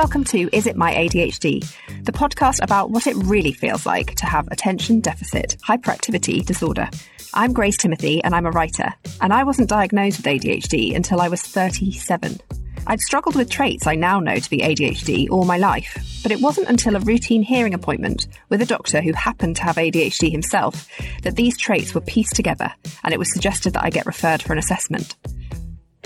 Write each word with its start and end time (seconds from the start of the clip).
welcome 0.00 0.24
to 0.24 0.48
Is 0.56 0.66
It 0.66 0.78
My 0.78 0.94
ADHD, 0.94 1.60
the 2.04 2.10
podcast 2.10 2.62
about 2.62 2.90
what 2.90 3.06
it 3.06 3.14
really 3.16 3.52
feels 3.52 3.84
like 3.84 4.14
to 4.14 4.24
have 4.24 4.48
attention 4.48 5.00
deficit 5.00 5.58
hyperactivity 5.62 6.42
disorder. 6.42 6.88
I'm 7.34 7.52
Grace 7.52 7.76
Timothy 7.76 8.24
and 8.24 8.34
I'm 8.34 8.46
a 8.46 8.50
writer, 8.50 8.94
and 9.20 9.30
I 9.30 9.44
wasn't 9.44 9.68
diagnosed 9.68 10.16
with 10.16 10.24
ADHD 10.24 10.96
until 10.96 11.20
I 11.20 11.28
was 11.28 11.42
37. 11.42 12.40
I'd 12.86 13.00
struggled 13.00 13.36
with 13.36 13.50
traits 13.50 13.86
I 13.86 13.94
now 13.94 14.20
know 14.20 14.36
to 14.36 14.48
be 14.48 14.60
ADHD 14.60 15.28
all 15.28 15.44
my 15.44 15.58
life, 15.58 16.02
but 16.22 16.32
it 16.32 16.40
wasn't 16.40 16.70
until 16.70 16.96
a 16.96 17.00
routine 17.00 17.42
hearing 17.42 17.74
appointment 17.74 18.26
with 18.48 18.62
a 18.62 18.66
doctor 18.66 19.02
who 19.02 19.12
happened 19.12 19.56
to 19.56 19.64
have 19.64 19.76
ADHD 19.76 20.32
himself 20.32 20.88
that 21.24 21.36
these 21.36 21.58
traits 21.58 21.94
were 21.94 22.00
pieced 22.00 22.36
together 22.36 22.72
and 23.04 23.12
it 23.12 23.18
was 23.18 23.30
suggested 23.30 23.74
that 23.74 23.84
I 23.84 23.90
get 23.90 24.06
referred 24.06 24.40
for 24.40 24.54
an 24.54 24.58
assessment. 24.58 25.14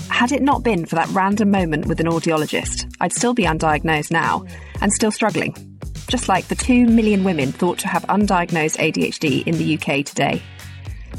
Had 0.09 0.33
it 0.33 0.43
not 0.43 0.63
been 0.63 0.87
for 0.87 0.95
that 0.97 1.09
random 1.09 1.51
moment 1.51 1.87
with 1.87 2.01
an 2.01 2.07
audiologist, 2.07 2.95
I'd 3.01 3.13
still 3.13 3.35
be 3.35 3.45
undiagnosed 3.45 4.11
now 4.11 4.47
and 4.81 4.93
still 4.93 5.11
struggling, 5.11 5.55
just 6.09 6.29
like 6.29 6.47
the 6.47 6.55
2 6.55 6.87
million 6.87 7.25
women 7.25 7.53
thought 7.53 7.79
to 7.81 7.89
have 7.89 8.05
undiagnosed 8.05 8.79
ADHD 8.79 9.47
in 9.47 9.59
the 9.59 9.75
UK 9.75 10.05
today. 10.05 10.43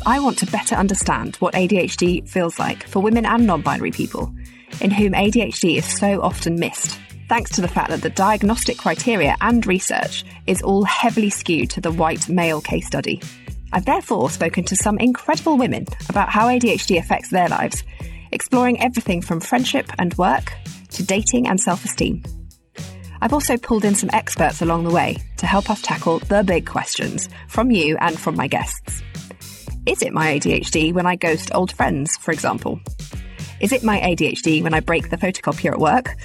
I 0.05 0.19
want 0.19 0.37
to 0.39 0.45
better 0.47 0.75
understand 0.75 1.35
what 1.37 1.53
ADHD 1.53 2.27
feels 2.27 2.59
like 2.59 2.87
for 2.87 3.01
women 3.01 3.25
and 3.25 3.45
non 3.45 3.61
binary 3.61 3.91
people, 3.91 4.33
in 4.81 4.91
whom 4.91 5.13
ADHD 5.13 5.77
is 5.77 5.85
so 5.85 6.21
often 6.21 6.59
missed, 6.59 6.99
thanks 7.27 7.51
to 7.51 7.61
the 7.61 7.67
fact 7.67 7.89
that 7.89 8.01
the 8.01 8.09
diagnostic 8.09 8.77
criteria 8.77 9.35
and 9.41 9.65
research 9.65 10.23
is 10.47 10.61
all 10.61 10.83
heavily 10.83 11.29
skewed 11.29 11.69
to 11.71 11.81
the 11.81 11.91
white 11.91 12.29
male 12.29 12.61
case 12.61 12.87
study. 12.87 13.21
I've 13.73 13.85
therefore 13.85 14.29
spoken 14.29 14.63
to 14.65 14.75
some 14.75 14.97
incredible 14.99 15.57
women 15.57 15.85
about 16.07 16.29
how 16.29 16.47
ADHD 16.47 16.97
affects 16.97 17.29
their 17.29 17.49
lives 17.49 17.83
exploring 18.35 18.81
everything 18.81 19.21
from 19.21 19.39
friendship 19.39 19.89
and 19.97 20.13
work 20.15 20.53
to 20.89 21.03
dating 21.03 21.47
and 21.47 21.59
self 21.59 21.85
esteem. 21.85 22.21
I've 23.21 23.33
also 23.33 23.57
pulled 23.57 23.85
in 23.85 23.95
some 23.95 24.09
experts 24.11 24.61
along 24.61 24.83
the 24.83 24.91
way 24.91 25.17
to 25.37 25.45
help 25.47 25.69
us 25.69 25.81
tackle 25.81 26.19
the 26.19 26.43
big 26.43 26.67
questions 26.67 27.29
from 27.47 27.71
you 27.71 27.97
and 27.99 28.19
from 28.19 28.35
my 28.35 28.47
guests. 28.47 29.01
Is 29.85 30.01
it 30.01 30.13
my 30.13 30.37
ADHD 30.37 30.93
when 30.93 31.05
I 31.05 31.15
ghost 31.15 31.49
old 31.55 31.71
friends, 31.71 32.17
for 32.17 32.31
example? 32.31 32.79
Is 33.61 33.71
it 33.71 33.83
my 33.83 33.99
ADHD 34.01 34.61
when 34.61 34.73
I 34.73 34.81
break 34.81 35.09
the 35.09 35.17
photocopier 35.17 35.71
at 35.71 35.79
work? 35.79 36.15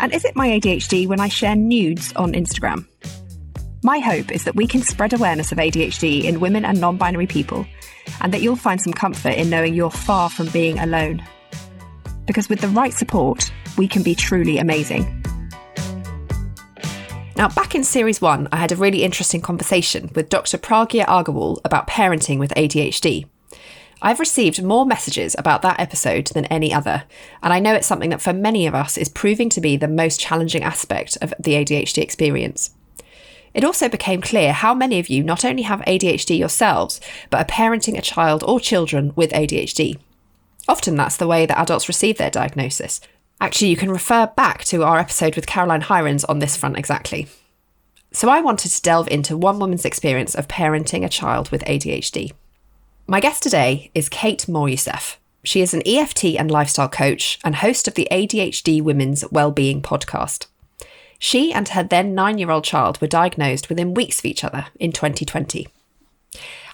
And 0.00 0.12
is 0.12 0.24
it 0.24 0.34
my 0.34 0.48
ADHD 0.48 1.06
when 1.06 1.20
I 1.20 1.28
share 1.28 1.54
nudes 1.54 2.12
on 2.14 2.32
Instagram? 2.32 2.86
My 3.84 4.00
hope 4.00 4.32
is 4.32 4.44
that 4.44 4.56
we 4.56 4.66
can 4.66 4.82
spread 4.82 5.12
awareness 5.12 5.52
of 5.52 5.58
ADHD 5.58 6.24
in 6.24 6.40
women 6.40 6.64
and 6.64 6.80
non 6.80 6.96
binary 6.96 7.26
people, 7.26 7.66
and 8.20 8.34
that 8.34 8.42
you'll 8.42 8.56
find 8.56 8.80
some 8.80 8.92
comfort 8.92 9.36
in 9.36 9.48
knowing 9.48 9.74
you're 9.74 9.90
far 9.90 10.28
from 10.28 10.48
being 10.48 10.78
alone 10.80 11.22
because 12.32 12.48
with 12.48 12.62
the 12.62 12.68
right 12.68 12.94
support, 12.94 13.52
we 13.76 13.86
can 13.86 14.02
be 14.02 14.14
truly 14.14 14.56
amazing. 14.56 15.22
Now, 17.36 17.50
back 17.50 17.74
in 17.74 17.84
series 17.84 18.22
one, 18.22 18.48
I 18.50 18.56
had 18.56 18.72
a 18.72 18.76
really 18.76 19.02
interesting 19.02 19.42
conversation 19.42 20.10
with 20.14 20.30
Dr. 20.30 20.56
Pragya 20.56 21.04
Agarwal 21.04 21.60
about 21.62 21.88
parenting 21.88 22.38
with 22.38 22.54
ADHD. 22.54 23.26
I've 24.00 24.18
received 24.18 24.62
more 24.62 24.86
messages 24.86 25.36
about 25.38 25.60
that 25.60 25.78
episode 25.78 26.28
than 26.28 26.46
any 26.46 26.72
other, 26.72 27.04
and 27.42 27.52
I 27.52 27.60
know 27.60 27.74
it's 27.74 27.86
something 27.86 28.08
that 28.08 28.22
for 28.22 28.32
many 28.32 28.66
of 28.66 28.74
us 28.74 28.96
is 28.96 29.10
proving 29.10 29.50
to 29.50 29.60
be 29.60 29.76
the 29.76 29.86
most 29.86 30.18
challenging 30.18 30.62
aspect 30.62 31.18
of 31.20 31.34
the 31.38 31.52
ADHD 31.52 31.98
experience. 31.98 32.70
It 33.52 33.62
also 33.62 33.90
became 33.90 34.22
clear 34.22 34.54
how 34.54 34.72
many 34.72 34.98
of 34.98 35.10
you 35.10 35.22
not 35.22 35.44
only 35.44 35.64
have 35.64 35.80
ADHD 35.80 36.38
yourselves, 36.38 36.98
but 37.28 37.42
are 37.42 37.52
parenting 37.54 37.98
a 37.98 38.00
child 38.00 38.42
or 38.42 38.58
children 38.58 39.12
with 39.16 39.32
ADHD. 39.32 39.98
Often 40.68 40.96
that's 40.96 41.16
the 41.16 41.26
way 41.26 41.46
that 41.46 41.58
adults 41.58 41.88
receive 41.88 42.18
their 42.18 42.30
diagnosis. 42.30 43.00
Actually, 43.40 43.68
you 43.68 43.76
can 43.76 43.90
refer 43.90 44.28
back 44.36 44.64
to 44.64 44.84
our 44.84 44.98
episode 44.98 45.34
with 45.34 45.46
Caroline 45.46 45.82
Hirons 45.82 46.24
on 46.28 46.38
this 46.38 46.56
front 46.56 46.78
exactly. 46.78 47.26
So 48.12 48.28
I 48.28 48.40
wanted 48.40 48.70
to 48.70 48.82
delve 48.82 49.08
into 49.08 49.36
one 49.36 49.58
woman's 49.58 49.84
experience 49.84 50.34
of 50.34 50.46
parenting 50.46 51.04
a 51.04 51.08
child 51.08 51.50
with 51.50 51.64
ADHD. 51.64 52.32
My 53.06 53.18
guest 53.18 53.42
today 53.42 53.90
is 53.94 54.08
Kate 54.08 54.46
Moryoussef. 54.46 55.16
She 55.42 55.60
is 55.60 55.74
an 55.74 55.82
EFT 55.84 56.36
and 56.38 56.50
lifestyle 56.50 56.88
coach 56.88 57.40
and 57.42 57.56
host 57.56 57.88
of 57.88 57.94
the 57.94 58.06
ADHD 58.12 58.80
Women's 58.80 59.24
Wellbeing 59.32 59.82
podcast. 59.82 60.46
She 61.18 61.52
and 61.52 61.68
her 61.70 61.82
then 61.82 62.14
nine 62.14 62.38
year 62.38 62.50
old 62.50 62.64
child 62.64 63.00
were 63.00 63.08
diagnosed 63.08 63.68
within 63.68 63.94
weeks 63.94 64.20
of 64.20 64.24
each 64.26 64.44
other 64.44 64.66
in 64.78 64.92
2020. 64.92 65.66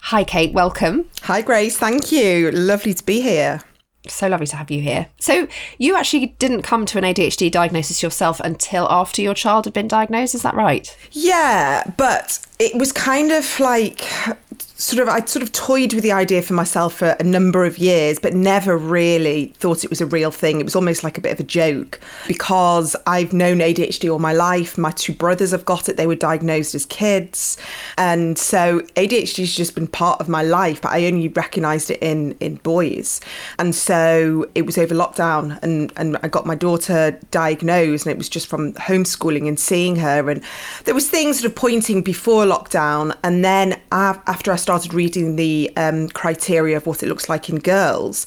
Hi, 0.03 0.25
Kate, 0.25 0.53
welcome. 0.53 1.09
Hi, 1.23 1.41
Grace. 1.41 1.79
Thank 1.79 2.13
you. 2.13 2.51
Lovely 2.51 2.93
to 2.93 3.05
be 3.05 3.23
here 3.23 3.63
so 4.07 4.29
lovely 4.29 4.47
to 4.47 4.57
have 4.57 4.71
you 4.71 4.81
here. 4.81 5.09
So, 5.19 5.49
you 5.79 5.97
actually 5.97 6.27
didn't 6.39 6.63
come 6.63 6.87
to 6.87 6.99
an 6.99 7.05
ADHD 7.05 7.51
diagnosis 7.51 8.03
yourself 8.03 8.41
until 8.41 8.87
after 8.91 9.23
your 9.23 9.35
child 9.35 9.65
had 9.65 9.75
been 9.75 9.89
diagnosed, 9.89 10.35
is 10.35 10.43
that 10.43 10.55
right? 10.55 10.97
Yeah, 11.13 11.91
but 11.97 12.47
it 12.59 12.75
was 12.77 12.93
kind 12.93 13.31
of 13.31 13.61
like 13.61 14.05
sort 14.79 15.03
of 15.03 15.09
I'd 15.09 15.29
sort 15.29 15.43
of 15.43 15.51
toyed 15.51 15.93
with 15.93 16.05
the 16.05 16.13
idea 16.13 16.41
for 16.41 16.55
myself 16.55 16.95
for 16.95 17.17
a 17.19 17.25
number 17.25 17.65
of 17.65 17.79
years, 17.79 18.21
but 18.21 18.33
never 18.33 18.79
really 18.79 19.53
thought 19.59 19.83
it 19.83 19.91
was 19.91 20.01
a 20.01 20.07
real 20.07 20.31
thing. 20.31 20.61
It 20.61 20.65
was 20.65 20.77
almost 20.77 21.03
like 21.03 21.19
a 21.19 21.21
bit 21.21 21.33
of 21.33 21.41
a 21.41 21.45
joke 21.45 22.01
because 22.29 22.95
I've 23.07 23.33
known 23.33 23.59
ADHD 23.59 24.11
all 24.11 24.21
my 24.21 24.33
life. 24.33 24.79
My 24.79 24.93
two 24.93 25.13
brothers 25.13 25.51
have 25.51 25.65
got 25.65 25.89
it. 25.89 25.97
They 25.97 26.07
were 26.07 26.15
diagnosed 26.15 26.77
as 26.77 26.87
kids. 26.87 27.57
And 27.97 28.39
so 28.39 28.81
ADHD 28.95 29.39
has 29.39 29.55
just 29.55 29.75
been 29.75 29.89
part 29.89 30.21
of 30.21 30.29
my 30.29 30.43
life, 30.43 30.81
but 30.81 30.93
I 30.93 31.07
only 31.07 31.29
recognized 31.29 31.91
it 31.91 31.99
in 32.01 32.37
in 32.39 32.57
boys. 32.57 33.21
And 33.59 33.75
so 33.75 34.49
it 34.55 34.65
was 34.65 34.79
over 34.79 34.95
lockdown 34.95 35.59
and, 35.63 35.93
and 35.97 36.17
I 36.23 36.29
got 36.29 36.47
my 36.47 36.55
daughter 36.55 37.19
diagnosed 37.33 38.07
and 38.07 38.13
it 38.13 38.19
was 38.19 38.29
just 38.29 38.47
from 38.47 38.75
homeschooling 38.75 39.49
and 39.49 39.59
seeing 39.59 39.97
her. 39.97 40.31
And 40.31 40.41
there 40.85 40.95
was 40.95 41.11
things 41.11 41.41
sort 41.41 41.51
of 41.51 41.57
pointing 41.57 42.03
before 42.03 42.47
lockdown. 42.49 43.17
And 43.23 43.45
then 43.45 43.81
after 43.93 44.53
I 44.53 44.57
started 44.57 44.95
reading 44.95 45.37
the 45.37 45.71
um, 45.77 46.09
criteria 46.09 46.77
of 46.77 46.87
what 46.87 47.03
it 47.03 47.07
looks 47.07 47.29
like 47.29 47.49
in 47.49 47.59
girls, 47.59 48.27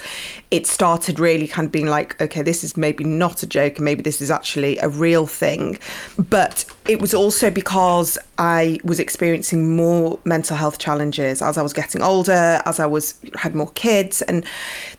it 0.51 0.67
started 0.67 1.19
really 1.19 1.47
kind 1.47 1.65
of 1.65 1.71
being 1.71 1.87
like, 1.87 2.19
okay, 2.21 2.41
this 2.41 2.63
is 2.63 2.77
maybe 2.77 3.03
not 3.03 3.43
a 3.43 3.47
joke 3.47 3.77
and 3.77 3.85
maybe 3.85 4.01
this 4.01 4.21
is 4.21 4.29
actually 4.29 4.77
a 4.79 4.89
real 4.89 5.25
thing. 5.25 5.79
But 6.17 6.65
it 6.87 6.99
was 6.99 7.13
also 7.13 7.49
because 7.49 8.17
I 8.37 8.79
was 8.83 8.99
experiencing 8.99 9.75
more 9.75 10.19
mental 10.25 10.57
health 10.57 10.77
challenges 10.77 11.41
as 11.41 11.57
I 11.57 11.61
was 11.61 11.73
getting 11.73 12.01
older, 12.01 12.61
as 12.65 12.79
I 12.79 12.85
was 12.85 13.15
had 13.37 13.55
more 13.55 13.71
kids, 13.71 14.21
and 14.23 14.45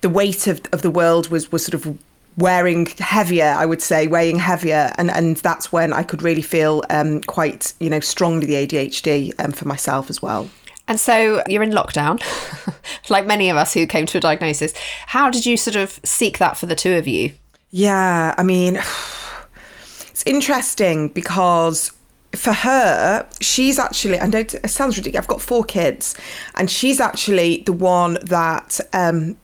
the 0.00 0.08
weight 0.08 0.46
of, 0.46 0.62
of 0.72 0.82
the 0.82 0.90
world 0.90 1.28
was 1.28 1.50
was 1.52 1.64
sort 1.64 1.74
of 1.74 1.98
wearing 2.36 2.86
heavier, 2.98 3.54
I 3.56 3.66
would 3.66 3.82
say, 3.82 4.06
weighing 4.06 4.38
heavier, 4.38 4.92
and 4.96 5.10
and 5.10 5.36
that's 5.38 5.72
when 5.72 5.92
I 5.92 6.02
could 6.02 6.22
really 6.22 6.42
feel 6.42 6.82
um, 6.90 7.20
quite, 7.22 7.74
you 7.80 7.90
know, 7.90 8.00
strongly 8.00 8.46
the 8.46 8.66
ADHD 8.66 9.32
um, 9.38 9.52
for 9.52 9.66
myself 9.66 10.10
as 10.10 10.22
well. 10.22 10.48
And 10.88 10.98
so 10.98 11.42
you're 11.48 11.62
in 11.62 11.70
lockdown, 11.70 12.20
like 13.08 13.26
many 13.26 13.48
of 13.50 13.56
us 13.56 13.72
who 13.72 13.86
came 13.86 14.06
to 14.06 14.18
a 14.18 14.20
diagnosis. 14.20 14.74
How 15.06 15.30
did 15.30 15.46
you 15.46 15.56
sort 15.56 15.76
of 15.76 16.00
seek 16.04 16.38
that 16.38 16.56
for 16.56 16.66
the 16.66 16.74
two 16.74 16.94
of 16.94 17.06
you? 17.06 17.32
Yeah, 17.70 18.34
I 18.36 18.42
mean, 18.42 18.76
it's 20.10 20.22
interesting 20.26 21.08
because 21.08 21.92
for 22.34 22.52
her, 22.52 23.26
she's 23.40 23.78
actually, 23.78 24.18
I 24.18 24.26
know 24.26 24.40
it 24.40 24.70
sounds 24.70 24.96
ridiculous, 24.96 25.24
I've 25.24 25.28
got 25.28 25.40
four 25.40 25.64
kids, 25.64 26.16
and 26.56 26.70
she's 26.70 27.00
actually 27.00 27.62
the 27.66 27.72
one 27.72 28.18
that 28.24 28.80
um, 28.92 29.36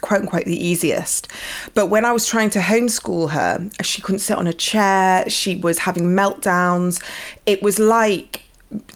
quote 0.00 0.22
unquote 0.22 0.44
the 0.44 0.64
easiest. 0.64 1.28
But 1.74 1.86
when 1.86 2.04
I 2.04 2.12
was 2.12 2.26
trying 2.26 2.50
to 2.50 2.58
homeschool 2.58 3.30
her, 3.30 3.68
she 3.82 4.02
couldn't 4.02 4.20
sit 4.20 4.36
on 4.36 4.46
a 4.46 4.52
chair. 4.52 5.28
She 5.28 5.56
was 5.56 5.78
having 5.78 6.04
meltdowns. 6.04 7.02
It 7.46 7.62
was 7.62 7.78
like 7.78 8.42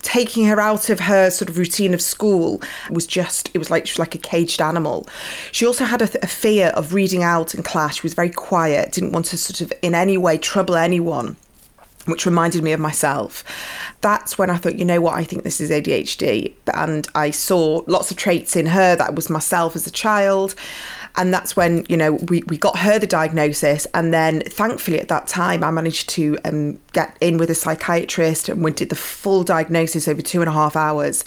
taking 0.02 0.46
her 0.46 0.60
out 0.60 0.90
of 0.90 0.98
her 1.00 1.30
sort 1.30 1.48
of 1.48 1.56
routine 1.56 1.94
of 1.94 2.02
school 2.02 2.60
was 2.90 3.06
just 3.06 3.50
it 3.54 3.58
was 3.58 3.70
like 3.70 3.86
she 3.86 3.92
was 3.92 3.98
like 4.00 4.16
a 4.16 4.18
caged 4.18 4.60
animal 4.60 5.06
she 5.52 5.64
also 5.64 5.84
had 5.84 6.02
a, 6.02 6.24
a, 6.24 6.26
fear 6.26 6.68
of 6.68 6.92
reading 6.92 7.22
out 7.22 7.54
in 7.54 7.62
class 7.62 7.96
she 7.96 8.02
was 8.02 8.12
very 8.12 8.30
quiet 8.30 8.90
didn't 8.90 9.12
want 9.12 9.24
to 9.24 9.38
sort 9.38 9.60
of 9.60 9.72
in 9.80 9.94
any 9.94 10.18
way 10.18 10.36
trouble 10.36 10.74
anyone 10.74 11.36
which 12.06 12.26
reminded 12.26 12.62
me 12.62 12.72
of 12.72 12.80
myself 12.80 13.44
that's 14.00 14.38
when 14.38 14.50
i 14.50 14.56
thought 14.56 14.76
you 14.76 14.84
know 14.84 15.00
what 15.00 15.14
i 15.14 15.24
think 15.24 15.44
this 15.44 15.60
is 15.60 15.70
adhd 15.70 16.52
and 16.74 17.08
i 17.14 17.30
saw 17.30 17.82
lots 17.86 18.10
of 18.10 18.16
traits 18.16 18.56
in 18.56 18.66
her 18.66 18.96
that 18.96 19.14
was 19.14 19.28
myself 19.28 19.76
as 19.76 19.86
a 19.86 19.90
child 19.90 20.54
and 21.16 21.34
that's 21.34 21.56
when, 21.56 21.84
you 21.88 21.96
know, 21.96 22.12
we, 22.12 22.42
we 22.46 22.56
got 22.56 22.78
her 22.78 22.98
the 22.98 23.06
diagnosis. 23.06 23.86
And 23.94 24.14
then 24.14 24.40
thankfully 24.42 25.00
at 25.00 25.08
that 25.08 25.26
time, 25.26 25.64
I 25.64 25.70
managed 25.70 26.08
to 26.10 26.38
um, 26.44 26.78
get 26.92 27.16
in 27.20 27.36
with 27.38 27.50
a 27.50 27.54
psychiatrist 27.54 28.48
and 28.48 28.62
we 28.62 28.72
did 28.72 28.90
the 28.90 28.96
full 28.96 29.42
diagnosis 29.42 30.06
over 30.06 30.22
two 30.22 30.40
and 30.40 30.48
a 30.48 30.52
half 30.52 30.76
hours. 30.76 31.24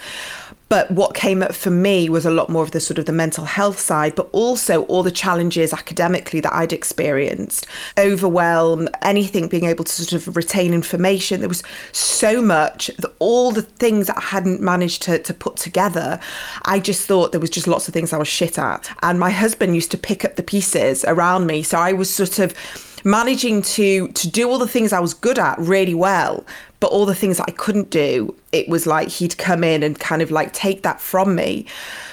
But 0.70 0.90
what 0.90 1.14
came 1.14 1.44
up 1.44 1.54
for 1.54 1.70
me 1.70 2.10
was 2.10 2.26
a 2.26 2.32
lot 2.32 2.50
more 2.50 2.64
of 2.64 2.72
the 2.72 2.80
sort 2.80 2.98
of 2.98 3.06
the 3.06 3.12
mental 3.12 3.46
health 3.46 3.80
side, 3.80 4.16
but 4.16 4.28
also 4.32 4.84
all 4.86 5.04
the 5.04 5.12
challenges 5.12 5.72
academically 5.72 6.40
that 6.40 6.54
I'd 6.54 6.74
experienced, 6.74 7.68
overwhelm, 7.98 8.90
anything 9.02 9.48
being 9.48 9.66
able 9.66 9.84
to 9.84 9.92
sort 9.92 10.14
of 10.14 10.36
retain 10.36 10.74
information. 10.74 11.42
There 11.42 11.50
was 11.50 11.64
so 11.92 12.42
much, 12.42 12.88
that 12.98 13.14
all 13.20 13.52
the 13.52 13.62
things 13.62 14.08
that 14.08 14.18
I 14.18 14.22
hadn't 14.22 14.62
managed 14.62 15.04
to, 15.04 15.20
to 15.20 15.34
put 15.34 15.58
together. 15.58 16.20
I 16.64 16.80
just 16.80 17.08
thought 17.08 17.32
there 17.32 17.42
was 17.42 17.50
just 17.50 17.68
lots 17.68 17.88
of 17.88 17.94
things 17.94 18.12
I 18.12 18.18
was 18.18 18.28
shit 18.28 18.58
at. 18.58 18.90
And 19.04 19.20
my 19.20 19.30
husband 19.30 19.76
used 19.76 19.92
to 19.92 19.98
pick 19.98 20.26
up 20.26 20.36
the 20.36 20.44
pieces 20.44 21.06
around 21.06 21.46
me. 21.46 21.62
So 21.64 21.78
I 21.78 21.94
was 21.94 22.10
sort 22.14 22.40
of 22.40 22.56
managing 23.04 23.62
to 23.62 24.08
to 24.10 24.30
do 24.30 24.50
all 24.50 24.58
the 24.58 24.68
things 24.68 24.94
I 24.94 25.00
was 25.00 25.14
good 25.14 25.40
at 25.40 25.58
really 25.60 25.94
well, 25.94 26.46
but 26.80 26.92
all 26.92 27.06
the 27.06 27.16
things 27.16 27.38
that 27.38 27.46
I 27.48 27.52
couldn't 27.52 27.90
do, 27.90 28.36
it 28.52 28.68
was 28.68 28.86
like 28.86 29.08
he'd 29.08 29.38
come 29.38 29.64
in 29.64 29.84
and 29.84 29.98
kind 30.00 30.22
of 30.22 30.32
like 30.32 30.52
take 30.52 30.84
that 30.84 31.00
from 31.00 31.36
me. 31.36 31.66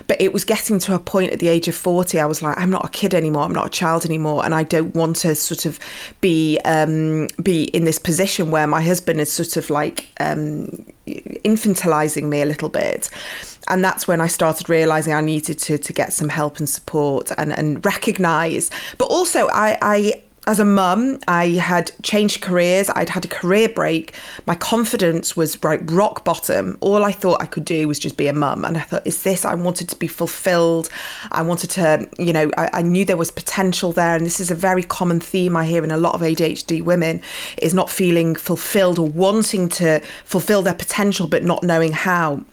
But 0.07 0.21
it 0.21 0.33
was 0.33 0.45
getting 0.45 0.79
to 0.81 0.95
a 0.95 0.99
point 0.99 1.33
at 1.33 1.39
the 1.39 1.49
age 1.49 1.69
of 1.69 1.75
40, 1.75 2.19
I 2.19 2.27
was 2.27 2.43
like, 2.43 2.59
I'm 2.59 2.71
not 2.71 2.85
a 2.85 2.89
kid 2.89 3.15
anymore, 3.15 3.43
I'm 3.43 3.53
not 3.53 3.67
a 3.67 3.71
child 3.71 4.05
anymore, 4.05 4.45
and 4.45 4.55
I 4.55 4.63
don't 4.63 4.95
want 4.95 5.17
to 5.17 5.35
sort 5.35 5.67
of 5.67 5.79
be 6.21 6.59
um, 6.65 7.29
be 7.43 7.65
in 7.65 7.85
this 7.85 7.99
position 7.99 8.51
where 8.51 8.67
my 8.67 8.83
husband 8.83 9.21
is 9.21 9.33
sort 9.33 9.57
of 9.57 9.71
like 9.71 10.09
um, 10.21 10.87
infantilizing 11.07 12.25
me 12.25 12.43
a 12.43 12.47
little 12.47 12.69
bit 12.69 13.11
and 13.69 13.85
that's 13.85 14.09
when 14.09 14.21
I 14.21 14.27
started 14.27 14.69
realizing 14.69 15.13
I 15.13 15.21
needed 15.21 15.59
to 15.61 15.79
to 15.79 15.93
get 15.93 16.13
some 16.13 16.29
help 16.29 16.59
and 16.59 16.69
support 16.69 17.31
and 17.39 17.53
and 17.53 17.85
recognize. 17.85 18.71
But 18.99 19.07
also, 19.07 19.49
I 19.53 19.79
I 19.81 20.23
as 20.51 20.59
a 20.59 20.65
mum, 20.65 21.21
I 21.29 21.51
had 21.51 21.93
changed 22.03 22.41
careers. 22.43 22.91
I'd 22.97 23.09
had 23.09 23.25
a 23.25 23.29
career 23.29 23.69
break. 23.69 24.17
My 24.47 24.57
confidence 24.57 25.37
was 25.37 25.63
right 25.63 25.81
rock 25.89 26.25
bottom. 26.25 26.77
All 26.81 27.05
I 27.05 27.13
thought 27.13 27.41
I 27.41 27.47
could 27.47 27.65
do 27.65 27.87
was 27.87 28.01
just 28.01 28.17
be 28.17 28.27
a 28.27 28.33
mum. 28.33 28.65
And 28.65 28.77
I 28.77 28.81
thought, 28.81 29.07
is 29.07 29.23
this? 29.23 29.45
I 29.45 29.55
wanted 29.55 29.89
to 29.91 29.97
be 29.97 30.09
fulfilled. 30.09 30.89
I 31.31 31.43
wanted 31.43 31.71
to, 31.71 32.09
you 32.19 32.33
know, 32.33 32.51
I, 32.59 32.69
I, 32.73 32.83
knew 32.83 33.05
there 33.05 33.17
was 33.17 33.31
potential 33.31 33.93
there. 33.93 34.17
And 34.17 34.27
this 34.27 34.41
is 34.41 34.51
a 34.51 34.57
very 34.57 34.83
common 34.83 35.21
theme 35.21 35.57
I 35.57 35.67
hear 35.67 35.85
in 35.85 35.93
a 35.93 35.97
lot 35.97 36.17
of 36.17 36.21
ADHD 36.21 36.83
women 36.83 37.23
is 37.59 37.73
not 37.73 37.89
feeling 37.89 38.35
fulfilled 38.35 38.99
or 38.99 39.07
wanting 39.09 39.69
to 39.69 40.01
fulfill 40.25 40.63
their 40.63 40.75
potential, 40.75 41.29
but 41.29 41.45
not 41.45 41.63
knowing 41.63 41.93
how. 41.93 42.45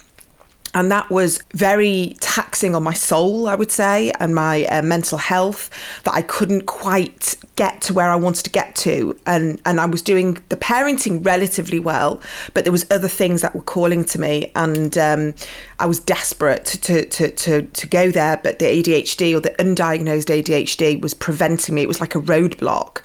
And 0.73 0.91
that 0.91 1.09
was 1.09 1.41
very 1.53 2.15
taxing 2.19 2.75
on 2.75 2.83
my 2.83 2.93
soul, 2.93 3.47
I 3.47 3.55
would 3.55 3.71
say, 3.71 4.11
and 4.19 4.35
my 4.35 4.65
uh, 4.65 4.81
mental 4.81 5.17
health 5.17 5.69
that 6.03 6.13
I 6.13 6.21
couldn't 6.21 6.65
quite 6.65 7.35
get 7.55 7.81
to 7.81 7.93
where 7.93 8.09
I 8.09 8.15
wanted 8.15 8.43
to 8.43 8.49
get 8.49 8.75
to. 8.77 9.17
And, 9.25 9.59
and 9.65 9.79
I 9.81 9.85
was 9.85 10.01
doing 10.01 10.37
the 10.49 10.57
parenting 10.57 11.25
relatively 11.25 11.79
well, 11.79 12.21
but 12.53 12.63
there 12.63 12.71
was 12.71 12.85
other 12.91 13.07
things 13.07 13.41
that 13.41 13.55
were 13.55 13.61
calling 13.61 14.05
to 14.05 14.19
me. 14.19 14.51
And 14.55 14.97
um, 14.97 15.33
I 15.79 15.85
was 15.85 15.99
desperate 15.99 16.65
to, 16.65 17.05
to, 17.05 17.31
to, 17.31 17.61
to 17.63 17.87
go 17.87 18.11
there. 18.11 18.39
But 18.41 18.59
the 18.59 18.65
ADHD 18.65 19.35
or 19.35 19.39
the 19.39 19.55
undiagnosed 19.59 20.43
ADHD 20.43 21.01
was 21.01 21.13
preventing 21.13 21.75
me. 21.75 21.81
It 21.81 21.87
was 21.87 21.99
like 21.99 22.15
a 22.15 22.21
roadblock. 22.21 23.01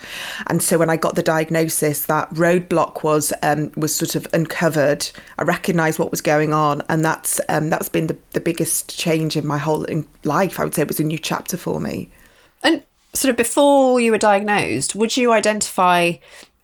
And 0.49 0.63
so 0.63 0.79
when 0.79 0.91
I 0.91 0.97
got 0.97 1.15
the 1.15 1.23
diagnosis, 1.23 2.07
that 2.07 2.29
roadblock 2.31 3.03
was, 3.03 3.33
um, 3.43 3.73
was 3.77 3.95
sort 3.95 4.15
of 4.15 4.27
uncovered. 4.35 5.09
I 5.39 5.43
recognized 5.43 5.99
what 5.99 6.11
was 6.11 6.21
going 6.21 6.53
on. 6.53 6.83
And 6.89 7.05
that's 7.05 7.41
um, 7.53 7.69
that's 7.69 7.91
been 7.91 8.07
the, 8.07 8.17
the 8.33 8.41
biggest 8.41 8.99
change 8.99 9.37
in 9.37 9.47
my 9.47 9.59
whole 9.59 9.87
life. 10.25 10.59
I 10.59 10.65
would 10.65 10.75
say 10.75 10.83
it 10.83 10.89
was 10.89 11.01
a 11.01 11.05
new 11.05 11.19
chapter 11.19 11.57
for 11.57 11.81
me. 11.81 12.09
And 12.63 12.83
sort 13.13 13.31
of 13.31 13.37
before 13.37 14.01
you 14.01 14.11
were 14.11 14.19
diagnosed, 14.19 14.95
would 14.95 15.17
you 15.17 15.33
identify 15.33 16.15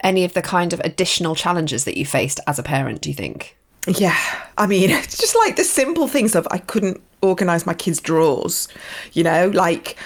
any 0.02 0.25
of 0.25 0.32
the 0.32 0.43
kind 0.43 0.73
of 0.73 0.81
additional 0.81 1.35
challenges 1.35 1.85
that 1.85 1.99
you 1.99 2.06
faced 2.06 2.40
as 2.46 2.58
a 2.58 2.62
parent, 2.62 3.02
do 3.02 3.11
you 3.11 3.14
think? 3.14 3.56
Yeah, 3.87 4.19
I 4.56 4.67
mean, 4.67 4.90
it's 4.90 5.19
just 5.20 5.37
like 5.37 5.56
the 5.56 5.64
simple 5.64 6.08
things 6.08 6.35
of 6.35 6.49
I 6.50 6.58
couldn't 6.58 7.02
organize 7.20 7.67
my 7.67 7.75
kids' 7.75 8.00
drawers, 8.00 8.69
you 9.12 9.25
know, 9.25 9.49
like 9.49 9.96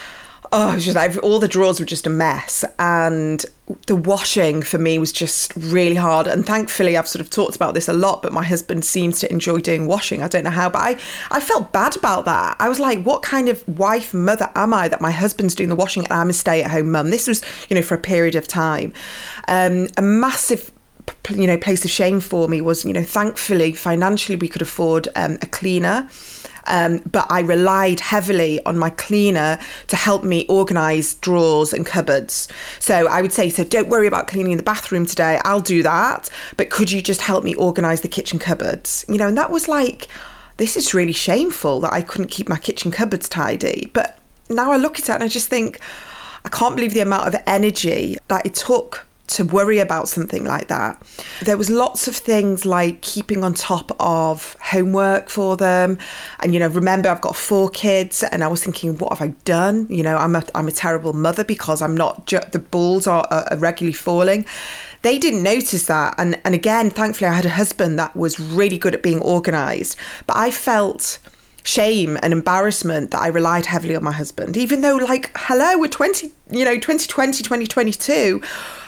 oh, 0.53 0.79
just 0.79 0.97
all 1.19 1.39
the 1.39 1.49
drawers 1.49 1.81
were 1.81 1.87
just 1.87 2.07
a 2.07 2.11
mess. 2.11 2.65
And 2.79 3.45
the 3.87 3.97
washing 3.97 4.63
for 4.63 4.79
me 4.79 4.99
was 4.99 5.13
just 5.13 5.53
really 5.57 5.95
hard. 5.95 6.27
And 6.27 6.45
thankfully, 6.45 6.97
I've 6.97 7.09
sort 7.09 7.21
of 7.21 7.31
talked 7.31 7.57
about 7.57 7.75
this 7.75 7.89
a 7.89 7.93
lot, 7.93 8.23
but 8.23 8.33
my 8.33 8.45
husband 8.45 8.85
seems 8.85 9.19
to 9.21 9.33
enjoy 9.33 9.61
doing 9.61 9.87
washing. 9.87 10.23
I 10.23 10.29
don't 10.29 10.45
know 10.45 10.51
how, 10.51 10.69
but 10.69 10.83
I, 10.83 10.99
I 11.31 11.41
felt 11.41 11.73
bad 11.73 11.97
about 11.97 12.27
that. 12.27 12.57
I 12.61 12.69
was 12.69 12.79
like, 12.79 13.03
what 13.03 13.23
kind 13.23 13.49
of 13.49 13.67
wife, 13.67 14.13
mother 14.13 14.51
am 14.55 14.75
I 14.75 14.89
that 14.89 15.01
my 15.01 15.11
husband's 15.11 15.55
doing 15.55 15.71
the 15.71 15.77
washing 15.77 16.05
and 16.05 16.13
I'm 16.13 16.31
a 16.31 16.35
stay 16.35 16.63
at 16.63 16.71
home 16.71 16.91
mum? 16.91 17.11
This 17.11 17.27
was, 17.27 17.43
you 17.71 17.75
know, 17.75 17.83
for 17.83 17.95
a 17.95 18.01
period 18.01 18.35
of 18.35 18.47
time. 18.47 18.93
Um, 19.49 19.89
a 19.97 20.03
massive 20.03 20.71
you 21.31 21.47
know 21.49 21.59
place 21.59 21.85
of 21.85 21.91
shame 21.91 22.21
for 22.21 22.49
me 22.49 22.61
was 22.61 22.85
you 22.85 22.93
know 22.93 23.03
thankfully 23.03 23.73
financially 23.73 24.37
we 24.37 24.49
could 24.49 24.63
afford 24.63 25.09
um, 25.17 25.37
a 25.43 25.47
cleaner 25.47 26.09
um, 26.67 27.03
but 27.11 27.27
I 27.31 27.41
relied 27.41 28.01
heavily 28.01 28.65
on 28.65 28.79
my 28.79 28.91
cleaner 28.91 29.59
to 29.89 29.97
help 29.97 30.25
me 30.25 30.47
organise 30.49 31.15
drawers 31.15 31.73
and 31.73 31.85
cupboards. 31.85 32.49
So 32.79 33.07
I 33.09 33.23
would 33.23 33.33
say, 33.33 33.51
so 33.51 33.65
don't 33.65 33.89
worry 33.89 34.07
about 34.07 34.29
cleaning 34.29 34.57
the 34.57 34.63
bathroom 34.63 35.07
today. 35.07 35.41
I'll 35.45 35.61
do 35.61 35.83
that. 35.83 36.31
But 36.57 36.71
could 36.71 36.91
you 36.91 37.03
just 37.03 37.21
help 37.21 37.45
me 37.45 37.55
organise 37.55 38.01
the 38.01 38.09
kitchen 38.09 38.39
cupboards? 38.39 39.05
You 39.09 39.19
know, 39.19 39.29
and 39.29 39.37
that 39.39 39.51
was 39.51 39.69
like, 39.69 40.09
this 40.57 40.77
is 40.77 40.95
really 40.95 41.13
shameful 41.13 41.81
that 41.81 41.93
I 41.93 42.03
couldn't 42.03 42.29
keep 42.29 42.49
my 42.49 42.59
kitchen 42.59 42.91
cupboards 42.91 43.29
tidy. 43.29 43.91
But 43.93 44.19
now 44.49 44.73
I 44.73 44.77
look 44.77 44.99
at 44.99 45.09
it 45.09 45.13
and 45.13 45.25
I 45.25 45.29
just 45.29 45.49
think, 45.49 45.81
I 46.45 46.49
can't 46.49 46.75
believe 46.75 46.95
the 46.95 47.01
amount 47.01 47.29
of 47.29 47.41
energy 47.47 48.19
that 48.29 48.45
it 48.45 48.55
took 48.55 49.07
to 49.29 49.45
worry 49.45 49.79
about 49.79 50.09
something 50.09 50.45
like 50.45 50.69
that. 50.69 51.01
There 51.43 51.57
was 51.57 51.71
lots 51.71 52.07
of 52.07 52.15
things 52.15 52.67
like 52.67 53.01
keeping 53.01 53.45
on 53.45 53.55
top 53.55 53.91
of 53.99 54.57
homework 54.61 55.31
for 55.31 55.57
them. 55.57 55.99
And, 56.41 56.53
you 56.53 56.61
know, 56.61 56.69
remember 56.69 57.09
I've 57.09 57.21
got 57.21 57.37
four 57.37 57.71
kids 57.71 58.23
and 58.25 58.45
I 58.45 58.49
was 58.49 58.63
thinking, 58.63 58.99
what 58.99 59.17
have 59.17 59.27
I 59.27 59.35
done? 59.45 59.87
You 59.89 60.03
know, 60.03 60.17
I'm 60.17 60.37
a, 60.37 60.45
I'm 60.55 60.69
a 60.69 60.73
terrible 60.73 61.13
mother 61.13 61.45
because 61.45 61.81
I'm 61.81 61.97
not, 61.97 62.27
ju- 62.27 62.41
the 62.51 62.59
balls 62.59 63.07
are, 63.07 63.27
are 63.31 63.57
regularly 63.57 63.95
falling 63.95 64.45
they 65.03 65.19
didn't 65.19 65.43
notice 65.43 65.87
that. 65.87 66.15
And 66.17 66.41
and 66.45 66.55
again, 66.55 66.89
thankfully, 66.89 67.29
I 67.29 67.35
had 67.35 67.45
a 67.45 67.51
husband 67.51 67.99
that 67.99 68.17
was 68.17 68.39
really 68.39 68.79
good 68.79 68.95
at 68.95 69.03
being 69.03 69.21
organised. 69.21 69.97
But 70.29 70.37
I 70.37 70.53
felt 70.53 71.19
shame 71.65 72.19
and 72.23 72.33
embarrassment 72.33 73.11
that 73.13 73.21
I 73.21 73.29
relied 73.29 73.67
heavily 73.67 73.95
on 73.95 74.05
my 74.05 74.13
husband, 74.13 74.57
even 74.57 74.81
though, 74.81 74.97
like, 74.97 75.31
hello, 75.37 75.79
we're 75.79 75.89
20, 75.89 76.33
you 76.53 76.65
know, 76.65 76.75
2020, 76.75 77.43
2022. 77.43 78.41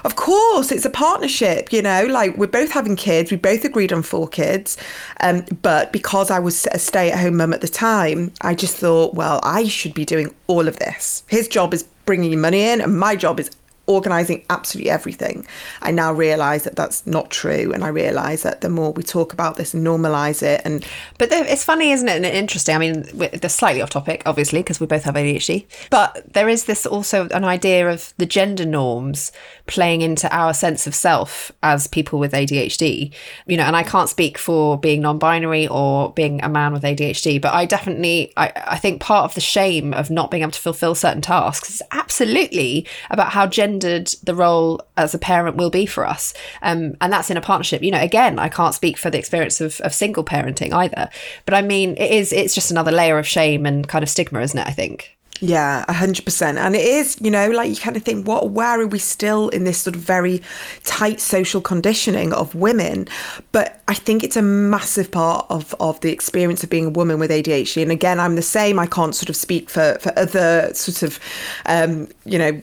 Of 0.05 0.17
course, 0.17 0.71
it's 0.71 0.85
a 0.85 0.91
partnership, 0.91 1.73
you 1.73 1.81
know, 1.81 2.05
like 2.07 2.37
we're 2.37 2.47
both 2.47 2.71
having 2.71 2.95
kids. 2.95 3.31
We 3.31 3.39
both 3.39 3.65
agreed 3.65 3.93
on 3.93 4.03
four 4.03 4.29
kids. 4.29 4.77
Um, 5.21 5.45
but 5.63 5.93
because 5.93 6.31
I 6.31 6.39
was 6.39 6.67
a 6.73 6.79
stay 6.79 7.11
at 7.11 7.19
home 7.19 7.39
mum 7.39 7.55
at 7.55 7.63
the 7.63 7.69
time, 7.69 8.33
I 8.43 8.55
just 8.55 8.77
thought, 8.77 9.15
well, 9.15 9.41
I 9.43 9.65
should 9.65 9.95
be 9.95 10.05
doing 10.05 10.35
all 10.47 10.69
of 10.69 10.79
this. 10.79 11.23
His 11.29 11.49
job 11.49 11.73
is 11.73 11.85
bringing 12.05 12.39
money 12.41 12.63
in, 12.63 12.81
and 12.81 12.99
my 12.99 13.17
job 13.17 13.41
is 13.41 13.51
organizing 13.87 14.45
absolutely 14.51 14.91
everything. 14.91 15.47
I 15.83 15.91
now 15.91 16.13
realize 16.13 16.65
that 16.65 16.77
that's 16.77 17.07
not 17.07 17.31
true. 17.31 17.73
And 17.73 17.85
I 17.85 17.89
realize 17.89 18.43
that 18.43 18.61
the 18.61 18.69
more 18.69 18.93
we 18.93 19.03
talk 19.03 19.33
about 19.33 19.57
this 19.57 19.75
and 19.75 19.87
normalize 19.87 20.43
it 20.43 20.63
and. 20.65 20.85
But 21.19 21.31
it's 21.33 21.65
funny, 21.65 21.93
isn't 21.93 22.09
it? 22.09 22.17
And 22.17 22.25
interesting. 22.25 22.75
I 22.75 22.79
mean, 22.79 23.03
they're 23.15 23.51
slightly 23.51 23.83
off 23.83 23.91
topic, 23.91 24.23
obviously, 24.27 24.61
because 24.61 24.81
we 24.81 24.87
both 24.87 25.05
have 25.05 25.15
ADHD. 25.15 25.67
But 25.91 26.33
there 26.33 26.49
is 26.49 26.65
this 26.65 26.87
also 26.87 27.29
an 27.29 27.45
idea 27.45 27.91
of 27.91 28.15
the 28.17 28.27
gender 28.27 28.67
norms 28.67 29.33
playing 29.67 30.03
into 30.03 30.35
our 30.35 30.53
sense 30.53 30.87
of 30.87 30.95
self 30.95 31.51
as 31.63 31.87
people 31.87 32.19
with 32.19 32.33
ADHD. 32.33 33.13
You 33.47 33.57
know, 33.57 33.65
and 33.65 33.77
I 33.77 33.83
can't 33.83 34.09
speak 34.09 34.37
for 34.37 34.79
being 34.79 35.01
non 35.01 35.19
binary 35.19 35.67
or 35.67 36.13
being 36.13 36.43
a 36.43 36.49
man 36.49 36.73
with 36.73 36.83
ADHD, 36.83 37.41
but 37.41 37.55
I 37.55 37.65
definitely, 37.65 38.33
I, 38.37 38.53
I 38.55 38.79
think 38.79 39.01
part 39.01 39.25
of 39.25 39.35
the 39.35 39.41
shame 39.41 39.95
of 39.95 40.11
not 40.11 40.31
being 40.31 40.43
able 40.43 40.53
to 40.53 40.61
fulfill 40.61 40.95
certain 40.95 41.23
tasks 41.23 41.71
is 41.71 41.83
absolutely 41.93 42.87
about 43.11 43.31
how 43.31 43.47
gendered 43.47 44.09
the 44.23 44.35
role 44.35 44.81
as 44.97 45.15
a 45.15 45.19
parent 45.19 45.57
will 45.57 45.71
be 45.71 45.87
for 45.87 46.07
us. 46.07 46.35
Um, 46.63 46.97
and 47.01 47.13
that's 47.13 47.31
in 47.31 47.37
a 47.37 47.43
partnership. 47.43 47.83
You 47.83 47.91
know, 47.91 48.01
again, 48.01 48.39
I 48.39 48.49
can't 48.49 48.75
speak 48.75 48.99
for 48.99 49.11
the 49.11 49.19
experience 49.19 49.61
of, 49.61 49.81
of 49.81 49.95
single 49.95 50.25
parenting 50.25 50.73
either. 50.73 51.09
But 51.47 51.55
I 51.55 51.63
mean, 51.63 51.93
it 51.97 52.11
is, 52.11 52.33
it's 52.33 52.55
just 52.55 52.71
another 52.71 52.93
layer 52.93 53.19
of 53.19 53.27
shame 53.27 53.65
and 53.65 53.89
kind 53.89 54.03
of 54.03 54.09
stigma, 54.09 54.41
isn't 54.41 54.59
it? 54.59 54.67
I 54.67 54.73
think. 54.73 55.17
Yeah, 55.41 55.85
100%. 55.89 56.57
And 56.57 56.77
it 56.77 56.85
is, 56.85 57.19
you 57.21 57.31
know, 57.31 57.51
like 57.51 57.69
you 57.69 57.77
kind 57.77 57.97
of 57.97 58.03
think, 58.03 58.27
what, 58.27 58.51
where 58.51 58.81
are 58.81 58.87
we 58.87 58.99
still 58.99 59.49
in 59.49 59.65
this 59.65 59.79
sort 59.79 59.97
of 59.97 60.03
very 60.03 60.41
tight 60.85 61.21
social 61.21 61.61
conditioning 61.61 62.33
of 62.33 62.55
women? 62.55 63.09
But 63.53 63.83
I 63.89 63.95
think 63.95 64.23
it's 64.23 64.37
a 64.37 64.43
massive 64.43 65.11
part 65.11 65.45
of, 65.51 65.75
of 65.81 66.01
the 66.01 66.13
experience 66.13 66.63
of 66.63 66.71
being 66.71 66.87
a 66.87 66.91
woman 66.91 67.19
with 67.19 67.31
ADHD. 67.31 67.83
And 67.83 67.91
again, 67.91 68.21
I'm 68.21 68.37
the 68.37 68.43
same. 68.43 68.79
I 68.79 68.87
can't 68.87 69.15
sort 69.15 69.29
of 69.29 69.37
speak 69.37 69.69
for, 69.69 69.99
for 70.01 70.17
other 70.17 70.73
sort 70.73 71.03
of, 71.03 71.19
um, 71.67 72.09
you 72.25 72.39
know, 72.39 72.63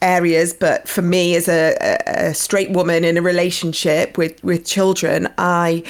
areas, 0.00 0.52
but 0.52 0.88
for 0.88 1.02
me, 1.02 1.34
as 1.36 1.48
a, 1.48 1.76
a 2.06 2.34
straight 2.34 2.70
woman 2.70 3.04
in 3.04 3.16
a 3.16 3.22
relationship 3.22 4.18
with 4.18 4.42
with 4.42 4.66
children, 4.66 5.32
I 5.38 5.84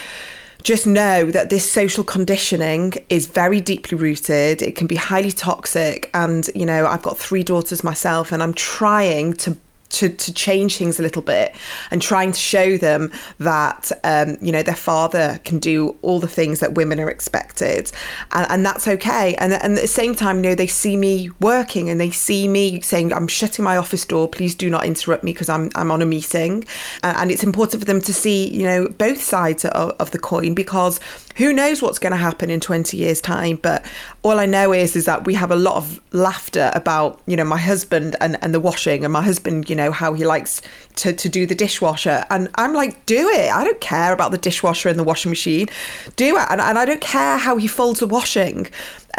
just 0.62 0.86
know 0.86 1.30
that 1.30 1.50
this 1.50 1.70
social 1.70 2.04
conditioning 2.04 2.94
is 3.08 3.26
very 3.26 3.60
deeply 3.60 3.98
rooted. 3.98 4.62
It 4.62 4.76
can 4.76 4.86
be 4.86 4.96
highly 4.96 5.32
toxic. 5.32 6.10
And, 6.14 6.48
you 6.54 6.64
know, 6.66 6.86
I've 6.86 7.02
got 7.02 7.18
three 7.18 7.42
daughters 7.42 7.82
myself, 7.82 8.32
and 8.32 8.42
I'm 8.42 8.54
trying 8.54 9.34
to 9.34 9.56
to, 9.92 10.08
to 10.08 10.32
change 10.32 10.76
things 10.76 10.98
a 10.98 11.02
little 11.02 11.22
bit 11.22 11.54
and 11.90 12.02
trying 12.02 12.32
to 12.32 12.38
show 12.38 12.76
them 12.76 13.12
that 13.38 13.92
um, 14.04 14.36
you 14.40 14.50
know 14.50 14.62
their 14.62 14.76
father 14.76 15.40
can 15.44 15.58
do 15.58 15.96
all 16.02 16.18
the 16.18 16.28
things 16.28 16.60
that 16.60 16.74
women 16.74 16.98
are 17.00 17.10
expected. 17.10 17.92
And, 18.32 18.50
and 18.50 18.66
that's 18.66 18.88
okay. 18.88 19.34
And, 19.36 19.52
and, 19.52 19.74
at 19.74 19.82
the 19.82 19.86
same 19.86 20.14
time 20.14 20.36
you 20.36 20.42
know 20.42 20.54
they 20.54 20.66
see 20.66 20.96
me 20.96 21.30
working 21.40 21.88
and 21.88 22.00
they 22.00 22.10
see 22.10 22.48
me 22.48 22.80
saying 22.80 23.12
I'm 23.12 23.28
shutting 23.28 23.64
my 23.64 23.76
office 23.76 24.04
door. 24.04 24.28
Please 24.28 24.54
do 24.54 24.68
not 24.68 24.84
interrupt 24.84 25.24
me 25.24 25.32
because 25.32 25.48
I'm, 25.48 25.70
I'm 25.74 25.90
on 25.90 26.02
a 26.02 26.06
meeting. 26.06 26.64
And 27.02 27.30
it's 27.30 27.44
important 27.44 27.80
for 27.82 27.86
them 27.86 28.00
to 28.00 28.12
see 28.12 28.48
you 28.48 28.64
know 28.64 28.88
both 28.88 29.22
sides 29.22 29.64
of, 29.64 29.90
of 29.98 30.10
the 30.10 30.18
coin 30.18 30.54
because 30.54 31.00
who 31.36 31.52
knows 31.52 31.80
what's 31.80 31.98
going 31.98 32.12
to 32.12 32.16
happen 32.18 32.50
in 32.50 32.60
20 32.60 32.96
years 32.96 33.20
time. 33.20 33.56
But 33.56 33.84
all 34.22 34.38
i 34.38 34.46
know 34.46 34.72
is 34.72 34.94
is 34.94 35.04
that 35.04 35.24
we 35.26 35.34
have 35.34 35.50
a 35.50 35.56
lot 35.56 35.76
of 35.76 36.00
laughter 36.12 36.70
about 36.74 37.20
you 37.26 37.36
know 37.36 37.44
my 37.44 37.58
husband 37.58 38.16
and, 38.20 38.38
and 38.42 38.54
the 38.54 38.60
washing 38.60 39.04
and 39.04 39.12
my 39.12 39.22
husband 39.22 39.68
you 39.68 39.76
know 39.76 39.81
know, 39.84 39.92
how 39.92 40.12
he 40.12 40.24
likes 40.24 40.62
to, 40.96 41.12
to 41.12 41.28
do 41.28 41.46
the 41.46 41.54
dishwasher. 41.54 42.24
And 42.30 42.48
I'm 42.56 42.74
like, 42.74 43.04
do 43.06 43.28
it. 43.28 43.52
I 43.52 43.64
don't 43.64 43.80
care 43.80 44.12
about 44.12 44.30
the 44.30 44.38
dishwasher 44.38 44.88
and 44.88 44.98
the 44.98 45.04
washing 45.04 45.30
machine. 45.30 45.68
Do 46.16 46.36
it. 46.36 46.46
And, 46.50 46.60
and 46.60 46.78
I 46.78 46.84
don't 46.84 47.00
care 47.00 47.38
how 47.38 47.56
he 47.56 47.66
folds 47.66 48.00
the 48.00 48.06
washing 48.06 48.68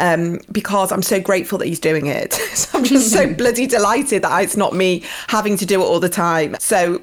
um, 0.00 0.40
because 0.50 0.92
I'm 0.92 1.02
so 1.02 1.20
grateful 1.20 1.58
that 1.58 1.66
he's 1.66 1.80
doing 1.80 2.06
it. 2.06 2.32
so 2.54 2.78
I'm 2.78 2.84
just 2.84 3.12
so 3.12 3.32
bloody 3.42 3.66
delighted 3.66 4.22
that 4.22 4.42
it's 4.42 4.56
not 4.56 4.74
me 4.74 5.04
having 5.28 5.56
to 5.58 5.66
do 5.66 5.80
it 5.80 5.84
all 5.84 6.00
the 6.00 6.08
time. 6.08 6.56
So 6.58 7.02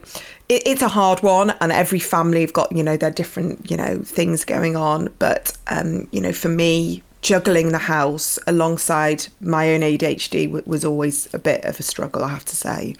it, 0.49 0.63
it's 0.65 0.81
a 0.81 0.89
hard 0.89 1.21
one, 1.23 1.51
and 1.61 1.71
every 1.71 1.99
family 1.99 2.41
have 2.41 2.53
got, 2.53 2.71
you 2.71 2.83
know, 2.83 2.97
their 2.97 3.11
different, 3.11 3.69
you 3.69 3.77
know, 3.77 3.99
things 3.99 4.45
going 4.45 4.75
on. 4.75 5.09
But, 5.19 5.57
um, 5.67 6.07
you 6.11 6.21
know, 6.21 6.33
for 6.33 6.49
me, 6.49 7.03
juggling 7.21 7.71
the 7.71 7.77
house 7.77 8.39
alongside 8.47 9.27
my 9.39 9.73
own 9.73 9.81
ADHD 9.81 10.65
was 10.65 10.83
always 10.83 11.31
a 11.33 11.39
bit 11.39 11.63
of 11.65 11.79
a 11.79 11.83
struggle, 11.83 12.23
I 12.23 12.29
have 12.29 12.45
to 12.45 12.55
say. 12.55 12.95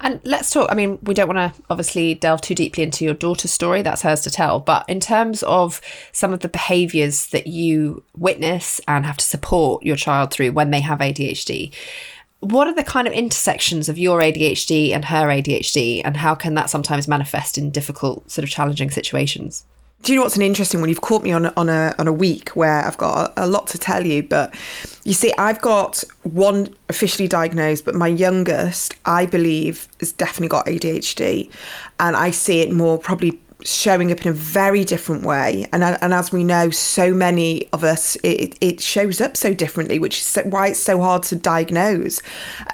And 0.00 0.20
let's 0.24 0.50
talk. 0.50 0.70
I 0.70 0.74
mean, 0.74 0.98
we 1.02 1.14
don't 1.14 1.28
want 1.28 1.54
to 1.54 1.62
obviously 1.70 2.14
delve 2.14 2.40
too 2.40 2.54
deeply 2.54 2.82
into 2.82 3.04
your 3.04 3.14
daughter's 3.14 3.52
story, 3.52 3.82
that's 3.82 4.02
hers 4.02 4.20
to 4.22 4.30
tell. 4.30 4.60
But 4.60 4.88
in 4.88 5.00
terms 5.00 5.42
of 5.44 5.80
some 6.12 6.32
of 6.32 6.40
the 6.40 6.48
behaviors 6.48 7.28
that 7.28 7.46
you 7.46 8.02
witness 8.16 8.80
and 8.86 9.06
have 9.06 9.16
to 9.18 9.24
support 9.24 9.82
your 9.82 9.96
child 9.96 10.30
through 10.30 10.52
when 10.52 10.70
they 10.70 10.80
have 10.80 10.98
ADHD, 10.98 11.72
what 12.40 12.66
are 12.66 12.74
the 12.74 12.84
kind 12.84 13.06
of 13.06 13.14
intersections 13.14 13.88
of 13.88 13.98
your 13.98 14.20
ADHD 14.20 14.90
and 14.90 15.06
her 15.06 15.28
ADHD, 15.28 16.02
and 16.04 16.16
how 16.16 16.34
can 16.34 16.54
that 16.54 16.68
sometimes 16.68 17.08
manifest 17.08 17.56
in 17.56 17.70
difficult, 17.70 18.30
sort 18.30 18.42
of 18.42 18.50
challenging 18.50 18.90
situations? 18.90 19.64
Do 20.04 20.12
you 20.12 20.18
know 20.18 20.22
what's 20.22 20.36
an 20.36 20.42
interesting 20.42 20.80
one? 20.80 20.90
You've 20.90 21.00
caught 21.00 21.22
me 21.22 21.32
on 21.32 21.46
on 21.46 21.68
a 21.68 21.94
on 21.98 22.06
a 22.06 22.12
week 22.12 22.50
where 22.50 22.86
I've 22.86 22.98
got 22.98 23.32
a, 23.36 23.44
a, 23.44 23.46
lot 23.46 23.66
to 23.68 23.78
tell 23.78 24.06
you, 24.06 24.22
but 24.22 24.54
you 25.04 25.14
see, 25.14 25.32
I've 25.38 25.60
got 25.62 26.04
one 26.22 26.74
officially 26.90 27.26
diagnosed, 27.26 27.86
but 27.86 27.94
my 27.94 28.08
youngest, 28.08 28.94
I 29.06 29.24
believe, 29.24 29.88
has 30.00 30.12
definitely 30.12 30.48
got 30.48 30.66
ADHD, 30.66 31.50
and 32.00 32.16
I 32.16 32.30
see 32.30 32.60
it 32.60 32.70
more 32.70 32.98
probably 32.98 33.40
showing 33.64 34.12
up 34.12 34.20
in 34.20 34.28
a 34.28 34.34
very 34.34 34.84
different 34.84 35.24
way. 35.24 35.66
And 35.72 35.82
and 35.82 36.12
as 36.12 36.30
we 36.30 36.44
know, 36.44 36.68
so 36.68 37.14
many 37.14 37.66
of 37.72 37.82
us, 37.82 38.16
it, 38.22 38.58
it 38.60 38.82
shows 38.82 39.22
up 39.22 39.38
so 39.38 39.54
differently, 39.54 39.98
which 39.98 40.18
is 40.20 40.38
why 40.44 40.68
it's 40.68 40.80
so 40.80 41.00
hard 41.00 41.22
to 41.24 41.36
diagnose. 41.36 42.20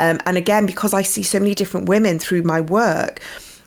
Um, 0.00 0.18
and 0.26 0.36
again, 0.36 0.66
because 0.66 0.92
I 0.92 1.02
see 1.02 1.22
so 1.22 1.38
many 1.38 1.54
different 1.54 1.88
women 1.88 2.18
through 2.18 2.42
my 2.42 2.60
work 2.60 3.20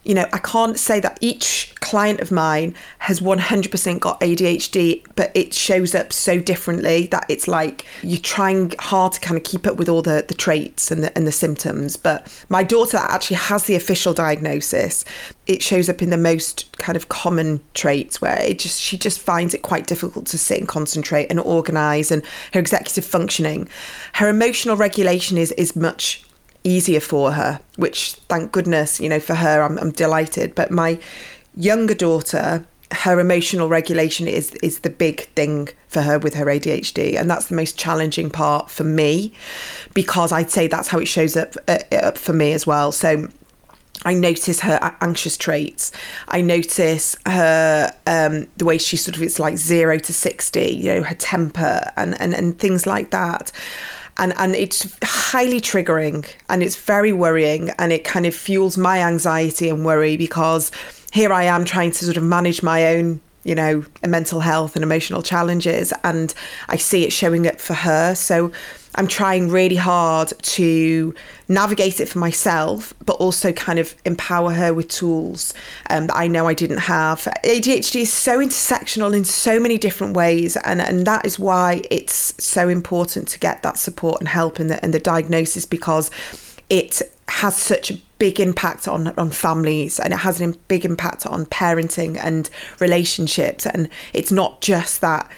you 0.04 0.14
know, 0.14 0.26
I 0.32 0.38
can't 0.38 0.78
say 0.78 1.00
that 1.00 1.18
each 1.20 1.74
client 1.80 2.20
of 2.20 2.30
mine 2.30 2.74
has 2.98 3.20
100% 3.20 4.00
got 4.00 4.20
ADHD, 4.20 5.04
but 5.16 5.30
it 5.34 5.54
shows 5.54 5.94
up 5.94 6.12
so 6.12 6.38
differently 6.38 7.06
that 7.06 7.24
it's 7.28 7.48
like 7.48 7.86
you're 8.02 8.20
trying 8.20 8.74
hard 8.78 9.12
to 9.12 9.20
kind 9.20 9.36
of 9.36 9.44
keep 9.44 9.66
up 9.66 9.76
with 9.76 9.88
all 9.88 10.02
the, 10.02 10.24
the 10.26 10.34
traits 10.34 10.90
and 10.90 11.04
the, 11.04 11.16
and 11.16 11.26
the 11.26 11.32
symptoms. 11.32 11.96
But 11.96 12.26
my 12.48 12.62
daughter 12.62 12.98
actually 12.98 13.36
has 13.36 13.64
the 13.64 13.76
official 13.76 14.12
diagnosis. 14.12 15.04
It 15.46 15.62
shows 15.62 15.88
up 15.88 16.02
in 16.02 16.10
the 16.10 16.18
most 16.18 16.76
kind 16.78 16.96
of 16.96 17.08
common 17.08 17.60
traits 17.74 18.20
where 18.20 18.40
it 18.40 18.58
just 18.58 18.80
she 18.80 18.98
just 18.98 19.20
finds 19.20 19.54
it 19.54 19.62
quite 19.62 19.86
difficult 19.86 20.26
to 20.26 20.38
sit 20.38 20.58
and 20.58 20.68
concentrate 20.68 21.26
and 21.30 21.38
organize 21.40 22.10
and 22.10 22.22
her 22.52 22.60
executive 22.60 23.04
functioning. 23.04 23.68
Her 24.14 24.28
emotional 24.28 24.76
regulation 24.76 25.38
is 25.38 25.52
is 25.52 25.76
much 25.76 26.23
easier 26.64 27.00
for 27.00 27.32
her, 27.32 27.60
which 27.76 28.14
thank 28.28 28.50
goodness, 28.50 28.98
you 28.98 29.08
know, 29.08 29.20
for 29.20 29.34
her, 29.34 29.62
I'm, 29.62 29.78
I'm 29.78 29.92
delighted. 29.92 30.54
But 30.54 30.70
my 30.70 30.98
younger 31.54 31.94
daughter, 31.94 32.66
her 32.90 33.20
emotional 33.20 33.68
regulation 33.68 34.26
is 34.26 34.52
is 34.56 34.80
the 34.80 34.90
big 34.90 35.22
thing 35.34 35.68
for 35.88 36.02
her 36.02 36.18
with 36.18 36.34
her 36.34 36.46
ADHD, 36.46 37.18
and 37.18 37.30
that's 37.30 37.46
the 37.46 37.54
most 37.54 37.78
challenging 37.78 38.30
part 38.30 38.70
for 38.70 38.84
me, 38.84 39.32
because 39.92 40.32
I'd 40.32 40.50
say 40.50 40.66
that's 40.66 40.88
how 40.88 40.98
it 40.98 41.06
shows 41.06 41.36
up 41.36 41.54
uh, 41.68 41.78
up 41.92 42.18
for 42.18 42.32
me 42.32 42.52
as 42.52 42.66
well. 42.66 42.90
So. 42.90 43.28
I 44.06 44.12
notice 44.12 44.60
her 44.60 44.78
anxious 45.00 45.38
traits. 45.38 45.90
I 46.28 46.42
notice 46.42 47.16
her 47.26 47.90
um, 48.06 48.48
the 48.58 48.66
way 48.66 48.76
she 48.76 48.98
sort 48.98 49.16
of 49.16 49.22
it's 49.22 49.38
like 49.38 49.56
zero 49.56 49.98
to 49.98 50.12
sixty, 50.12 50.74
you 50.74 50.92
know, 50.92 51.02
her 51.04 51.14
temper 51.14 51.90
and 51.96 52.20
and, 52.20 52.34
and 52.34 52.58
things 52.58 52.86
like 52.86 53.12
that 53.12 53.50
and 54.18 54.32
and 54.38 54.54
it's 54.54 54.96
highly 55.02 55.60
triggering 55.60 56.26
and 56.48 56.62
it's 56.62 56.76
very 56.76 57.12
worrying 57.12 57.70
and 57.78 57.92
it 57.92 58.04
kind 58.04 58.26
of 58.26 58.34
fuels 58.34 58.78
my 58.78 59.00
anxiety 59.00 59.68
and 59.68 59.84
worry 59.84 60.16
because 60.16 60.70
here 61.12 61.32
I 61.32 61.44
am 61.44 61.64
trying 61.64 61.92
to 61.92 62.04
sort 62.04 62.16
of 62.16 62.22
manage 62.22 62.62
my 62.62 62.94
own 62.94 63.20
you 63.44 63.54
know 63.54 63.84
mental 64.06 64.40
health 64.40 64.74
and 64.76 64.82
emotional 64.82 65.22
challenges 65.22 65.92
and 66.02 66.34
I 66.68 66.76
see 66.76 67.04
it 67.04 67.12
showing 67.12 67.46
up 67.46 67.60
for 67.60 67.74
her 67.74 68.14
so 68.14 68.52
I'm 68.96 69.08
trying 69.08 69.48
really 69.48 69.76
hard 69.76 70.32
to 70.40 71.14
navigate 71.48 72.00
it 72.00 72.08
for 72.08 72.18
myself, 72.18 72.94
but 73.04 73.14
also 73.14 73.52
kind 73.52 73.78
of 73.78 73.94
empower 74.04 74.52
her 74.52 74.72
with 74.72 74.88
tools 74.88 75.52
um, 75.90 76.06
that 76.06 76.16
I 76.16 76.28
know 76.28 76.46
I 76.46 76.54
didn't 76.54 76.78
have. 76.78 77.26
ADHD 77.44 78.02
is 78.02 78.12
so 78.12 78.38
intersectional 78.38 79.14
in 79.14 79.24
so 79.24 79.58
many 79.58 79.78
different 79.78 80.14
ways, 80.14 80.56
and, 80.58 80.80
and 80.80 81.06
that 81.06 81.26
is 81.26 81.38
why 81.38 81.82
it's 81.90 82.34
so 82.42 82.68
important 82.68 83.26
to 83.28 83.38
get 83.38 83.62
that 83.62 83.78
support 83.78 84.20
and 84.20 84.28
help 84.28 84.60
in 84.60 84.68
the, 84.68 84.82
and 84.84 84.94
the 84.94 85.00
diagnosis 85.00 85.66
because 85.66 86.10
it 86.70 87.02
has 87.28 87.56
such 87.56 87.90
a 87.90 88.00
big 88.18 88.38
impact 88.38 88.86
on 88.86 89.08
on 89.18 89.30
families 89.30 89.98
and 89.98 90.12
it 90.12 90.18
has 90.18 90.40
a 90.40 90.48
big 90.68 90.84
impact 90.84 91.26
on 91.26 91.46
parenting 91.46 92.18
and 92.22 92.50
relationships 92.80 93.66
and 93.66 93.88
it's 94.12 94.30
not 94.30 94.60
just 94.60 95.00
that 95.00 95.30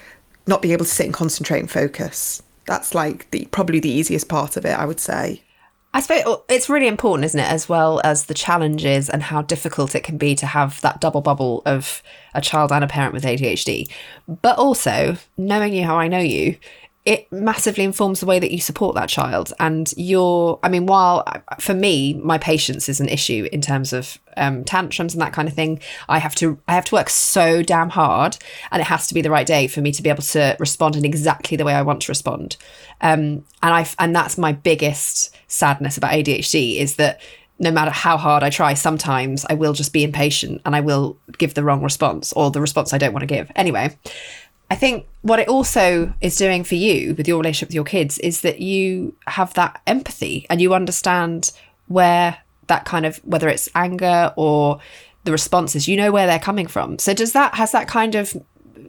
not 0.47 0.63
being 0.63 0.73
able 0.73 0.85
to 0.85 0.91
sit 0.91 1.07
and 1.07 1.15
concentrate 1.15 1.61
and 1.61 1.71
focus 1.71 2.43
that's 2.67 2.95
like 2.95 3.31
the 3.31 3.47
probably 3.47 3.81
the 3.81 3.91
easiest 3.91 4.29
part 4.29 4.57
of 4.57 4.65
it, 4.65 4.79
I 4.79 4.85
would 4.85 5.01
say. 5.01 5.43
I 5.95 6.01
suppose 6.01 6.23
oh, 6.27 6.45
it's 6.51 6.69
really 6.69 6.89
important, 6.89 7.25
isn't 7.25 7.41
it, 7.41 7.51
as 7.51 7.71
well 7.71 8.03
as 8.05 8.27
the 8.27 8.35
challenges 8.35 9.09
and 9.09 9.23
how 9.23 9.41
difficult 9.41 9.95
it 9.95 10.05
can 10.05 10.19
be 10.19 10.35
to 10.35 10.45
have 10.45 10.79
that 10.83 11.01
double 11.01 11.23
bubble 11.23 11.63
of 11.65 12.03
a 12.35 12.43
child 12.43 12.71
and 12.71 12.85
a 12.85 12.87
parent 12.87 13.15
with 13.15 13.25
ADHD. 13.25 13.89
But 14.29 14.59
also, 14.59 15.17
knowing 15.39 15.73
you 15.73 15.85
how 15.85 15.97
I 15.97 16.09
know 16.09 16.19
you, 16.19 16.59
it 17.07 17.31
massively 17.31 17.85
informs 17.85 18.19
the 18.19 18.27
way 18.27 18.41
that 18.41 18.51
you 18.51 18.61
support 18.61 18.97
that 18.97 19.09
child. 19.09 19.53
And 19.61 19.95
you're, 19.97 20.59
I 20.65 20.69
mean, 20.69 20.87
while 20.87 21.25
for 21.61 21.73
me, 21.73 22.15
my 22.15 22.37
patience 22.37 22.89
is 22.89 22.99
an 22.99 23.09
issue 23.09 23.49
in 23.53 23.61
terms 23.61 23.93
of 23.93 24.19
um, 24.37 24.65
tantrums 24.65 25.15
and 25.15 25.23
that 25.23 25.33
kind 25.33 25.49
of 25.49 25.55
thing, 25.55 25.81
I 26.09 26.19
have 26.19 26.35
to, 26.35 26.59
I 26.67 26.75
have 26.75 26.85
to 26.87 26.97
work 26.97 27.09
so 27.09 27.63
damn 27.63 27.91
hard, 27.91 28.37
and 28.73 28.83
it 28.83 28.87
has 28.87 29.07
to 29.07 29.15
be 29.15 29.23
the 29.23 29.31
right 29.31 29.47
day 29.47 29.69
for 29.69 29.81
me 29.81 29.93
to 29.93 30.03
be 30.03 30.11
able 30.11 30.25
to 30.25 30.57
respond 30.59 30.97
in 30.97 31.05
exactly 31.05 31.57
the 31.57 31.65
way 31.65 31.75
I 31.75 31.83
want 31.83 32.03
to 32.03 32.11
respond. 32.11 32.57
Um, 33.01 33.45
and 33.63 33.73
I, 33.73 33.89
and 34.01 34.15
that's 34.15 34.37
my 34.37 34.53
biggest 34.53 35.35
sadness 35.47 35.97
about 35.97 36.11
ADHD 36.11 36.79
is 36.79 36.97
that 36.97 37.21
no 37.59 37.71
matter 37.71 37.91
how 37.91 38.17
hard 38.17 38.43
I 38.43 38.51
try, 38.51 38.75
sometimes 38.75 39.47
I 39.49 39.55
will 39.55 39.73
just 39.73 39.93
be 39.93 40.05
impatient 40.05 40.61
and 40.67 40.77
I 40.77 40.81
will 40.81 41.17
give 41.39 41.55
the 41.55 41.65
wrong 41.65 41.83
response 41.83 42.33
or 42.35 42.51
the 42.51 42.61
response 42.61 42.93
I 42.93 42.99
don't 42.99 43.13
want 43.13 43.23
to 43.23 43.35
give. 43.35 43.51
Anyway, 43.57 43.97
I 44.71 44.75
think 44.75 45.07
what 45.23 45.39
it 45.39 45.49
also 45.49 46.13
is 46.21 46.37
doing 46.37 46.65
for 46.65 46.75
you 46.75 47.15
with 47.15 47.29
your 47.29 47.39
relationship 47.39 47.69
with 47.69 47.75
your 47.75 47.85
kids 47.85 48.19
is 48.19 48.41
that 48.41 48.61
you 48.61 49.15
have 49.27 49.55
that 49.55 49.81
empathy 49.87 50.47
and 50.51 50.61
you 50.61 50.75
understand 50.75 51.53
where 51.87 52.39
that 52.67 52.85
kind 52.85 53.07
of 53.07 53.19
whether 53.19 53.49
it's 53.49 53.69
anger 53.75 54.33
or 54.37 54.81
the 55.25 55.33
responses, 55.33 55.87
you 55.87 55.97
know 55.97 56.11
where 56.11 56.27
they're 56.27 56.39
coming 56.39 56.67
from. 56.67 56.99
So 56.99 57.15
does 57.15 57.33
that 57.33 57.55
has 57.55 57.73
that 57.73 57.87
kind 57.87 58.15
of 58.15 58.37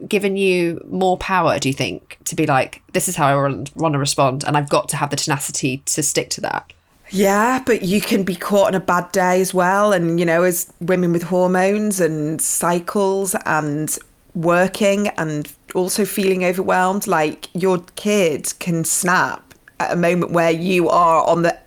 given 0.08 0.36
you 0.36 0.84
more 0.88 1.16
power, 1.18 1.58
do 1.58 1.68
you 1.68 1.72
think, 1.72 2.18
to 2.24 2.34
be 2.34 2.46
like, 2.46 2.82
this 2.92 3.08
is 3.08 3.16
how 3.16 3.28
I 3.28 3.34
want 3.74 3.92
to 3.92 3.98
respond 3.98 4.44
and 4.44 4.56
I've 4.56 4.68
got 4.68 4.88
to 4.90 4.96
have 4.96 5.10
the 5.10 5.16
tenacity 5.16 5.78
to 5.86 6.02
stick 6.02 6.30
to 6.30 6.40
that? 6.42 6.72
Yeah, 7.10 7.62
but 7.64 7.82
you 7.82 8.00
can 8.00 8.22
be 8.22 8.36
caught 8.36 8.68
on 8.68 8.74
a 8.74 8.80
bad 8.80 9.10
day 9.12 9.40
as 9.40 9.54
well. 9.54 9.92
And, 9.92 10.20
you 10.20 10.26
know, 10.26 10.42
as 10.42 10.70
women 10.80 11.12
with 11.12 11.22
hormones 11.22 12.00
and 12.00 12.40
cycles 12.40 13.34
and 13.46 13.96
working 14.38 15.08
and 15.08 15.52
also 15.74 16.04
feeling 16.04 16.44
overwhelmed. 16.44 17.06
Like 17.06 17.48
your 17.54 17.78
kid 17.96 18.54
can 18.58 18.84
snap 18.84 19.54
at 19.80 19.92
a 19.92 19.96
moment 19.96 20.32
where 20.32 20.50
you 20.50 20.88
are 20.88 21.26
on 21.26 21.42
the 21.42 21.58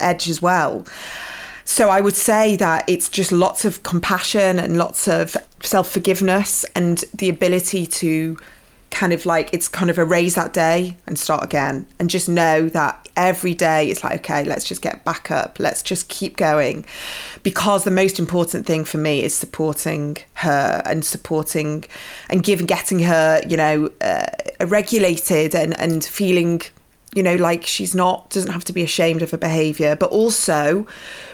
edge 0.00 0.28
as 0.28 0.40
well. 0.40 0.86
So 1.64 1.90
I 1.90 2.00
would 2.00 2.16
say 2.16 2.56
that 2.56 2.84
it's 2.88 3.08
just 3.08 3.30
lots 3.30 3.64
of 3.64 3.82
compassion 3.82 4.58
and 4.58 4.78
lots 4.78 5.06
of 5.06 5.36
self 5.62 5.90
forgiveness 5.90 6.64
and 6.74 7.04
the 7.14 7.28
ability 7.28 7.86
to 7.86 8.38
kind 8.90 9.12
of 9.12 9.26
like 9.26 9.52
it's 9.52 9.68
kind 9.68 9.90
of 9.90 9.98
erase 9.98 10.34
that 10.34 10.52
day 10.52 10.96
and 11.06 11.18
start 11.18 11.44
again 11.44 11.86
and 11.98 12.08
just 12.08 12.28
know 12.28 12.68
that 12.70 13.08
every 13.16 13.52
day 13.52 13.88
it's 13.90 14.02
like 14.02 14.20
okay 14.20 14.44
let's 14.44 14.64
just 14.64 14.82
get 14.82 15.04
back 15.04 15.30
up. 15.30 15.58
Let's 15.58 15.82
just 15.82 16.08
keep 16.08 16.36
going. 16.36 16.84
Because 17.42 17.84
the 17.84 17.90
most 17.90 18.18
important 18.18 18.66
thing 18.66 18.84
for 18.84 18.98
me 18.98 19.22
is 19.22 19.34
supporting 19.34 20.16
her 20.34 20.82
and 20.84 21.04
supporting 21.04 21.84
and 22.28 22.42
giving 22.42 22.66
getting 22.66 23.00
her 23.00 23.40
you 23.48 23.56
know 23.56 23.90
uh, 24.00 24.26
regulated 24.60 25.54
and 25.54 25.78
and 25.78 26.04
feeling 26.04 26.62
you 27.14 27.22
know 27.22 27.36
like 27.36 27.64
she's 27.64 27.94
not 27.94 28.28
doesn't 28.30 28.52
have 28.52 28.64
to 28.64 28.72
be 28.72 28.82
ashamed 28.82 29.22
of 29.22 29.30
her 29.30 29.38
behavior 29.38 29.96
but 29.96 30.10
also 30.10 30.86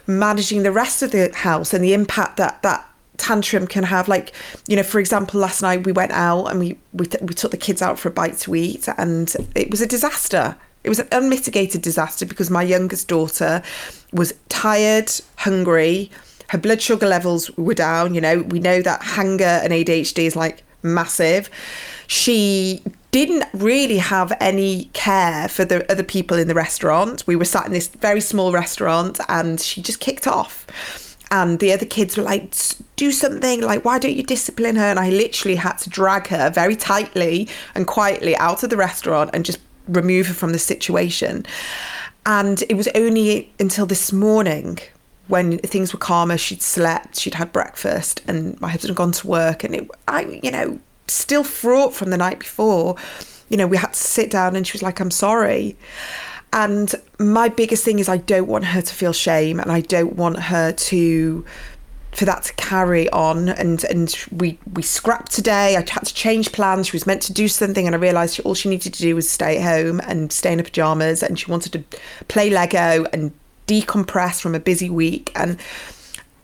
managing 0.07 0.63
the 0.63 0.71
rest 0.71 1.03
of 1.03 1.11
the 1.11 1.33
house 1.35 1.75
and 1.75 1.83
the 1.83 1.95
impact 1.95 2.37
that 2.37 2.63
that 2.63 2.89
tantrum 3.17 3.67
can 3.67 3.85
have 3.85 4.09
like 4.09 4.33
you 4.67 4.77
know 4.77 4.83
for 4.83 4.99
example 4.99 5.39
last 5.41 5.63
night 5.63 5.87
we 5.87 5.93
went 5.93 6.13
out 6.13 6.47
and 6.47 6.59
we 6.59 6.77
we, 6.93 7.07
we 7.23 7.35
took 7.35 7.51
the 7.51 7.57
kids 7.57 7.81
out 7.81 7.99
for 7.99 8.09
a 8.09 8.13
bite 8.13 8.37
to 8.39 8.55
eat 8.55 8.89
and 8.99 9.37
it 9.55 9.71
was 9.71 9.81
a 9.81 9.87
disaster 9.87 10.57
It 10.85 10.91
was 10.91 10.99
an 10.99 11.09
unmitigated 11.13 11.81
disaster 11.81 12.27
because 12.27 12.51
my 12.51 12.63
youngest 12.63 13.09
daughter 13.09 13.63
was 14.13 14.35
tired, 14.51 15.11
hungry, 15.37 16.11
her 16.49 16.59
blood 16.59 16.83
sugar 16.83 17.07
levels 17.07 17.51
were 17.57 17.75
down. 17.75 18.15
You 18.15 18.21
know, 18.21 18.43
we 18.43 18.61
know 18.61 18.83
that 18.83 19.03
hunger 19.03 19.45
and 19.45 19.73
ADHD 19.73 20.27
is 20.27 20.37
like 20.37 20.63
massive. 20.83 21.49
She 22.07 22.83
didn't 23.13 23.47
really 23.55 23.97
have 23.99 24.37
any 24.41 24.87
care 24.93 25.49
for 25.49 25.65
the 25.65 25.91
other 25.91 26.03
people 26.03 26.37
in 26.37 26.49
the 26.49 26.55
restaurant. 26.55 27.25
We 27.27 27.37
were 27.37 27.47
sat 27.47 27.65
in 27.67 27.73
this 27.73 27.89
very 27.89 28.21
small 28.21 28.53
restaurant 28.53 29.21
and 29.29 29.61
she 29.61 29.81
just 29.81 30.01
kicked 30.01 30.27
off. 30.27 31.14
And 31.35 31.59
the 31.59 31.73
other 31.73 31.85
kids 31.85 32.17
were 32.17 32.23
like, 32.23 32.55
do 32.95 33.11
something, 33.11 33.61
like, 33.61 33.85
why 33.85 33.99
don't 33.99 34.15
you 34.15 34.23
discipline 34.23 34.77
her? 34.77 34.85
And 34.85 35.01
I 35.01 35.11
literally 35.11 35.57
had 35.57 35.79
to 35.79 35.91
drag 35.91 36.29
her 36.29 36.49
very 36.49 36.77
tightly 36.77 37.49
and 37.75 37.89
quietly 37.89 38.37
out 38.37 38.63
of 38.63 38.71
the 38.71 38.77
restaurant 38.77 39.31
and 39.35 39.45
just 39.45 39.59
remove 39.89 40.29
her 40.29 40.35
from 40.35 40.53
the 40.53 40.61
situation. 40.61 41.45
And 42.25 42.63
it 42.69 42.77
was 42.77 42.87
only 42.95 43.53
until 43.59 43.85
this 43.85 44.13
morning 44.13 44.79
when 45.27 45.59
things 45.59 45.93
were 45.93 45.99
calmer, 45.99 46.39
she'd 46.39 46.63
slept, 46.63 47.19
she'd 47.19 47.35
had 47.35 47.53
breakfast, 47.53 48.23
and 48.29 48.61
my 48.61 48.69
husband 48.69 48.91
had 48.91 48.97
gone 48.97 49.13
to 49.13 49.27
work, 49.27 49.65
and 49.65 49.75
it, 49.75 49.91
I, 50.07 50.39
you 50.41 50.53
know, 50.53 50.79
still 51.09 51.43
fraught 51.43 51.95
from 51.95 52.11
the 52.11 52.17
night 52.17 52.39
before. 52.39 52.95
You 53.49 53.57
know, 53.57 53.67
we 53.67 53.77
had 53.77 53.95
to 53.95 53.99
sit 53.99 54.31
down, 54.31 54.55
and 54.55 54.65
she 54.65 54.75
was 54.75 54.83
like, 54.83 55.01
"I'm 55.01 55.11
sorry." 55.11 55.77
And 56.55 56.95
my 57.19 57.49
biggest 57.49 57.85
thing 57.85 57.99
is, 57.99 58.09
I 58.09 58.19
don't 58.19 58.47
want 58.47 58.65
her 58.67 58.81
to 58.81 58.95
feel 58.95 59.13
shame, 59.13 59.59
and 59.59 59.73
I 59.73 59.81
don't 59.81 60.15
want 60.15 60.39
her 60.39 60.71
to 60.73 61.45
for 62.13 62.25
that 62.27 62.45
to 62.45 62.55
carry 62.55 63.11
on. 63.11 63.49
And 63.49 63.83
and 63.85 64.15
we 64.31 64.59
we 64.73 64.83
scrapped 64.83 65.33
today. 65.33 65.77
I 65.77 65.81
had 65.81 66.05
to 66.05 66.15
change 66.15 66.53
plans. 66.53 66.87
She 66.87 66.97
was 66.97 67.07
meant 67.07 67.23
to 67.23 67.33
do 67.33 67.49
something 67.49 67.87
and 67.87 67.95
i 67.95 67.99
realized 67.99 68.39
all 68.41 68.55
she 68.55 68.69
needed 68.69 68.95
to 68.95 69.03
do 69.03 69.17
was 69.17 69.29
stay 69.29 69.59
at 69.59 69.65
home 69.65 70.01
and 70.01 70.33
stay 70.33 70.53
in 70.53 70.61
her 70.61 70.65
pajamas 70.65 71.25
and 71.25 71.39
she 71.39 71.51
wanted 71.51 71.73
to 71.73 71.99
play 72.29 72.51
lego 72.51 73.05
and 73.13 73.33
decompress 73.67 74.41
from 74.41 74.55
a 74.55 74.61
busy 74.61 74.89
week. 74.89 75.33
And 75.35 75.59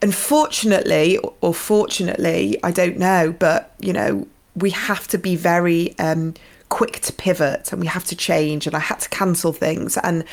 unfortunately 0.02 1.18
or 1.42 1.52
fortunately 1.52 2.58
i 2.64 2.70
don't 2.70 2.96
know 2.96 3.34
but 3.38 3.74
you 3.80 3.92
know 3.92 4.26
we 4.56 4.70
have 4.70 5.06
to 5.06 5.18
be 5.18 5.36
very 5.36 5.94
um, 5.98 6.34
quick 6.70 7.00
to 7.00 7.12
pivot 7.12 7.70
and 7.72 7.80
we 7.80 7.86
have 7.86 8.04
to 8.06 8.16
change 8.16 8.66
and 8.66 8.74
i 8.74 8.78
had 8.78 9.00
to 9.00 9.08
cancel 9.10 9.52
things. 9.52 9.98
And 9.98 10.24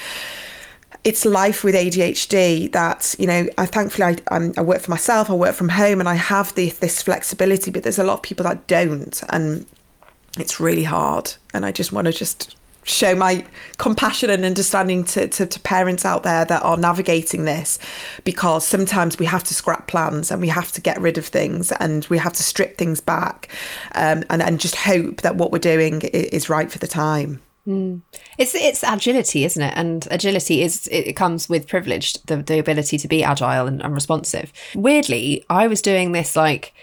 it's 1.04 1.26
life 1.26 1.64
with 1.64 1.76
ADHD 1.76 2.72
that 2.72 3.16
you 3.20 3.28
know 3.28 3.48
I 3.58 3.66
thankfully 3.66 4.16
I, 4.30 4.36
I'm, 4.36 4.54
i 4.58 4.62
work 4.62 4.82
for 4.82 4.92
myself 4.92 5.30
I 5.30 5.34
work 5.34 5.56
from 5.56 5.70
home 5.70 6.00
and 6.00 6.10
I 6.10 6.16
have 6.16 6.56
the, 6.56 6.70
this 6.70 7.02
flexibility 7.02 7.72
but 7.72 7.84
there's 7.84 8.00
a 8.00 8.04
lot 8.04 8.14
of 8.14 8.22
people 8.24 8.44
that 8.44 8.68
don't 8.68 9.22
and 9.30 9.66
it's 10.40 10.60
really 10.60 10.84
hard. 10.84 11.34
And 11.54 11.66
I 11.66 11.72
just 11.72 11.92
want 11.92 12.06
to 12.06 12.14
just 12.14 12.56
show 12.88 13.14
my 13.14 13.46
compassion 13.78 14.30
and 14.30 14.46
understanding 14.46 15.04
to, 15.04 15.28
to, 15.28 15.46
to, 15.46 15.60
parents 15.60 16.06
out 16.06 16.24
there 16.24 16.46
that 16.46 16.64
are 16.64 16.78
navigating 16.78 17.44
this 17.44 17.78
because 18.24 18.66
sometimes 18.66 19.20
we 19.20 19.26
have 19.26 19.44
to 19.44 19.54
scrap 19.54 19.88
plans 19.88 20.32
and 20.32 20.42
we 20.42 20.48
have 20.48 20.72
to 20.72 20.82
get 20.82 21.00
rid 21.02 21.18
of 21.18 21.26
things 21.26 21.72
and 21.74 22.06
we 22.06 22.18
have 22.18 22.34
to 22.34 22.44
strip 22.44 22.78
things 22.78 23.02
back 23.02 23.50
um, 23.96 24.24
and, 24.30 24.42
and 24.42 24.60
just 24.60 24.76
hope 24.76 25.22
that 25.22 25.36
what 25.36 25.52
we're 25.52 25.60
doing 25.60 26.02
is 26.02 26.50
right 26.50 26.72
for 26.72 26.80
the 26.80 26.88
time. 26.88 27.42
Mm. 27.68 28.02
It's 28.38 28.56
it's 28.56 28.82
agility, 28.82 29.44
isn't 29.44 29.62
it? 29.62 29.74
And 29.76 30.08
agility 30.10 30.62
is 30.62 30.88
it 30.90 31.14
comes 31.18 31.50
with 31.50 31.68
privilege, 31.68 32.14
the 32.24 32.38
the 32.38 32.60
ability 32.60 32.98
to 32.98 33.08
be 33.10 33.26
agile 33.26 33.68
and, 33.68 33.82
and 33.82 33.94
responsive. 33.94 34.54
Weirdly, 34.74 35.44
I 35.50 35.68
was 35.68 35.82
doing 35.82 36.14
this 36.14 36.38
like 36.38 36.74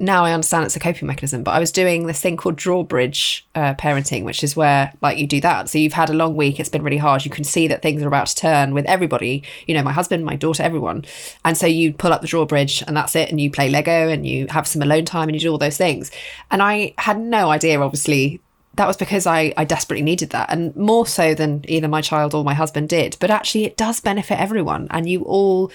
now 0.00 0.24
I 0.24 0.32
understand 0.32 0.64
it's 0.64 0.76
a 0.76 0.80
coping 0.80 1.06
mechanism, 1.06 1.42
but 1.42 1.52
I 1.52 1.60
was 1.60 1.70
doing 1.70 2.06
this 2.06 2.20
thing 2.20 2.38
called 2.38 2.56
drawbridge 2.56 3.46
uh, 3.54 3.74
parenting, 3.74 4.24
which 4.24 4.42
is 4.42 4.56
where 4.56 4.92
like 5.02 5.18
you 5.18 5.26
do 5.26 5.40
that. 5.42 5.68
So 5.68 5.78
you've 5.78 5.92
had 5.92 6.08
a 6.08 6.14
long 6.14 6.34
week, 6.34 6.58
it's 6.58 6.70
been 6.70 6.82
really 6.82 6.96
hard. 6.96 7.24
You 7.24 7.30
can 7.30 7.44
see 7.44 7.68
that 7.68 7.82
things 7.82 8.02
are 8.02 8.08
about 8.08 8.28
to 8.28 8.34
turn 8.34 8.72
with 8.72 8.86
everybody, 8.86 9.42
you 9.66 9.74
know, 9.74 9.82
my 9.82 9.92
husband, 9.92 10.24
my 10.24 10.36
daughter, 10.36 10.62
everyone. 10.62 11.04
And 11.44 11.56
so 11.56 11.66
you 11.66 11.92
pull 11.92 12.12
up 12.12 12.22
the 12.22 12.26
drawbridge 12.26 12.82
and 12.86 12.96
that's 12.96 13.14
it. 13.14 13.28
And 13.30 13.38
you 13.40 13.50
play 13.50 13.68
Lego 13.68 14.08
and 14.08 14.26
you 14.26 14.46
have 14.48 14.66
some 14.66 14.80
alone 14.80 15.04
time 15.04 15.28
and 15.28 15.36
you 15.36 15.40
do 15.40 15.52
all 15.52 15.58
those 15.58 15.76
things. 15.76 16.10
And 16.50 16.62
I 16.62 16.94
had 16.96 17.20
no 17.20 17.50
idea, 17.50 17.78
obviously, 17.80 18.40
that 18.74 18.86
was 18.86 18.96
because 18.96 19.26
I, 19.26 19.52
I 19.56 19.64
desperately 19.64 20.02
needed 20.02 20.30
that 20.30 20.50
and 20.50 20.74
more 20.76 21.06
so 21.06 21.34
than 21.34 21.64
either 21.68 21.88
my 21.88 22.00
child 22.00 22.34
or 22.34 22.44
my 22.44 22.54
husband 22.54 22.88
did. 22.88 23.16
But 23.20 23.30
actually, 23.30 23.64
it 23.64 23.76
does 23.76 24.00
benefit 24.00 24.40
everyone 24.40 24.86
and 24.90 25.08
you 25.08 25.22
all 25.24 25.70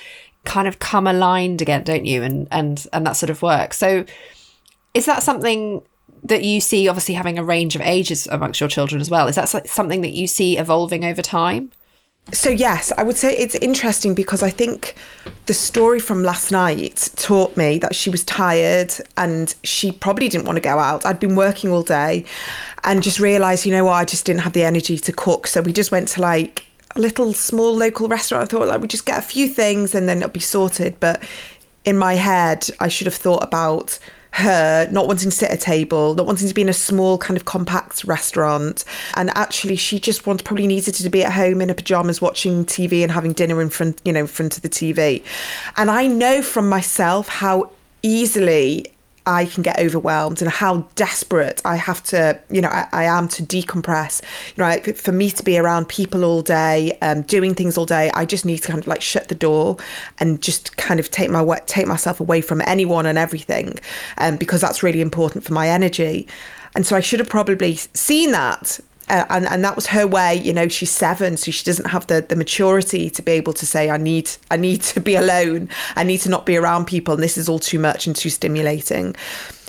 kind 0.45 0.67
of 0.67 0.79
come 0.79 1.07
aligned 1.07 1.61
again, 1.61 1.83
don't 1.83 2.05
you? 2.05 2.23
And 2.23 2.47
and 2.51 2.85
and 2.93 3.05
that 3.05 3.13
sort 3.13 3.29
of 3.29 3.41
work. 3.41 3.73
So 3.73 4.05
is 4.93 5.05
that 5.05 5.23
something 5.23 5.81
that 6.23 6.43
you 6.43 6.59
see 6.59 6.87
obviously 6.87 7.13
having 7.13 7.37
a 7.37 7.43
range 7.43 7.75
of 7.75 7.81
ages 7.81 8.27
amongst 8.27 8.59
your 8.59 8.69
children 8.69 9.01
as 9.01 9.09
well? 9.09 9.27
Is 9.27 9.35
that 9.35 9.67
something 9.67 10.01
that 10.01 10.11
you 10.11 10.27
see 10.27 10.57
evolving 10.57 11.05
over 11.05 11.21
time? 11.21 11.71
So 12.31 12.49
yes, 12.49 12.91
I 12.97 13.03
would 13.03 13.17
say 13.17 13.37
it's 13.37 13.53
interesting 13.55 14.15
because 14.15 14.41
I 14.41 14.49
think 14.49 14.95
the 15.45 15.53
story 15.53 15.99
from 15.99 16.23
last 16.23 16.51
night 16.51 17.09
taught 17.17 17.55
me 17.55 17.77
that 17.79 17.93
she 17.93 18.09
was 18.09 18.23
tired 18.23 18.95
and 19.15 19.53
she 19.63 19.91
probably 19.91 20.27
didn't 20.27 20.45
want 20.45 20.55
to 20.55 20.61
go 20.61 20.79
out. 20.79 21.05
I'd 21.05 21.19
been 21.19 21.35
working 21.35 21.69
all 21.69 21.83
day 21.83 22.25
and 22.83 23.03
just 23.03 23.19
realized, 23.19 23.65
you 23.67 23.71
know 23.71 23.85
what, 23.85 23.93
I 23.93 24.05
just 24.05 24.25
didn't 24.25 24.41
have 24.41 24.53
the 24.53 24.63
energy 24.63 24.97
to 24.97 25.11
cook. 25.11 25.45
So 25.45 25.61
we 25.61 25.71
just 25.71 25.91
went 25.91 26.07
to 26.09 26.21
like 26.21 26.65
a 26.95 26.99
little 26.99 27.33
small 27.33 27.75
local 27.75 28.07
restaurant. 28.07 28.43
I 28.43 28.47
thought 28.47 28.67
like 28.67 28.81
we 28.81 28.87
just 28.87 29.05
get 29.05 29.19
a 29.19 29.21
few 29.21 29.47
things 29.47 29.93
and 29.93 30.07
then 30.07 30.17
it'll 30.17 30.29
be 30.29 30.39
sorted. 30.39 30.99
But 30.99 31.23
in 31.83 31.97
my 31.97 32.15
head, 32.15 32.69
I 32.79 32.87
should 32.87 33.07
have 33.07 33.15
thought 33.15 33.43
about 33.43 33.99
her 34.31 34.87
not 34.91 35.07
wanting 35.07 35.29
to 35.29 35.35
sit 35.35 35.49
at 35.49 35.57
a 35.57 35.61
table, 35.61 36.13
not 36.13 36.25
wanting 36.25 36.49
to 36.49 36.53
be 36.53 36.61
in 36.61 36.67
a 36.67 36.73
small 36.73 37.17
kind 37.17 37.37
of 37.37 37.45
compact 37.45 38.03
restaurant. 38.03 38.83
And 39.15 39.29
actually 39.35 39.77
she 39.77 39.99
just 39.99 40.25
wanted 40.27 40.43
probably 40.45 40.67
needed 40.67 40.93
to 40.95 41.09
be 41.09 41.23
at 41.23 41.31
home 41.31 41.61
in 41.61 41.69
her 41.69 41.75
pajamas 41.75 42.21
watching 42.21 42.65
TV 42.65 43.01
and 43.01 43.11
having 43.11 43.33
dinner 43.33 43.61
in 43.61 43.69
front, 43.69 44.01
you 44.03 44.11
know, 44.11 44.21
in 44.21 44.27
front 44.27 44.57
of 44.57 44.63
the 44.63 44.69
TV. 44.69 45.23
And 45.77 45.89
I 45.89 46.07
know 46.07 46.41
from 46.41 46.67
myself 46.67 47.29
how 47.29 47.71
easily 48.03 48.85
I 49.27 49.45
can 49.45 49.63
get 49.63 49.79
overwhelmed 49.79 50.41
and 50.41 50.51
how 50.51 50.87
desperate 50.95 51.61
I 51.65 51.77
have 51.77 52.03
to, 52.03 52.39
you 52.49 52.61
know, 52.61 52.69
I, 52.69 52.87
I 52.91 53.03
am 53.05 53.27
to 53.29 53.43
decompress. 53.43 54.21
You 54.55 54.63
know, 54.63 54.69
I, 54.69 54.79
for 54.79 55.11
me 55.11 55.31
to 55.31 55.43
be 55.43 55.57
around 55.57 55.89
people 55.89 56.23
all 56.23 56.41
day, 56.41 56.97
um, 57.01 57.23
doing 57.23 57.55
things 57.55 57.77
all 57.77 57.85
day, 57.85 58.11
I 58.13 58.25
just 58.25 58.45
need 58.45 58.59
to 58.59 58.67
kind 58.67 58.79
of 58.79 58.87
like 58.87 59.01
shut 59.01 59.27
the 59.27 59.35
door 59.35 59.77
and 60.19 60.41
just 60.41 60.77
kind 60.77 60.99
of 60.99 61.09
take 61.09 61.29
my 61.29 61.43
take 61.65 61.87
myself 61.87 62.19
away 62.19 62.41
from 62.41 62.61
anyone 62.61 63.05
and 63.05 63.17
everything, 63.17 63.79
um, 64.17 64.37
because 64.37 64.61
that's 64.61 64.83
really 64.83 65.01
important 65.01 65.43
for 65.43 65.53
my 65.53 65.69
energy. 65.69 66.27
And 66.75 66.85
so 66.85 66.95
I 66.95 66.99
should 66.99 67.19
have 67.19 67.29
probably 67.29 67.75
seen 67.75 68.31
that 68.31 68.79
uh, 69.09 69.25
and 69.29 69.45
and 69.47 69.63
that 69.63 69.75
was 69.75 69.87
her 69.87 70.07
way 70.07 70.35
you 70.35 70.53
know 70.53 70.67
she's 70.67 70.91
seven 70.91 71.37
so 71.37 71.51
she 71.51 71.63
doesn't 71.63 71.89
have 71.89 72.07
the 72.07 72.25
the 72.27 72.35
maturity 72.35 73.09
to 73.09 73.21
be 73.21 73.31
able 73.31 73.53
to 73.53 73.65
say 73.65 73.89
i 73.89 73.97
need 73.97 74.29
i 74.51 74.57
need 74.57 74.81
to 74.81 74.99
be 74.99 75.15
alone. 75.15 75.69
I 75.95 76.03
need 76.03 76.19
to 76.21 76.29
not 76.29 76.45
be 76.45 76.57
around 76.57 76.85
people 76.85 77.13
and 77.13 77.23
this 77.23 77.37
is 77.37 77.47
all 77.49 77.59
too 77.59 77.79
much 77.79 78.07
and 78.07 78.15
too 78.15 78.29
stimulating. 78.29 79.15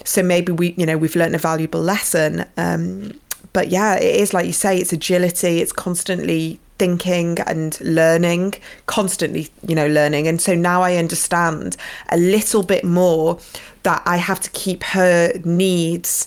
So 0.05 0.23
maybe 0.23 0.53
we 0.53 0.75
you 0.77 0.87
know 0.87 0.97
we've 0.97 1.17
learned 1.17 1.35
a 1.35 1.39
valuable 1.39 1.81
lesson 1.81 2.45
um, 2.57 3.13
but 3.53 3.69
yeah 3.69 3.97
it 3.97 4.17
is 4.17 4.35
like 4.35 4.47
you 4.47 4.53
say 4.53 4.79
it's 4.79 4.93
agility 4.93 5.61
it's 5.61 5.73
constantly 5.73 6.59
thinking 6.79 7.39
and 7.47 7.81
learning 7.81 8.55
constantly 8.87 9.49
you 9.67 9.75
know 9.75 9.87
learning. 9.87 10.29
And 10.29 10.41
so 10.41 10.55
now 10.55 10.83
i 10.83 10.97
understand 10.97 11.77
a 12.11 12.17
little 12.17 12.63
bit 12.63 12.85
more 12.85 13.39
that 13.83 14.03
i 14.07 14.17
have 14.17 14.41
to 14.41 14.51
keep 14.51 14.83
her 14.83 15.33
needs 15.45 16.27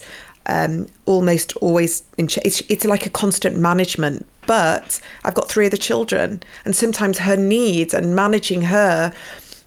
um, 0.50 0.88
almost 1.06 1.56
always 1.58 2.04
in 2.18 2.28
ch- 2.28 2.40
it's, 2.44 2.62
it's 2.70 2.86
like 2.86 3.06
a 3.06 3.10
constant 3.10 3.58
management 3.58 4.26
but 4.48 5.00
i've 5.24 5.36
got 5.36 5.48
three 5.50 5.68
other 5.68 5.78
children 5.78 6.42
and 6.66 6.76
sometimes 6.76 7.20
her 7.20 7.38
needs 7.38 7.94
and 7.94 8.16
managing 8.16 8.64
her 8.64 9.14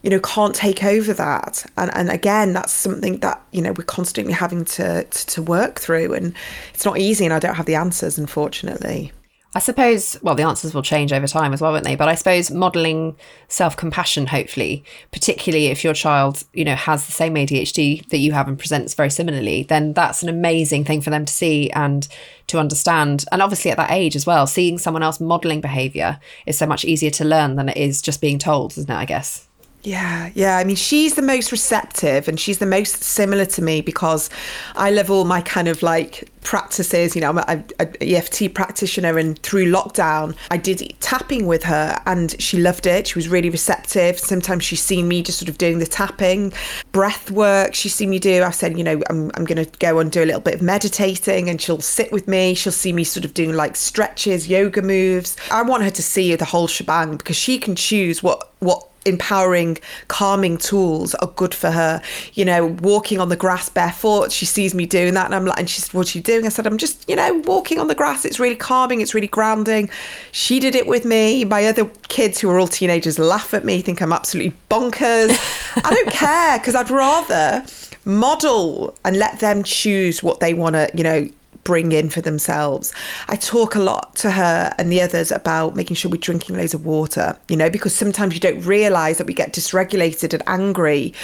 you 0.03 0.11
know 0.11 0.21
can't 0.21 0.55
take 0.55 0.85
over 0.85 1.13
that. 1.13 1.65
And 1.77 1.95
and 1.95 2.11
again 2.11 2.53
that's 2.53 2.73
something 2.73 3.19
that 3.19 3.41
you 3.53 3.63
know 3.63 3.73
we're 3.73 3.85
constantly 3.85 4.33
having 4.33 4.65
to 4.65 5.05
to, 5.05 5.27
to 5.27 5.43
work 5.43 5.81
through 5.81 6.13
and 6.15 6.35
it's 6.75 6.85
not 6.85 6.99
easy 6.99 7.25
and 7.25 7.33
i 7.33 7.39
don't 7.39 7.55
have 7.55 7.67
the 7.67 7.77
answers 7.77 8.19
unfortunately 8.19 9.13
I 9.55 9.59
suppose, 9.59 10.17
well, 10.23 10.35
the 10.35 10.45
answers 10.45 10.73
will 10.73 10.83
change 10.83 11.13
over 11.13 11.27
time 11.27 11.53
as 11.53 11.61
well, 11.61 11.73
won't 11.73 11.85
they? 11.85 11.95
But 11.95 12.09
I 12.09 12.15
suppose 12.15 12.51
modeling 12.51 13.17
self 13.49 13.77
compassion, 13.77 14.27
hopefully, 14.27 14.83
particularly 15.11 15.67
if 15.67 15.85
your 15.85 15.93
child, 15.93 16.45
you 16.55 16.65
know, 16.65 16.75
has 16.75 17.05
the 17.05 17.13
same 17.13 17.35
ADHD 17.35 18.09
that 18.09 18.19
you 18.19 18.33
have 18.33 18.49
and 18.49 18.59
presents 18.59 18.95
very 18.95 19.11
similarly, 19.11 19.65
then 19.65 19.93
that's 19.93 20.23
an 20.23 20.31
amazing 20.31 20.85
thing 20.85 21.03
for 21.03 21.11
them 21.11 21.27
to 21.27 21.33
see 21.33 21.71
and 21.73 22.09
to 22.47 22.59
understand. 22.59 23.27
And 23.31 23.43
obviously, 23.43 23.71
at 23.71 23.77
that 23.77 23.91
age 23.91 24.17
as 24.17 24.25
well, 24.25 24.47
seeing 24.47 24.79
someone 24.79 25.03
else 25.03 25.21
modeling 25.21 25.61
behavior 25.61 26.19
is 26.47 26.57
so 26.57 26.67
much 26.67 26.87
easier 26.87 27.11
to 27.11 27.25
learn 27.25 27.57
than 27.57 27.69
it 27.69 27.77
is 27.77 28.01
just 28.01 28.23
being 28.23 28.39
told, 28.39 28.73
isn't 28.79 28.91
it? 28.91 28.95
I 28.95 29.05
guess. 29.05 29.49
Yeah, 29.85 30.31
yeah. 30.35 30.59
I 30.59 30.65
mean, 30.65 30.77
she's 30.77 31.15
the 31.15 31.23
most 31.23 31.51
receptive 31.51 32.29
and 32.29 32.39
she's 32.39 32.59
the 32.59 32.67
most 32.67 33.03
similar 33.03 33.45
to 33.47 33.63
me 33.63 33.81
because 33.81 34.31
I 34.77 34.93
love 34.93 35.11
all 35.11 35.25
my 35.25 35.41
kind 35.41 35.67
of 35.67 35.83
like 35.83 36.31
practices. 36.43 37.17
You 37.17 37.23
know, 37.23 37.31
I'm 37.31 37.39
a, 37.39 37.65
a 37.81 38.15
EFT 38.15 38.55
practitioner, 38.55 39.19
and 39.19 39.37
through 39.41 39.73
lockdown, 39.73 40.37
I 40.53 40.57
did 40.57 40.95
tapping 41.01 41.49
with 41.49 41.65
her 41.65 42.01
and 42.07 42.41
she 42.41 42.61
loved 42.61 42.87
it. 42.87 43.09
She 43.09 43.17
was 43.17 43.27
really 43.29 43.51
receptive. 43.51 44.21
Sometimes 44.21 44.63
she's 44.63 44.81
seen 44.81 45.09
me 45.09 45.21
just 45.21 45.41
sort 45.41 45.49
of 45.49 45.59
doing 45.59 45.81
the 45.81 45.87
tapping, 45.87 46.53
breath 46.93 47.33
work. 47.33 47.75
She's 47.75 47.93
seen 47.93 48.11
me 48.11 48.21
do. 48.21 48.45
I 48.45 48.51
said, 48.51 48.79
you 48.79 48.85
know, 48.85 49.03
I'm, 49.11 49.33
I'm 49.35 49.45
going 49.45 49.65
to 49.65 49.79
go 49.81 49.99
and 49.99 50.13
do 50.13 50.23
a 50.23 50.27
little 50.27 50.41
bit 50.41 50.55
of 50.55 50.63
meditating, 50.63 51.51
and 51.51 51.61
she'll 51.61 51.81
sit 51.81 52.13
with 52.13 52.29
me. 52.29 52.55
She'll 52.55 52.73
see 52.73 52.93
me 52.93 53.03
sort 53.03 53.25
of 53.25 53.35
doing 53.35 53.55
like 53.55 53.75
stretches, 53.75 54.47
yoga 54.47 54.81
moves. 54.81 55.37
I 55.51 55.63
want 55.63 55.83
her 55.83 55.91
to 55.91 56.03
see 56.05 56.37
the 56.37 56.45
whole 56.45 56.69
shebang 56.69 57.17
because 57.17 57.37
she 57.37 57.59
can 57.59 57.75
choose 57.75 58.23
what 58.23 58.53
what 58.61 58.92
empowering, 59.05 59.79
calming 60.09 60.59
tools 60.59 61.15
are 61.17 61.29
good 61.29 61.55
for 61.55 61.71
her. 61.71 62.03
You 62.35 62.45
know, 62.45 62.67
walking 62.67 63.21
on 63.21 63.29
the 63.29 63.37
grass 63.37 63.69
barefoot. 63.69 64.33
She 64.33 64.47
sees 64.47 64.75
me 64.75 64.87
doing 64.87 65.15
that, 65.15 65.27
and 65.27 65.35
I'm 65.35 65.45
like, 65.45 65.59
and 65.59 65.69
she's, 65.69 65.93
"What's 65.93 66.15
you 66.15 66.21
doing?" 66.21 66.47
I 66.47 66.49
said, 66.49 66.67
"I'm 66.67 66.79
just, 66.79 67.09
you 67.09 67.17
know, 67.17 67.43
walking 67.47 67.79
on 67.79 67.89
the 67.89 67.95
grass. 67.95 68.25
It's 68.25 68.41
really 68.41 68.57
calming. 68.57 69.01
It's 69.01 69.15
really 69.15 69.27
grounding." 69.27 69.91
She 70.33 70.61
did 70.61 70.75
it 70.75 70.87
with 70.87 71.05
me. 71.05 71.45
My 71.45 71.67
other 71.67 71.87
kids, 72.09 72.41
who 72.41 72.51
are 72.51 72.59
all 72.59 72.69
teenagers, 72.69 73.19
laugh 73.19 73.55
at 73.55 73.65
me, 73.65 73.83
think 73.83 74.01
I'm 74.01 74.13
absolutely 74.13 74.57
bonkers. 74.71 75.37
I 75.85 75.95
don't 75.95 76.11
care 76.13 76.59
because 76.59 76.75
I'd 76.75 76.91
rather 76.91 77.65
model 78.05 78.95
and 79.05 79.17
let 79.17 79.41
them 79.41 79.63
choose 79.63 80.23
what 80.23 80.41
they 80.41 80.55
want 80.55 80.75
to, 80.75 80.91
you 80.95 81.05
know, 81.05 81.29
bring 81.65 81.93
in 81.93 82.11
for 82.11 82.21
themselves. 82.21 82.93
I 83.29 83.37
talk 83.37 83.75
a 83.75 83.81
lot 83.81 84.15
to 84.17 84.31
her 84.31 84.75
and 84.79 84.91
the 84.91 85.01
others 85.01 85.31
about 85.31 85.77
making 85.77 85.97
sure 85.97 86.11
we're 86.11 86.19
drinking 86.19 86.57
loads 86.57 86.75
of 86.75 86.85
water, 86.85 87.37
you 87.49 87.57
know, 87.57 87.71
because 87.71 87.95
sometimes 87.95 88.35
you 88.35 88.41
don't 88.41 88.61
realize 88.63 89.19
that 89.19 89.27
we 89.27 89.35
get 89.35 89.53
dysregulated 89.53 90.33
and 90.33 90.43
angry 90.47 91.15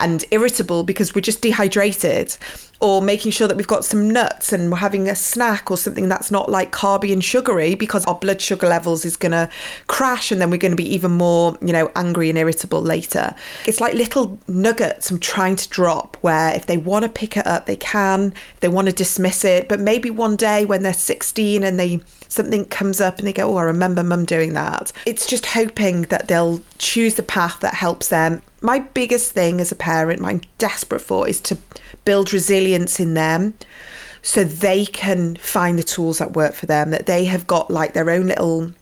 and 0.00 0.24
irritable 0.30 0.84
because 0.84 1.14
we're 1.14 1.20
just 1.20 1.42
dehydrated 1.42 2.36
or 2.80 3.02
making 3.02 3.32
sure 3.32 3.48
that 3.48 3.56
we've 3.56 3.66
got 3.66 3.84
some 3.84 4.08
nuts 4.08 4.52
and 4.52 4.70
we're 4.70 4.78
having 4.78 5.08
a 5.08 5.14
snack 5.14 5.70
or 5.70 5.76
something 5.76 6.08
that's 6.08 6.30
not 6.30 6.48
like 6.48 6.70
carby 6.70 7.12
and 7.12 7.24
sugary 7.24 7.74
because 7.74 8.04
our 8.06 8.14
blood 8.14 8.40
sugar 8.40 8.68
levels 8.68 9.04
is 9.04 9.16
going 9.16 9.32
to 9.32 9.48
crash 9.88 10.30
and 10.30 10.40
then 10.40 10.48
we're 10.48 10.58
going 10.58 10.72
to 10.72 10.76
be 10.76 10.94
even 10.94 11.10
more, 11.10 11.56
you 11.60 11.72
know, 11.72 11.90
angry 11.96 12.28
and 12.28 12.38
irritable 12.38 12.80
later. 12.80 13.34
It's 13.66 13.80
like 13.80 13.94
little 13.94 14.38
nuggets 14.46 15.10
I'm 15.10 15.18
trying 15.18 15.56
to 15.56 15.68
drop 15.68 16.16
where 16.20 16.54
if 16.54 16.66
they 16.66 16.76
want 16.76 17.02
to 17.04 17.08
pick 17.08 17.36
it 17.36 17.46
up, 17.46 17.66
they 17.66 17.76
can, 17.76 18.32
they 18.60 18.68
want 18.68 18.86
to 18.86 18.92
dismiss 18.92 19.44
it, 19.44 19.68
but 19.68 19.80
maybe 19.80 20.10
one 20.10 20.36
day 20.36 20.64
when 20.64 20.84
they're 20.84 20.92
16 20.92 21.64
and 21.64 21.80
they 21.80 22.00
something 22.28 22.64
comes 22.66 23.00
up 23.00 23.18
and 23.18 23.26
they 23.26 23.32
go, 23.32 23.52
Oh, 23.52 23.56
I 23.56 23.64
remember 23.64 24.04
mum 24.04 24.24
doing 24.24 24.52
that. 24.52 24.92
It's 25.06 25.26
just 25.26 25.46
hoping 25.46 26.02
that 26.02 26.28
they'll 26.28 26.62
choose 26.78 27.14
the 27.14 27.22
path 27.22 27.60
that 27.60 27.74
helps 27.74 28.08
them. 28.08 28.42
My 28.60 28.80
biggest 28.80 29.32
thing 29.32 29.60
as 29.60 29.70
a 29.70 29.76
parent, 29.76 30.20
my 30.20 30.40
desperate 30.58 31.00
for, 31.00 31.28
is 31.28 31.40
to 31.42 31.58
build 32.04 32.32
resilience 32.32 32.98
in 32.98 33.14
them 33.14 33.54
so 34.22 34.42
they 34.44 34.84
can 34.84 35.36
find 35.36 35.78
the 35.78 35.82
tools 35.84 36.18
that 36.18 36.32
work 36.32 36.54
for 36.54 36.66
them, 36.66 36.90
that 36.90 37.06
they 37.06 37.24
have 37.26 37.46
got 37.46 37.70
like 37.70 37.92
their 37.92 38.10
own 38.10 38.26
little 38.26 38.72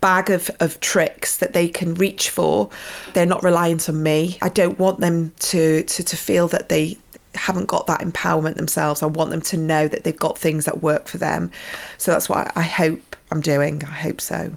bag 0.00 0.30
of, 0.30 0.50
of 0.60 0.80
tricks 0.80 1.36
that 1.38 1.52
they 1.52 1.68
can 1.68 1.94
reach 1.94 2.30
for. 2.30 2.68
They're 3.14 3.26
not 3.26 3.42
reliant 3.42 3.88
on 3.88 4.02
me. 4.02 4.38
I 4.42 4.48
don't 4.48 4.78
want 4.78 5.00
them 5.00 5.32
to, 5.38 5.82
to, 5.82 6.02
to 6.02 6.16
feel 6.16 6.48
that 6.48 6.68
they 6.68 6.98
haven't 7.34 7.66
got 7.66 7.86
that 7.86 8.00
empowerment 8.00 8.56
themselves. 8.56 9.02
I 9.02 9.06
want 9.06 9.30
them 9.30 9.42
to 9.42 9.56
know 9.56 9.86
that 9.88 10.04
they've 10.04 10.16
got 10.16 10.36
things 10.36 10.64
that 10.64 10.82
work 10.82 11.06
for 11.06 11.18
them. 11.18 11.50
So 11.98 12.10
that's 12.10 12.28
what 12.28 12.52
I 12.56 12.62
hope 12.62 13.16
I'm 13.30 13.40
doing. 13.40 13.82
I 13.84 13.92
hope 13.92 14.20
so. 14.20 14.56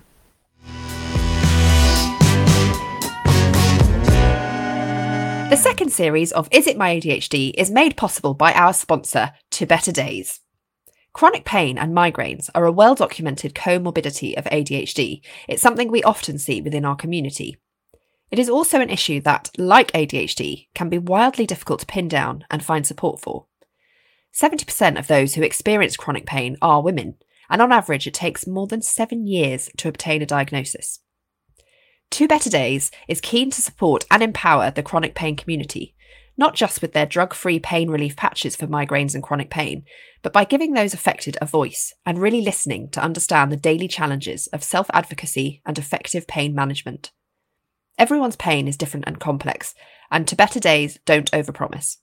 The 5.53 5.57
second 5.57 5.91
series 5.91 6.31
of 6.31 6.47
Is 6.49 6.65
It 6.65 6.79
My 6.79 6.95
ADHD 6.95 7.53
is 7.55 7.69
made 7.69 7.95
possible 7.95 8.33
by 8.33 8.53
our 8.53 8.73
sponsor, 8.73 9.33
To 9.51 9.67
Better 9.67 9.91
Days. 9.91 10.39
Chronic 11.13 11.45
pain 11.45 11.77
and 11.77 11.95
migraines 11.95 12.49
are 12.55 12.65
a 12.65 12.71
well 12.71 12.95
documented 12.95 13.53
comorbidity 13.53 14.35
of 14.35 14.45
ADHD. 14.45 15.21
It's 15.47 15.61
something 15.61 15.91
we 15.91 16.01
often 16.01 16.39
see 16.39 16.59
within 16.59 16.85
our 16.85 16.95
community. 16.95 17.55
It 18.31 18.39
is 18.39 18.49
also 18.49 18.81
an 18.81 18.89
issue 18.89 19.21
that, 19.21 19.51
like 19.55 19.91
ADHD, 19.91 20.69
can 20.73 20.89
be 20.89 20.97
wildly 20.97 21.45
difficult 21.45 21.81
to 21.81 21.85
pin 21.85 22.07
down 22.07 22.45
and 22.49 22.65
find 22.65 22.87
support 22.87 23.21
for. 23.21 23.45
70% 24.33 24.97
of 24.97 25.05
those 25.05 25.35
who 25.35 25.43
experience 25.43 25.95
chronic 25.95 26.25
pain 26.25 26.57
are 26.63 26.81
women, 26.81 27.17
and 27.47 27.61
on 27.61 27.71
average, 27.71 28.07
it 28.07 28.15
takes 28.15 28.47
more 28.47 28.65
than 28.65 28.81
seven 28.81 29.27
years 29.27 29.69
to 29.77 29.87
obtain 29.87 30.23
a 30.23 30.25
diagnosis. 30.25 31.02
To 32.13 32.27
Better 32.27 32.51
Days 32.51 32.91
is 33.07 33.19
keen 33.19 33.49
to 33.49 33.59
support 33.59 34.05
and 34.11 34.21
empower 34.21 34.69
the 34.69 34.83
chronic 34.83 35.15
pain 35.15 35.35
community, 35.35 35.95
not 36.37 36.53
just 36.53 36.79
with 36.79 36.93
their 36.93 37.07
drug 37.07 37.33
free 37.33 37.57
pain 37.57 37.89
relief 37.89 38.15
patches 38.15 38.55
for 38.55 38.67
migraines 38.67 39.15
and 39.15 39.23
chronic 39.23 39.49
pain, 39.49 39.83
but 40.21 40.31
by 40.31 40.43
giving 40.43 40.73
those 40.73 40.93
affected 40.93 41.39
a 41.41 41.47
voice 41.47 41.91
and 42.05 42.19
really 42.19 42.41
listening 42.41 42.87
to 42.91 43.01
understand 43.01 43.51
the 43.51 43.57
daily 43.57 43.87
challenges 43.87 44.45
of 44.53 44.63
self 44.63 44.91
advocacy 44.93 45.63
and 45.65 45.79
effective 45.79 46.27
pain 46.27 46.53
management. 46.53 47.11
Everyone's 47.97 48.35
pain 48.35 48.67
is 48.67 48.77
different 48.77 49.07
and 49.07 49.19
complex, 49.19 49.73
and 50.11 50.27
to 50.27 50.35
better 50.35 50.59
days 50.59 50.99
don't 51.05 51.31
overpromise. 51.31 51.97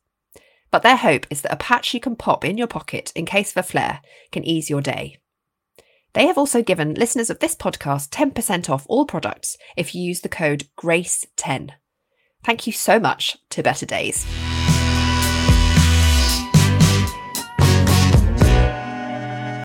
But 0.73 0.83
their 0.83 0.96
hope 0.96 1.25
is 1.31 1.42
that 1.42 1.53
a 1.53 1.57
patch 1.57 1.94
you 1.94 2.01
can 2.01 2.16
pop 2.16 2.44
in 2.44 2.59
your 2.59 2.66
pocket 2.66 3.12
in 3.14 3.27
case 3.27 3.53
of 3.53 3.59
a 3.59 3.62
flare 3.62 4.01
can 4.33 4.42
ease 4.42 4.68
your 4.68 4.81
day. 4.81 5.19
They 6.12 6.27
have 6.27 6.38
also 6.38 6.62
given 6.62 6.94
listeners 6.94 7.31
of 7.31 7.38
this 7.38 7.55
podcast 7.55 8.09
10% 8.11 8.68
off 8.68 8.85
all 8.88 9.07
products 9.07 9.57
if 9.77 9.94
you 9.94 10.03
use 10.03 10.23
the 10.23 10.29
code 10.29 10.64
GRACE10. 10.77 11.70
Thank 12.44 12.66
you 12.66 12.73
so 12.73 12.99
much 12.99 13.37
to 13.51 13.62
Better 13.62 13.87
Days. 13.87 14.27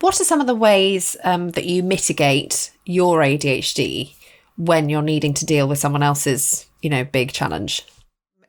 What 0.01 0.21
are 0.21 0.23
some 0.23 0.39
of 0.39 0.45
the 0.45 0.55
ways 0.55 1.17
um, 1.23 1.49
that 1.51 1.65
you 1.65 1.81
mitigate 1.81 2.71
your 2.85 3.21
ADHD 3.21 4.13
when 4.55 4.87
you're 4.87 5.01
needing 5.01 5.33
to 5.33 5.45
deal 5.45 5.67
with 5.67 5.79
someone 5.79 6.03
else's, 6.03 6.67
you 6.81 6.91
know, 6.91 7.03
big 7.03 7.31
challenge? 7.31 7.81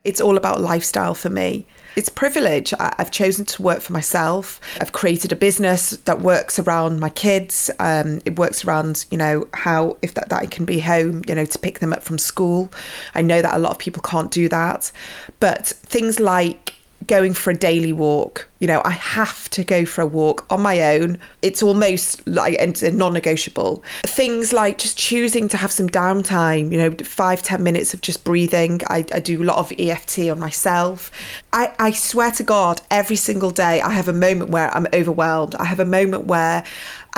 It's 0.03 0.21
all 0.21 0.37
about 0.37 0.61
lifestyle 0.61 1.15
for 1.15 1.31
me. 1.31 1.65
It's 1.97 2.09
privilege. 2.09 2.75
I've 2.79 3.09
chosen 3.09 3.43
to 3.45 3.61
work 3.63 3.81
for 3.81 3.91
myself. 3.91 4.61
I've 4.79 4.91
created 4.91 5.31
a 5.31 5.35
business 5.35 5.89
that 6.05 6.21
works 6.21 6.59
around 6.59 6.99
my 6.99 7.09
kids. 7.09 7.71
Um, 7.79 8.21
it 8.23 8.37
works 8.37 8.63
around, 8.63 9.05
you 9.09 9.17
know, 9.17 9.47
how 9.55 9.97
if 10.03 10.13
that, 10.13 10.29
that 10.29 10.43
I 10.43 10.45
can 10.45 10.63
be 10.63 10.79
home, 10.79 11.23
you 11.27 11.33
know, 11.33 11.45
to 11.45 11.57
pick 11.57 11.79
them 11.79 11.93
up 11.93 12.03
from 12.03 12.19
school. 12.19 12.71
I 13.15 13.23
know 13.23 13.41
that 13.41 13.55
a 13.55 13.57
lot 13.57 13.71
of 13.71 13.79
people 13.79 14.03
can't 14.03 14.29
do 14.29 14.47
that. 14.47 14.91
But 15.39 15.65
things 15.65 16.19
like 16.19 16.75
going 17.07 17.33
for 17.33 17.49
a 17.49 17.57
daily 17.57 17.93
walk. 17.93 18.47
You 18.59 18.67
know, 18.67 18.81
I 18.83 18.91
have 18.91 19.49
to 19.51 19.63
go 19.63 19.85
for 19.85 20.01
a 20.01 20.05
walk 20.05 20.45
on 20.49 20.61
my 20.61 20.95
own. 20.95 21.19
It's 21.41 21.61
almost 21.61 22.27
like 22.27 22.59
non 22.81 23.13
negotiable. 23.13 23.83
Things 24.03 24.51
like 24.53 24.77
just 24.77 24.97
choosing 24.97 25.47
to 25.49 25.57
have 25.57 25.71
some 25.71 25.87
downtime, 25.89 26.71
you 26.71 26.77
know, 26.77 26.91
five 27.03 27.43
ten 27.43 27.63
minutes 27.63 27.93
of 27.93 28.01
just 28.01 28.23
breathing. 28.23 28.81
I, 28.87 29.05
I 29.13 29.19
do 29.19 29.41
a 29.41 29.45
lot 29.45 29.57
of 29.57 29.71
EFT 29.77 30.29
on 30.29 30.39
myself. 30.39 31.11
I, 31.53 31.73
I 31.79 31.91
swear 31.91 32.31
to 32.31 32.43
God, 32.43 32.81
every 32.89 33.15
single 33.15 33.51
day 33.51 33.81
I 33.81 33.91
have 33.91 34.07
a 34.07 34.13
moment 34.13 34.49
where 34.49 34.75
I'm 34.75 34.87
overwhelmed. 34.93 35.55
I 35.55 35.65
have 35.65 35.79
a 35.79 35.85
moment 35.85 36.25
where 36.25 36.63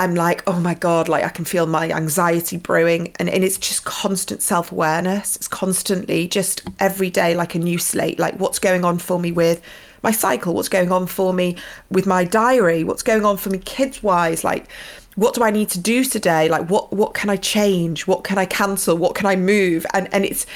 I'm 0.00 0.14
like, 0.14 0.42
oh 0.46 0.58
my 0.58 0.72
God, 0.72 1.10
like 1.10 1.24
I 1.24 1.28
can 1.28 1.44
feel 1.44 1.66
my 1.66 1.90
anxiety 1.90 2.56
brewing. 2.56 3.14
And, 3.18 3.28
and 3.28 3.44
it's 3.44 3.58
just 3.58 3.84
constant 3.84 4.40
self 4.40 4.72
awareness. 4.72 5.36
It's 5.36 5.48
constantly 5.48 6.26
just 6.26 6.62
every 6.78 7.10
day 7.10 7.34
like 7.34 7.54
a 7.54 7.58
new 7.58 7.76
slate, 7.78 8.18
like 8.18 8.40
what's 8.40 8.58
going 8.58 8.82
on 8.82 8.98
for 8.98 9.20
me 9.20 9.30
with 9.30 9.60
my 10.02 10.10
cycle, 10.10 10.54
what's 10.54 10.68
going 10.68 10.92
on 10.92 11.06
for 11.06 11.32
me 11.32 11.56
with 11.90 12.06
my 12.06 12.24
diary, 12.24 12.84
what's 12.84 13.02
going 13.02 13.24
on 13.24 13.36
for 13.36 13.50
me 13.50 13.58
kids 13.58 14.02
wise, 14.02 14.44
like 14.44 14.70
what 15.16 15.34
do 15.34 15.42
I 15.42 15.50
need 15.50 15.68
to 15.70 15.78
do 15.78 16.04
today? 16.04 16.48
Like 16.48 16.70
what 16.70 16.92
what 16.92 17.14
can 17.14 17.30
I 17.30 17.36
change? 17.36 18.06
What 18.06 18.24
can 18.24 18.38
I 18.38 18.46
cancel? 18.46 18.96
What 18.96 19.14
can 19.14 19.26
I 19.26 19.36
move? 19.36 19.84
And 19.92 20.08
and 20.12 20.24
it's 20.24 20.46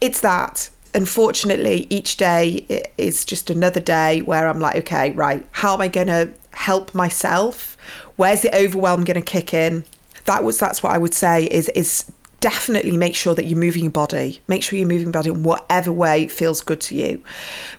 it's 0.00 0.20
that 0.20 0.70
unfortunately, 0.94 1.86
each 1.90 2.16
day 2.16 2.88
is 2.96 3.24
just 3.24 3.50
another 3.50 3.80
day 3.80 4.22
where 4.22 4.48
I'm 4.48 4.60
like, 4.60 4.76
okay, 4.76 5.10
right, 5.12 5.44
how 5.50 5.74
am 5.74 5.80
I 5.80 5.88
going 5.88 6.06
to 6.06 6.30
help 6.52 6.94
myself? 6.94 7.76
Where's 8.16 8.42
the 8.42 8.56
overwhelm 8.56 9.04
going 9.04 9.16
to 9.16 9.22
kick 9.22 9.52
in? 9.52 9.84
That 10.24 10.44
was 10.44 10.58
that's 10.58 10.82
what 10.82 10.92
I 10.92 10.98
would 10.98 11.12
say 11.12 11.44
is 11.46 11.68
is 11.70 12.04
definitely 12.44 12.94
make 12.94 13.14
sure 13.14 13.34
that 13.34 13.46
you're 13.46 13.58
moving 13.58 13.84
your 13.84 13.90
body. 13.90 14.38
Make 14.48 14.62
sure 14.62 14.78
you're 14.78 14.86
moving 14.86 15.06
your 15.06 15.12
body 15.12 15.30
in 15.30 15.44
whatever 15.44 15.90
way 15.90 16.28
feels 16.28 16.60
good 16.60 16.78
to 16.82 16.94
you. 16.94 17.22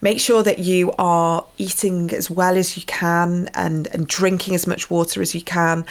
Make 0.01 0.19
sure 0.19 0.41
that 0.41 0.57
you 0.57 0.91
are 0.97 1.45
eating 1.59 2.09
as 2.09 2.31
well 2.31 2.57
as 2.57 2.75
you 2.75 2.81
can 2.87 3.47
and, 3.53 3.85
and 3.93 4.07
drinking 4.07 4.55
as 4.55 4.65
much 4.65 4.89
water 4.89 5.21
as 5.21 5.35
you 5.35 5.41
can 5.41 5.85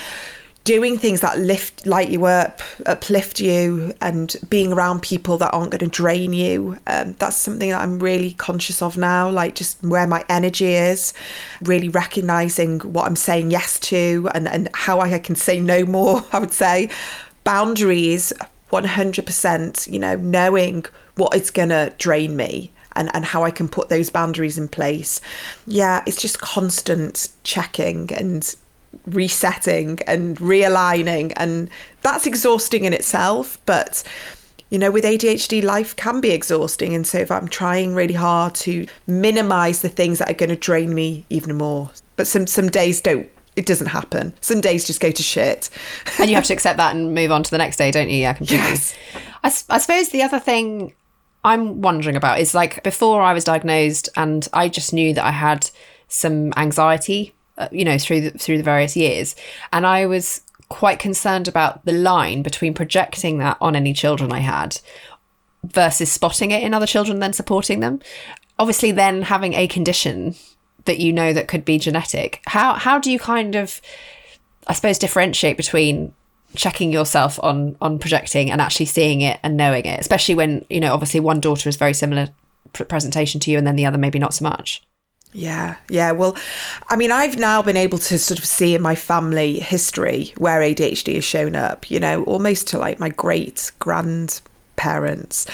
doing 0.65 0.99
things 0.99 1.21
that 1.21 1.39
lift 1.39 1.87
light 1.87 2.09
you 2.09 2.25
up 2.25 2.63
uplift 2.87 3.39
you 3.39 3.93
and 4.01 4.35
being 4.49 4.73
around 4.73 5.03
people 5.03 5.37
that 5.37 5.51
aren't 5.51 5.71
going 5.71 5.79
to 5.79 5.87
drain 5.87 6.33
you 6.33 6.79
um, 6.87 7.15
that's 7.19 7.37
something 7.37 7.69
that 7.69 7.83
i'm 7.83 7.99
really 7.99 8.33
conscious 8.33 8.81
of 8.81 8.97
now 8.97 9.29
like 9.29 9.55
just 9.55 9.77
where 9.83 10.07
my 10.07 10.25
energy 10.31 10.73
is 10.73 11.13
really 11.61 11.91
recognizing 11.91 12.81
what 12.81 13.05
i'm 13.05 13.15
saying 13.15 13.51
yes 13.51 13.79
to 13.79 14.27
and, 14.35 14.49
and 14.49 14.71
how 14.73 15.01
i 15.01 15.19
can 15.19 15.37
say 15.37 15.61
no 15.61 15.85
more 15.85 16.25
i 16.33 16.39
would 16.39 16.51
say 16.51 16.89
boundaries 17.45 18.33
100%, 18.83 19.93
you 19.93 19.99
know, 19.99 20.17
knowing 20.17 20.85
what 21.17 21.35
it's 21.35 21.51
going 21.51 21.69
to 21.69 21.93
drain 21.99 22.37
me 22.37 22.73
and, 22.97 23.11
and 23.15 23.25
how 23.25 23.45
I 23.45 23.51
can 23.51 23.69
put 23.69 23.89
those 23.89 24.11
boundaries 24.11 24.59
in 24.59 24.69
place. 24.69 25.21
Yeah, 25.67 26.03
it's 26.07 26.21
just 26.21 26.41
constant 26.41 27.29
checking 27.43 28.13
and 28.13 28.55
resetting 29.07 29.99
and 30.07 30.37
realigning. 30.39 31.33
And 31.37 31.71
that's 32.03 32.27
exhausting 32.27 32.85
in 32.85 32.93
itself. 32.93 33.59
But, 33.67 34.03
you 34.71 34.79
know, 34.79 34.91
with 34.91 35.05
ADHD, 35.05 35.63
life 35.63 35.97
can 35.97 36.21
be 36.21 36.31
exhausting. 36.31 36.95
And 36.95 37.07
so 37.07 37.19
if 37.19 37.31
I'm 37.31 37.49
trying 37.49 37.95
really 37.95 38.15
hard 38.15 38.55
to 38.57 38.87
minimize 39.07 39.83
the 39.83 39.89
things 39.89 40.19
that 40.19 40.31
are 40.31 40.35
going 40.35 40.51
to 40.51 40.57
drain 40.57 40.95
me 40.95 41.27
even 41.31 41.57
more, 41.57 41.91
but 42.17 42.27
some, 42.27 42.47
some 42.47 42.69
days 42.69 43.01
don't 43.01 43.29
it 43.57 43.67
doesn't 43.67 43.89
happen. 43.89 44.35
Some 44.41 44.61
days 44.61 44.87
just 44.87 45.01
go 45.01 45.11
to 45.11 45.23
shit. 45.23 45.71
and 46.19 46.29
you 46.29 46.37
have 46.37 46.45
to 46.45 46.53
accept 46.53 46.77
that 46.79 46.95
and 46.95 47.15
move 47.15 47.31
on 47.31 47.43
to 47.43 47.51
the 47.51 47.59
next 47.59 47.77
day, 47.77 47.91
don't 47.91 48.11
you? 48.11 48.19
Yeah, 48.19 48.33
completely. 48.33 48.67
Yes. 48.67 48.95
I, 49.43 49.49
I 49.49 49.79
suppose 49.79 50.09
the 50.09 50.23
other 50.23 50.41
thing 50.41 50.93
I'm 51.45 51.81
wondering 51.83 52.17
about 52.17 52.41
is 52.41 52.55
like 52.55 52.83
before 52.83 53.23
I 53.23 53.33
was 53.33 53.45
diagnosed 53.45 54.09
and 54.17 54.49
I 54.53 54.69
just 54.69 54.93
knew 54.93 55.15
that 55.15 55.25
I 55.25 55.31
had 55.31 55.71
some 56.09 56.53
anxiety 56.57 57.35
uh, 57.57 57.69
you 57.71 57.85
know 57.85 57.99
through 57.99 58.21
the, 58.21 58.31
through 58.31 58.57
the 58.57 58.65
various 58.65 58.97
years 58.97 59.37
and 59.73 59.87
i 59.87 60.07
was 60.07 60.41
quite 60.69 60.99
concerned 60.99 61.47
about 61.47 61.85
the 61.85 61.93
line 61.93 62.43
between 62.43 62.75
projecting 62.75 63.39
that 63.39 63.57
on 63.61 63.77
any 63.77 63.93
children 63.93 64.33
i 64.33 64.41
had 64.41 64.81
versus 65.65 66.11
spotting 66.11 66.51
it 66.51 66.63
in 66.63 66.75
other 66.75 66.87
children 66.87 67.21
then 67.21 67.33
supporting 67.33 67.81
them 67.81 68.01
obviously 68.59 68.91
then 68.91 69.23
having 69.23 69.55
a 69.55 69.69
condition 69.69 70.35
that 70.85 70.99
you 70.99 71.13
know 71.13 71.33
that 71.33 71.49
could 71.49 71.65
be 71.65 71.79
genetic 71.79 72.43
how 72.47 72.75
how 72.75 72.99
do 72.99 73.11
you 73.11 73.19
kind 73.19 73.55
of 73.55 73.81
i 74.67 74.73
suppose 74.73 74.99
differentiate 74.99 75.57
between 75.57 76.13
checking 76.55 76.93
yourself 76.93 77.39
on 77.43 77.77
on 77.81 77.99
projecting 77.99 78.51
and 78.51 78.61
actually 78.61 78.87
seeing 78.87 79.21
it 79.21 79.41
and 79.43 79.57
knowing 79.57 79.85
it 79.85 80.01
especially 80.01 80.35
when 80.35 80.65
you 80.71 80.81
know 80.81 80.93
obviously 80.93 81.21
one 81.21 81.41
daughter 81.41 81.69
is 81.69 81.77
very 81.77 81.95
similar 81.95 82.29
presentation 82.73 83.41
to 83.41 83.51
you 83.51 83.59
and 83.59 83.67
then 83.67 83.77
the 83.77 83.87
other 83.87 83.99
maybe 83.99 84.19
not 84.19 84.35
so 84.35 84.45
much 84.45 84.83
yeah, 85.35 85.75
yeah. 85.91 86.13
Well, 86.13 86.37
I 86.89 86.95
mean, 86.95 87.11
I've 87.11 87.39
now 87.39 87.61
been 87.61 87.77
able 87.77 87.99
to 87.99 88.19
sort 88.21 88.39
of 88.39 88.45
see 88.45 88.77
in 88.77 88.81
my 88.81 88.95
family 88.95 89.59
history 89.59 90.33
where 90.39 90.61
ADHD 90.61 91.17
has 91.17 91.25
shown 91.25 91.57
up, 91.57 91.91
you 91.91 91.99
know, 91.99 92.23
almost 92.23 92.69
to 92.69 92.79
like 92.79 93.01
my 93.01 93.09
great 93.09 93.73
grandparents. 94.75 95.47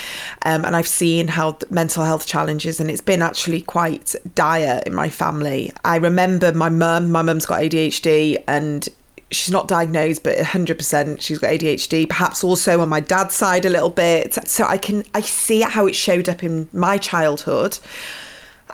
Um, 0.43 0.65
and 0.65 0.77
I've 0.77 0.89
seen 0.89 1.29
how 1.29 1.59
mental 1.71 2.05
health 2.05 2.27
challenges, 2.27 2.81
and 2.81 2.91
it's 2.91 3.01
been 3.01 3.23
actually 3.23 3.63
quite 3.63 4.15
dire 4.35 4.83
in 4.87 4.95
my 4.95 5.09
family. 5.09 5.73
I 5.85 5.97
remember 5.97 6.53
my 6.53 6.69
mum, 6.69 7.11
my 7.11 7.23
mum's 7.23 7.47
got 7.47 7.61
ADHD, 7.61 8.43
and 8.47 8.89
she's 9.33 9.53
not 9.53 9.69
diagnosed 9.69 10.25
but 10.25 10.37
100% 10.37 11.21
she's 11.21 11.39
got 11.39 11.51
ADHD 11.53 12.09
perhaps 12.09 12.43
also 12.43 12.81
on 12.81 12.89
my 12.89 12.99
dad's 12.99 13.33
side 13.33 13.65
a 13.65 13.71
little 13.71 13.89
bit 13.89 14.35
so 14.49 14.65
I 14.65 14.77
can 14.77 15.05
I 15.15 15.21
see 15.21 15.61
how 15.61 15.87
it 15.87 15.95
showed 15.95 16.29
up 16.29 16.43
in 16.43 16.69
my 16.73 16.99
childhood 16.99 17.79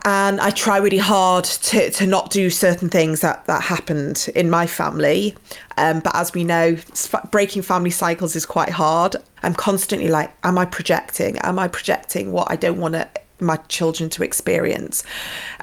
and 0.07 0.41
I 0.41 0.51
try 0.51 0.77
really 0.77 0.99
hard 0.99 1.45
to, 1.45 1.91
to 1.91 2.07
not 2.07 2.31
do 2.31 2.49
certain 2.49 2.89
things 2.89 3.23
that, 3.23 3.45
that 3.47 3.61
happened 3.61 4.29
in 4.37 4.49
my 4.49 4.65
family. 4.65 5.35
Um, 5.79 5.99
but 5.99 6.15
as 6.15 6.33
we 6.33 6.45
know, 6.45 6.77
breaking 7.33 7.63
family 7.63 7.91
cycles 7.91 8.37
is 8.37 8.47
quite 8.47 8.69
hard. 8.69 9.17
I'm 9.43 9.55
constantly 9.55 10.09
like, 10.09 10.33
am 10.45 10.59
I 10.59 10.65
projecting? 10.65 11.39
Am 11.41 11.59
I 11.59 11.67
projecting 11.67 12.31
what 12.31 12.49
I 12.49 12.55
don't 12.55 12.79
want 12.79 12.95
to 12.95 13.09
my 13.41 13.57
children 13.69 14.09
to 14.11 14.23
experience. 14.23 15.05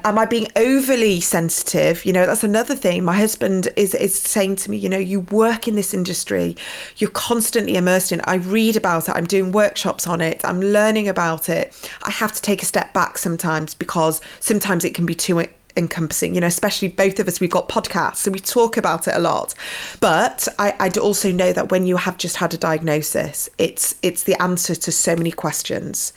Am 0.04 0.18
I 0.18 0.26
being 0.26 0.48
overly 0.56 1.20
sensitive? 1.20 2.04
You 2.04 2.12
know, 2.12 2.26
that's 2.26 2.44
another 2.44 2.74
thing. 2.74 3.04
My 3.04 3.16
husband 3.16 3.68
is 3.76 3.94
is 3.94 4.18
saying 4.18 4.56
to 4.56 4.70
me, 4.70 4.76
you 4.76 4.88
know, 4.88 4.98
you 4.98 5.20
work 5.20 5.66
in 5.66 5.74
this 5.74 5.94
industry, 5.94 6.56
you're 6.96 7.10
constantly 7.10 7.76
immersed 7.76 8.12
in 8.12 8.20
it. 8.20 8.24
I 8.28 8.36
read 8.36 8.76
about 8.76 9.08
it, 9.08 9.12
I'm 9.12 9.26
doing 9.26 9.52
workshops 9.52 10.06
on 10.06 10.20
it, 10.20 10.40
I'm 10.44 10.60
learning 10.60 11.08
about 11.08 11.48
it. 11.48 11.74
I 12.02 12.10
have 12.10 12.32
to 12.32 12.42
take 12.42 12.62
a 12.62 12.66
step 12.66 12.92
back 12.92 13.18
sometimes 13.18 13.74
because 13.74 14.20
sometimes 14.40 14.84
it 14.84 14.94
can 14.94 15.06
be 15.06 15.14
too 15.14 15.38
encompassing 15.76 16.34
you 16.34 16.40
know 16.40 16.46
especially 16.46 16.88
both 16.88 17.18
of 17.18 17.26
us 17.26 17.40
we've 17.40 17.50
got 17.50 17.68
podcasts 17.68 18.16
so 18.16 18.30
we 18.30 18.38
talk 18.38 18.76
about 18.76 19.08
it 19.08 19.14
a 19.14 19.18
lot. 19.18 19.54
But 20.00 20.48
I, 20.58 20.74
I 20.78 20.88
also 20.98 21.32
know 21.32 21.52
that 21.52 21.70
when 21.70 21.86
you 21.86 21.96
have 21.96 22.16
just 22.16 22.36
had 22.36 22.54
a 22.54 22.58
diagnosis 22.58 23.48
it's 23.58 23.96
it's 24.02 24.22
the 24.24 24.40
answer 24.40 24.74
to 24.74 24.92
so 24.92 25.16
many 25.16 25.30
questions. 25.30 26.12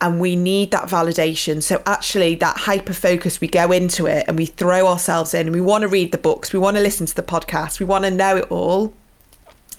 And 0.00 0.20
we 0.20 0.36
need 0.36 0.70
that 0.70 0.88
validation. 0.88 1.62
So 1.62 1.82
actually 1.86 2.34
that 2.36 2.56
hyper 2.56 2.92
focus 2.92 3.40
we 3.40 3.48
go 3.48 3.72
into 3.72 4.06
it 4.06 4.24
and 4.28 4.36
we 4.36 4.46
throw 4.46 4.86
ourselves 4.86 5.34
in 5.34 5.46
and 5.46 5.54
we 5.54 5.60
want 5.60 5.82
to 5.82 5.88
read 5.88 6.12
the 6.12 6.18
books 6.18 6.52
we 6.52 6.58
want 6.58 6.76
to 6.76 6.82
listen 6.82 7.06
to 7.06 7.14
the 7.14 7.22
podcast 7.22 7.80
we 7.80 7.86
want 7.86 8.04
to 8.04 8.10
know 8.10 8.36
it 8.36 8.50
all. 8.50 8.94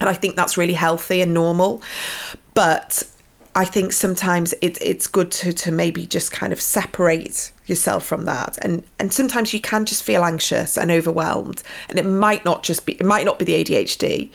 And 0.00 0.08
I 0.08 0.14
think 0.14 0.36
that's 0.36 0.56
really 0.56 0.74
healthy 0.74 1.20
and 1.22 1.32
normal. 1.32 1.82
But 2.54 3.02
I 3.56 3.64
think 3.64 3.92
sometimes 3.92 4.52
it, 4.60 4.76
it's 4.82 5.06
good 5.06 5.30
to, 5.32 5.50
to 5.50 5.72
maybe 5.72 6.06
just 6.06 6.30
kind 6.30 6.52
of 6.52 6.60
separate 6.60 7.52
yourself 7.64 8.04
from 8.04 8.26
that. 8.26 8.58
And 8.60 8.84
and 8.98 9.12
sometimes 9.12 9.54
you 9.54 9.60
can 9.62 9.86
just 9.86 10.02
feel 10.02 10.24
anxious 10.24 10.76
and 10.76 10.90
overwhelmed 10.90 11.62
and 11.88 11.98
it 11.98 12.04
might 12.04 12.44
not 12.44 12.62
just 12.62 12.84
be 12.84 12.92
it 12.92 13.06
might 13.06 13.24
not 13.24 13.38
be 13.38 13.46
the 13.46 13.64
ADHD 13.64 14.30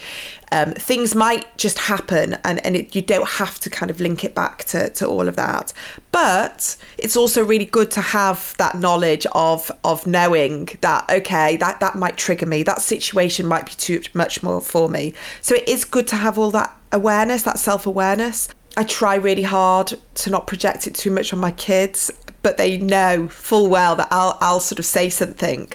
um, 0.51 0.73
things 0.73 1.13
might 1.15 1.55
just 1.57 1.77
happen 1.77 2.37
and 2.43 2.65
and 2.65 2.75
it, 2.75 2.95
you 2.95 3.01
don't 3.03 3.27
have 3.27 3.59
to 3.61 3.69
kind 3.69 3.89
of 3.89 3.99
link 3.99 4.23
it 4.25 4.33
back 4.33 4.63
to 4.65 4.89
to 4.89 5.05
all 5.05 5.27
of 5.27 5.35
that. 5.35 5.71
But 6.11 6.75
it's 6.97 7.15
also 7.15 7.45
really 7.45 7.65
good 7.65 7.91
to 7.91 8.01
have 8.01 8.55
that 8.57 8.79
knowledge 8.79 9.27
of 9.33 9.71
of 9.83 10.05
knowing 10.07 10.69
that 10.81 11.07
okay 11.09 11.57
that 11.57 11.79
that 11.79 11.95
might 11.95 12.17
trigger 12.17 12.47
me. 12.47 12.63
That 12.63 12.81
situation 12.81 13.45
might 13.45 13.67
be 13.67 13.73
too 13.73 14.01
much 14.15 14.41
more 14.41 14.61
for 14.61 14.89
me. 14.89 15.13
So 15.41 15.53
it 15.53 15.69
is 15.69 15.85
good 15.85 16.07
to 16.07 16.15
have 16.15 16.39
all 16.39 16.51
that 16.51 16.75
awareness 16.91 17.43
that 17.43 17.59
self-awareness 17.59 18.49
I 18.77 18.83
try 18.83 19.15
really 19.15 19.43
hard 19.43 19.93
to 20.15 20.29
not 20.29 20.47
project 20.47 20.87
it 20.87 20.95
too 20.95 21.11
much 21.11 21.33
on 21.33 21.39
my 21.39 21.51
kids, 21.51 22.09
but 22.41 22.57
they 22.57 22.77
know 22.77 23.27
full 23.27 23.69
well 23.69 23.95
that 23.97 24.07
I'll 24.11 24.37
I'll 24.41 24.59
sort 24.59 24.79
of 24.79 24.85
say 24.85 25.09
something, 25.09 25.71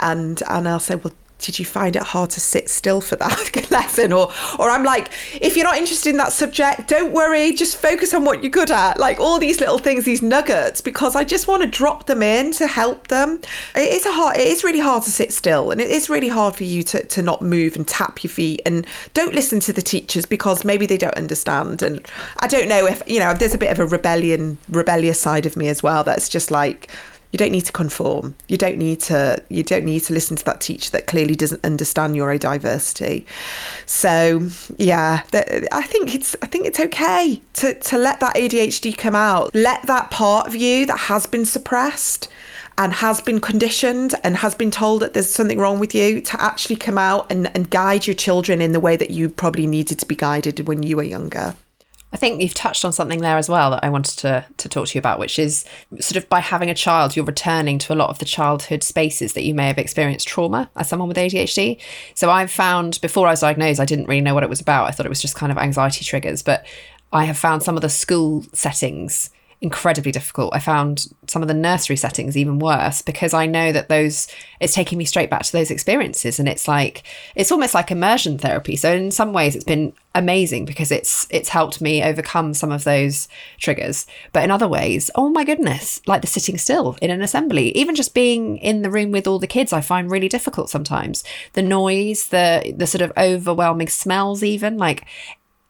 and 0.00 0.42
and 0.48 0.68
I'll 0.68 0.80
say, 0.80 0.96
well, 0.96 1.12
did 1.38 1.58
you 1.58 1.64
find 1.64 1.94
it 1.96 2.02
hard 2.02 2.30
to 2.30 2.40
sit 2.40 2.68
still 2.68 3.00
for 3.00 3.16
that 3.16 3.70
lesson? 3.70 4.12
Or 4.12 4.32
or 4.58 4.70
I'm 4.70 4.84
like 4.84 5.10
if 5.40 5.56
you're 5.56 5.64
not 5.64 5.76
interested 5.76 6.10
in 6.10 6.16
that 6.16 6.32
subject 6.32 6.88
don't 6.88 7.12
worry 7.12 7.52
just 7.52 7.76
focus 7.76 8.12
on 8.14 8.24
what 8.24 8.42
you're 8.42 8.50
good 8.50 8.70
at. 8.70 8.98
Like 8.98 9.20
all 9.20 9.38
these 9.38 9.60
little 9.60 9.78
things 9.78 10.04
these 10.04 10.22
nuggets 10.22 10.80
because 10.80 11.14
I 11.14 11.24
just 11.24 11.48
want 11.48 11.62
to 11.62 11.68
drop 11.68 12.06
them 12.06 12.22
in 12.22 12.52
to 12.52 12.66
help 12.66 13.08
them. 13.08 13.40
It 13.74 13.92
is 13.92 14.06
a 14.06 14.12
hard 14.12 14.36
it 14.36 14.46
is 14.46 14.64
really 14.64 14.80
hard 14.80 15.04
to 15.04 15.10
sit 15.10 15.32
still 15.32 15.70
and 15.70 15.80
it 15.80 15.90
is 15.90 16.10
really 16.10 16.28
hard 16.28 16.56
for 16.56 16.64
you 16.64 16.82
to 16.84 17.04
to 17.04 17.22
not 17.22 17.42
move 17.42 17.76
and 17.76 17.86
tap 17.86 18.22
your 18.22 18.30
feet. 18.30 18.60
And 18.66 18.86
don't 19.14 19.34
listen 19.34 19.60
to 19.60 19.72
the 19.72 19.82
teachers 19.82 20.26
because 20.26 20.64
maybe 20.64 20.86
they 20.86 20.98
don't 20.98 21.14
understand. 21.16 21.82
And 21.82 22.06
I 22.38 22.48
don't 22.48 22.68
know 22.68 22.86
if 22.86 23.02
you 23.06 23.20
know 23.20 23.34
there's 23.34 23.54
a 23.54 23.58
bit 23.58 23.70
of 23.70 23.78
a 23.78 23.86
rebellion 23.86 24.58
rebellious 24.68 25.20
side 25.20 25.46
of 25.46 25.56
me 25.56 25.68
as 25.68 25.82
well 25.82 26.04
that's 26.04 26.28
just 26.28 26.50
like 26.50 26.90
you 27.30 27.38
don't 27.38 27.52
need 27.52 27.66
to 27.66 27.72
conform. 27.72 28.34
You 28.48 28.56
don't 28.56 28.78
need 28.78 29.00
to. 29.02 29.42
You 29.48 29.62
don't 29.62 29.84
need 29.84 30.00
to 30.00 30.14
listen 30.14 30.36
to 30.36 30.44
that 30.44 30.60
teacher 30.60 30.90
that 30.92 31.06
clearly 31.06 31.34
doesn't 31.34 31.62
understand 31.64 32.14
neurodiversity. 32.14 33.26
So 33.86 34.48
yeah, 34.78 35.22
I 35.72 35.82
think 35.82 36.14
it's. 36.14 36.34
I 36.40 36.46
think 36.46 36.66
it's 36.66 36.80
okay 36.80 37.42
to 37.54 37.74
to 37.74 37.98
let 37.98 38.20
that 38.20 38.36
ADHD 38.36 38.96
come 38.96 39.14
out. 39.14 39.54
Let 39.54 39.82
that 39.82 40.10
part 40.10 40.46
of 40.46 40.54
you 40.54 40.86
that 40.86 40.98
has 40.98 41.26
been 41.26 41.44
suppressed 41.44 42.28
and 42.78 42.92
has 42.94 43.20
been 43.20 43.40
conditioned 43.40 44.14
and 44.22 44.36
has 44.36 44.54
been 44.54 44.70
told 44.70 45.02
that 45.02 45.12
there's 45.12 45.28
something 45.28 45.58
wrong 45.58 45.80
with 45.80 45.94
you 45.94 46.20
to 46.20 46.40
actually 46.40 46.76
come 46.76 46.96
out 46.96 47.30
and, 47.30 47.54
and 47.56 47.68
guide 47.70 48.06
your 48.06 48.14
children 48.14 48.62
in 48.62 48.70
the 48.70 48.78
way 48.78 48.96
that 48.96 49.10
you 49.10 49.28
probably 49.28 49.66
needed 49.66 49.98
to 49.98 50.06
be 50.06 50.14
guided 50.14 50.66
when 50.68 50.84
you 50.84 50.96
were 50.96 51.02
younger. 51.02 51.56
I 52.10 52.16
think 52.16 52.40
you've 52.40 52.54
touched 52.54 52.84
on 52.84 52.92
something 52.92 53.20
there 53.20 53.36
as 53.36 53.48
well 53.48 53.70
that 53.70 53.84
I 53.84 53.90
wanted 53.90 54.18
to 54.20 54.44
to 54.56 54.68
talk 54.68 54.88
to 54.88 54.94
you 54.94 54.98
about, 54.98 55.18
which 55.18 55.38
is 55.38 55.64
sort 56.00 56.16
of 56.16 56.28
by 56.28 56.40
having 56.40 56.70
a 56.70 56.74
child, 56.74 57.14
you're 57.16 57.24
returning 57.24 57.78
to 57.80 57.92
a 57.92 57.96
lot 57.96 58.08
of 58.08 58.18
the 58.18 58.24
childhood 58.24 58.82
spaces 58.82 59.34
that 59.34 59.44
you 59.44 59.54
may 59.54 59.66
have 59.66 59.78
experienced 59.78 60.26
trauma 60.26 60.70
as 60.76 60.88
someone 60.88 61.08
with 61.08 61.18
ADHD. 61.18 61.78
So 62.14 62.30
I've 62.30 62.50
found 62.50 63.00
before 63.02 63.26
I 63.26 63.30
was 63.30 63.40
diagnosed, 63.40 63.80
I 63.80 63.84
didn't 63.84 64.06
really 64.06 64.22
know 64.22 64.34
what 64.34 64.42
it 64.42 64.48
was 64.48 64.60
about. 64.60 64.88
I 64.88 64.90
thought 64.90 65.06
it 65.06 65.10
was 65.10 65.20
just 65.20 65.34
kind 65.34 65.52
of 65.52 65.58
anxiety 65.58 66.04
triggers, 66.04 66.42
but 66.42 66.66
I 67.12 67.24
have 67.24 67.38
found 67.38 67.62
some 67.62 67.76
of 67.76 67.82
the 67.82 67.88
school 67.88 68.44
settings 68.52 69.30
incredibly 69.60 70.12
difficult. 70.12 70.54
I 70.54 70.60
found 70.60 71.08
some 71.26 71.42
of 71.42 71.48
the 71.48 71.54
nursery 71.54 71.96
settings 71.96 72.36
even 72.36 72.60
worse 72.60 73.02
because 73.02 73.34
I 73.34 73.46
know 73.46 73.72
that 73.72 73.88
those 73.88 74.28
it's 74.60 74.74
taking 74.74 74.98
me 74.98 75.04
straight 75.04 75.30
back 75.30 75.42
to 75.42 75.52
those 75.52 75.70
experiences 75.70 76.38
and 76.38 76.48
it's 76.48 76.68
like 76.68 77.02
it's 77.34 77.50
almost 77.50 77.74
like 77.74 77.90
immersion 77.90 78.38
therapy. 78.38 78.76
So 78.76 78.92
in 78.92 79.10
some 79.10 79.32
ways 79.32 79.56
it's 79.56 79.64
been 79.64 79.92
amazing 80.14 80.64
because 80.64 80.90
it's 80.92 81.26
it's 81.30 81.48
helped 81.48 81.80
me 81.80 82.02
overcome 82.02 82.54
some 82.54 82.70
of 82.70 82.84
those 82.84 83.28
triggers. 83.58 84.06
But 84.32 84.44
in 84.44 84.50
other 84.50 84.68
ways, 84.68 85.10
oh 85.16 85.28
my 85.28 85.44
goodness, 85.44 86.00
like 86.06 86.20
the 86.20 86.28
sitting 86.28 86.56
still 86.56 86.96
in 87.02 87.10
an 87.10 87.22
assembly, 87.22 87.76
even 87.76 87.96
just 87.96 88.14
being 88.14 88.58
in 88.58 88.82
the 88.82 88.90
room 88.90 89.10
with 89.10 89.26
all 89.26 89.40
the 89.40 89.46
kids 89.46 89.72
I 89.72 89.80
find 89.80 90.10
really 90.10 90.28
difficult 90.28 90.70
sometimes. 90.70 91.24
The 91.54 91.62
noise, 91.62 92.28
the 92.28 92.74
the 92.76 92.86
sort 92.86 93.02
of 93.02 93.12
overwhelming 93.16 93.88
smells 93.88 94.44
even 94.44 94.78
like 94.78 95.04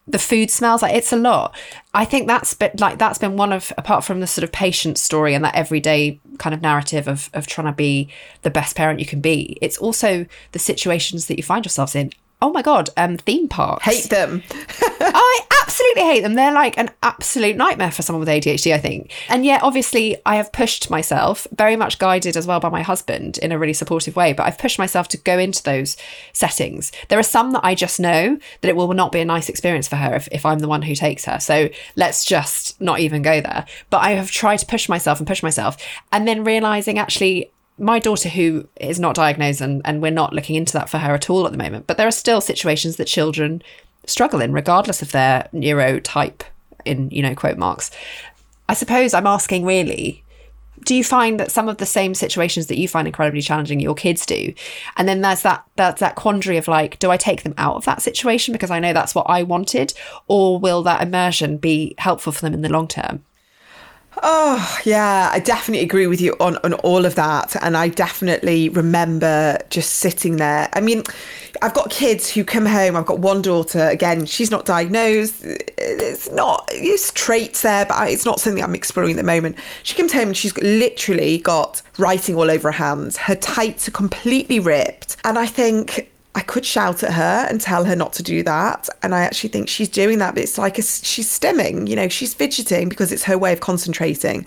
the 0.09 0.19
food 0.19 0.51
smells 0.51 0.83
like 0.83 0.95
it's 0.95 1.13
a 1.13 1.17
lot. 1.17 1.55
I 1.95 2.05
think 2.05 2.27
that's 2.27 2.55
been 2.55 2.73
like 2.79 2.99
that's 2.99 3.19
been 3.19 3.37
one 3.37 3.53
of 3.53 3.73
apart 3.77 4.05
from 4.05 4.21
the 4.21 4.27
sort 4.27 4.43
of 4.43 4.53
patient 4.53 4.99
story 4.99 5.35
and 5.35 5.45
that 5.45 5.55
everyday 5.55 6.19
kind 6.39 6.55
of 6.55 6.63
narrative 6.63 7.07
of 7.07 7.29
of 7.35 7.47
trying 7.47 7.67
to 7.67 7.73
be 7.73 8.09
the 8.43 8.51
best 8.51 8.77
parent 8.77 9.01
you 9.01 9.07
can 9.07 9.21
be 9.21 9.59
it's 9.61 9.79
also 9.79 10.25
the 10.53 10.59
situations 10.59 11.27
that 11.27 11.37
you 11.37 11.43
find 11.43 11.65
yourselves 11.65 11.95
in 11.95 12.13
oh 12.41 12.51
my 12.51 12.63
god 12.63 12.91
um 12.97 13.17
theme 13.17 13.49
parks 13.49 13.85
hate 13.85 14.11
them 14.11 14.43
i 15.01 15.47
absolutely 15.69 16.03
hate 16.03 16.23
them. 16.23 16.35
They're 16.35 16.53
like 16.53 16.79
an 16.79 16.91
absolute 17.03 17.57
nightmare 17.57 17.93
for 17.93 18.03
someone 18.03 18.21
with 18.21 18.29
ADHD, 18.29 18.75
I 18.75 18.79
think. 18.79 19.13
And 19.29 19.45
yet, 19.45 19.63
obviously, 19.63 20.17
I 20.25 20.37
have 20.37 20.51
pushed 20.51 20.91
myself, 20.91 21.47
very 21.53 21.77
much 21.77 21.99
guided 21.99 22.37
as 22.37 22.47
well 22.47 22.59
by 22.59 22.69
my 22.69 22.83
husband 22.83 23.39
in 23.39 23.53
a 23.53 23.59
really 23.59 23.75
supportive 23.75 24.17
way, 24.17 24.33
but 24.33 24.45
I've 24.45 24.59
pushed 24.59 24.79
myself 24.79 25.09
to 25.09 25.19
go 25.19 25.39
into 25.39 25.63
those 25.63 25.97
settings. 26.33 26.91
There 27.09 27.19
are 27.19 27.23
some 27.23 27.53
that 27.53 27.65
I 27.65 27.75
just 27.75 28.01
know 28.01 28.39
that 28.61 28.69
it 28.69 28.77
will 28.77 28.93
not 28.95 29.13
be 29.13 29.21
a 29.21 29.25
nice 29.25 29.49
experience 29.49 29.87
for 29.87 29.97
her 29.97 30.15
if, 30.15 30.29
if 30.33 30.47
I'm 30.47 30.59
the 30.59 30.69
one 30.69 30.83
who 30.83 30.95
takes 30.95 31.27
her. 31.27 31.39
So 31.39 31.69
let's 31.97 32.25
just 32.25 32.81
not 32.81 33.01
even 33.01 33.23
go 33.23 33.41
there. 33.41 33.67
But 33.91 33.99
I 33.99 34.13
have 34.13 34.31
tried 34.31 34.59
to 34.59 34.67
push 34.67 34.89
myself 34.89 35.19
and 35.19 35.29
push 35.29 35.43
myself. 35.43 35.77
And 36.11 36.27
then 36.27 36.45
realizing 36.45 36.99
actually, 36.99 37.53
my 37.79 37.99
daughter 37.99 38.29
who 38.29 38.69
is 38.81 38.99
not 38.99 39.15
diagnosed 39.15 39.61
and, 39.61 39.83
and 39.85 40.03
we're 40.03 40.11
not 40.11 40.33
looking 40.33 40.57
into 40.57 40.73
that 40.73 40.89
for 40.91 40.99
her 40.99 41.15
at 41.15 41.31
all 41.31 41.47
at 41.47 41.53
the 41.53 41.59
moment 41.59 41.87
but 41.87 41.97
there 41.97 42.09
are 42.09 42.13
still 42.13 42.41
situations 42.41 42.97
that 42.97 43.07
children 43.07 43.63
struggle 44.09 44.41
in, 44.41 44.53
regardless 44.53 45.03
of 45.03 45.13
their 45.13 45.49
neurotype, 45.53 46.43
in, 46.85 47.11
you 47.11 47.23
know, 47.23 47.35
quote 47.35 47.59
marks. 47.59 47.91
I 48.69 48.75
suppose 48.75 49.15
I'm 49.15 49.27
asking 49.27 49.65
really, 49.65 50.25
do 50.85 50.95
you 50.95 51.03
find 51.03 51.41
that 51.41 51.51
some 51.51 51.69
of 51.69 51.79
the 51.79 51.87
same 51.87 52.15
situations 52.15 52.69
that 52.69 52.79
you 52.79 52.87
find 52.87 53.09
incredibly 53.09 53.43
challenging 53.43 53.81
your 53.81 53.95
kids 53.95 54.25
do? 54.25 54.55
And 54.97 55.09
then 55.09 55.21
there's 55.23 55.43
that 55.43 55.65
that's 55.77 56.01
that 56.01 56.15
quandary 56.15 56.57
of 56.57 56.69
like 56.69 56.99
do 56.99 57.11
i 57.11 57.17
take 57.17 57.43
them 57.43 57.55
out 57.59 57.75
of 57.77 57.85
that 57.85 58.01
situation 58.01 58.53
because 58.53 58.71
i 58.71 58.79
know 58.79 58.93
that's 58.93 59.15
what 59.15 59.27
i 59.29 59.43
wanted? 59.43 59.93
Or 60.29 60.59
will 60.59 60.83
that 60.85 61.03
immersion 61.03 61.57
be 61.57 61.95
helpful 61.99 62.33
for 62.33 62.43
them 62.43 62.55
in 62.55 62.63
the 62.63 62.69
long 62.69 62.87
term 62.87 63.25
Oh, 64.23 64.79
yeah, 64.85 65.31
I 65.33 65.39
definitely 65.39 65.85
agree 65.85 66.07
with 66.07 66.21
you 66.21 66.35
on, 66.41 66.57
on 66.59 66.75
all 66.75 67.05
of 67.05 67.15
that. 67.15 67.57
And 67.63 67.77
I 67.77 67.89
definitely 67.89 68.69
remember 68.69 69.59
just 69.71 69.97
sitting 69.97 70.37
there. 70.37 70.69
I 70.73 70.81
mean, 70.81 71.05
I've 71.63 71.75
got 71.75 71.91
kids 71.91 72.31
who 72.31 72.45
come 72.45 72.67
home. 72.67 72.97
I've 72.97 73.07
got 73.07 73.21
one 73.21 73.43
daughter, 73.43 73.89
again, 73.89 74.27
she's 74.27 74.51
not 74.51 74.65
diagnosed. 74.65 75.45
It's 75.45 76.31
not, 76.31 76.69
it's 76.73 77.13
traits 77.13 77.63
there, 77.63 77.87
but 77.87 78.11
it's 78.11 78.25
not 78.25 78.41
something 78.41 78.63
I'm 78.63 78.75
exploring 78.75 79.13
at 79.13 79.17
the 79.17 79.23
moment. 79.23 79.57
She 79.83 79.95
comes 79.95 80.13
home 80.13 80.29
and 80.29 80.37
she's 80.37 80.57
literally 80.59 81.39
got 81.39 81.83
writing 81.99 82.35
all 82.35 82.51
over 82.51 82.69
her 82.69 82.73
hands. 82.73 83.17
Her 83.17 83.35
tights 83.35 83.89
are 83.89 83.93
completely 83.93 84.59
ripped. 84.61 85.17
And 85.25 85.39
I 85.39 85.47
think, 85.47 86.11
I 86.35 86.41
could 86.41 86.65
shout 86.65 87.03
at 87.03 87.15
her 87.15 87.47
and 87.49 87.61
tell 87.61 87.85
her 87.85 87.97
not 87.97 88.13
to 88.15 88.23
do 88.23 88.43
that. 88.45 88.89
And 89.03 89.15
I 89.15 89.23
actually 89.23 89.51
think 89.51 89.69
she's 89.69 89.89
doing 89.89 90.19
that, 90.19 90.35
but 90.35 90.43
it's 90.43 90.59
like 90.59 90.79
a, 90.79 90.83
she's 90.83 91.29
stimming, 91.29 91.89
you 91.89 91.97
know, 91.97 92.09
she's 92.09 92.35
fidgeting 92.35 92.89
because 92.89 93.13
it's 93.13 93.25
her 93.25 93.37
way 93.37 93.53
of 93.53 93.61
concentrating. 93.61 94.47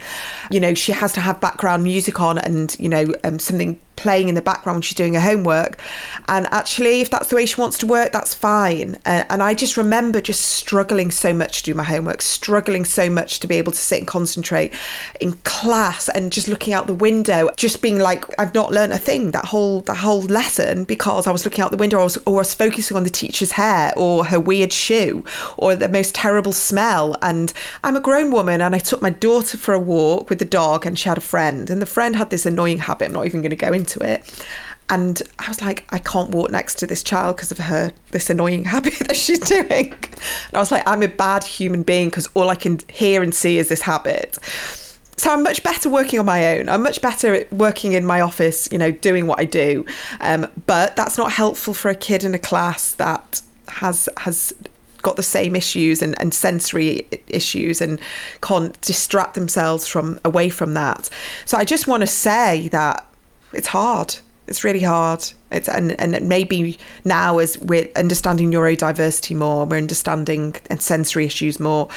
You 0.52 0.60
know, 0.60 0.74
she 0.74 0.92
has 0.92 1.12
to 1.14 1.22
have 1.22 1.42
background 1.42 1.84
music 1.84 2.22
on 2.22 2.38
and, 2.38 2.76
you 2.80 2.88
know, 2.88 3.14
um, 3.24 3.40
something 3.40 3.80
playing 4.02 4.30
in 4.30 4.36
the 4.36 4.42
background 4.42 4.78
when 4.78 4.82
she's 4.82 4.96
doing 4.96 5.14
her 5.14 5.22
homework. 5.22 5.80
And 6.28 6.48
actually, 6.52 7.02
if 7.02 7.10
that's 7.10 7.30
the 7.30 7.36
way 7.36 7.46
she 7.46 7.60
wants 7.60 7.78
to 7.80 7.88
work, 7.88 8.12
that's 8.12 8.34
fine. 8.34 8.96
Uh, 9.06 9.24
and 9.30 9.44
I 9.44 9.54
just 9.54 9.78
remember 9.78 10.22
just 10.22 10.42
struggling 10.42 11.12
so 11.12 11.34
much 11.34 11.60
to 11.60 11.72
do 11.72 11.74
my 11.76 11.84
homework, 11.84 12.22
struggling 12.22 12.86
so 12.86 13.10
much 13.10 13.40
to 13.42 13.48
be 13.48 13.56
able 13.56 13.72
to 13.72 13.78
sit 13.78 14.00
and 14.00 14.08
concentrate 14.08 14.74
in 15.20 15.34
class 15.44 16.10
and 16.10 16.32
just 16.32 16.48
looking 16.48 16.74
out 16.74 16.88
the 16.88 16.94
window, 16.94 17.50
just 17.58 17.82
being 17.82 18.00
like, 18.00 18.26
I've 18.40 18.54
not 18.54 18.72
learned 18.72 18.94
a 18.94 18.98
thing 18.98 19.32
that 19.32 19.46
whole 19.46 19.82
that 19.82 19.98
whole 19.98 20.22
lesson 20.22 20.84
because 20.84 21.28
I 21.28 21.32
was 21.32 21.46
looking 21.46 21.64
out 21.64 21.72
the 21.72 21.78
window 21.78 21.98
or 21.98 22.02
I 22.02 22.04
was, 22.04 22.18
or 22.26 22.36
I 22.36 22.40
was 22.40 22.54
focusing 22.54 22.98
on 22.98 23.04
the 23.04 23.10
teacher's 23.10 23.52
hair 23.52 23.94
or 23.96 24.26
her 24.26 24.40
weird 24.40 24.74
shoe 24.74 25.24
or 25.58 25.76
the 25.76 25.90
most 25.90 26.16
terrible 26.16 26.54
smell. 26.54 27.16
And 27.22 27.54
I'm 27.84 27.96
a 27.96 28.02
grown 28.02 28.32
woman 28.32 28.62
and 28.62 28.76
I 28.76 28.80
took 28.80 29.02
my 29.02 29.10
daughter 29.10 29.58
for 29.58 29.74
a 29.74 29.80
walk 29.80 30.30
with 30.30 30.40
the 30.40 30.46
dog 30.46 30.86
and 30.86 30.98
she 30.98 31.08
had 31.08 31.18
a 31.18 31.22
friend. 31.22 31.70
And 31.70 31.82
the 31.82 31.86
friend 31.86 32.16
had 32.16 32.30
this 32.30 32.46
annoying 32.46 32.80
habit, 32.80 33.06
I'm 33.06 33.14
not 33.14 33.26
even 33.26 33.42
going 33.42 33.52
to 33.52 33.56
go 33.56 33.74
into 33.74 33.91
it. 34.00 34.46
And 34.90 35.22
I 35.40 35.48
was 35.48 35.62
like, 35.62 35.86
I 35.92 36.00
can't 36.00 36.32
walk 36.32 36.52
next 36.52 36.76
to 36.80 36.88
this 36.88 37.02
child 37.02 37.38
because 37.38 37.52
of 37.52 37.60
her, 37.60 37.94
this 38.12 38.30
annoying 38.30 38.66
habit 38.76 39.00
that 39.00 39.16
she's 39.16 39.40
doing. 39.40 39.94
And 39.94 40.54
I 40.54 40.60
was 40.60 40.72
like, 40.72 40.86
I'm 40.86 41.02
a 41.02 41.08
bad 41.08 41.44
human 41.44 41.84
being 41.84 42.10
because 42.10 42.28
all 42.34 42.50
I 42.50 42.56
can 42.56 42.80
hear 42.90 43.24
and 43.24 43.34
see 43.34 43.58
is 43.58 43.70
this 43.70 43.82
habit. 43.82 44.38
So 45.16 45.32
I'm 45.32 45.44
much 45.44 45.64
better 45.64 45.90
working 45.90 46.20
on 46.20 46.26
my 46.26 46.58
own. 46.58 46.68
I'm 46.68 46.84
much 46.84 47.02
better 47.02 47.34
at 47.36 47.54
working 47.54 47.94
in 47.94 48.06
my 48.06 48.22
office, 48.22 48.68
you 48.72 48.78
know, 48.78 48.92
doing 48.92 49.28
what 49.28 49.40
I 49.40 49.46
do. 49.46 49.86
Um, 50.20 50.48
but 50.66 50.96
that's 50.96 51.18
not 51.18 51.32
helpful 51.32 51.74
for 51.74 51.90
a 51.90 51.96
kid 51.96 52.24
in 52.24 52.34
a 52.34 52.40
class 52.40 52.94
that 52.94 53.42
has 53.68 54.10
has 54.18 54.54
got 55.02 55.16
the 55.16 55.24
same 55.24 55.56
issues 55.56 56.02
and, 56.02 56.20
and 56.20 56.34
sensory 56.34 57.08
issues 57.28 57.82
and 57.82 58.00
can't 58.42 58.80
distract 58.82 59.36
themselves 59.36 59.88
from 59.88 60.20
away 60.26 60.50
from 60.50 60.74
that. 60.74 61.10
So 61.46 61.58
I 61.58 61.66
just 61.66 61.88
want 61.88 62.02
to 62.02 62.08
say 62.08 62.68
that 62.70 63.06
it's 63.54 63.68
hard. 63.68 64.16
It's 64.48 64.64
really 64.64 64.82
hard. 64.82 65.24
It's 65.52 65.70
and 65.70 66.00
and 66.00 66.28
maybe 66.28 66.78
now 67.06 67.38
as 67.38 67.58
we're 67.60 67.88
understanding 67.96 68.52
neurodiversity 68.52 69.36
more, 69.36 69.66
we're 69.66 69.78
understanding 69.78 70.56
and 70.70 70.82
sensory 70.82 71.26
issues 71.26 71.60
more, 71.60 71.88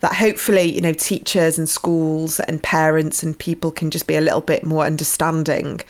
that 0.00 0.14
hopefully 0.14 0.62
you 0.62 0.80
know 0.80 0.92
teachers 0.92 1.58
and 1.58 1.68
schools 1.68 2.40
and 2.40 2.62
parents 2.62 3.22
and 3.22 3.38
people 3.38 3.70
can 3.70 3.90
just 3.90 4.06
be 4.06 4.16
a 4.16 4.20
little 4.20 4.40
bit 4.40 4.64
more 4.64 4.84
understanding. 4.84 5.80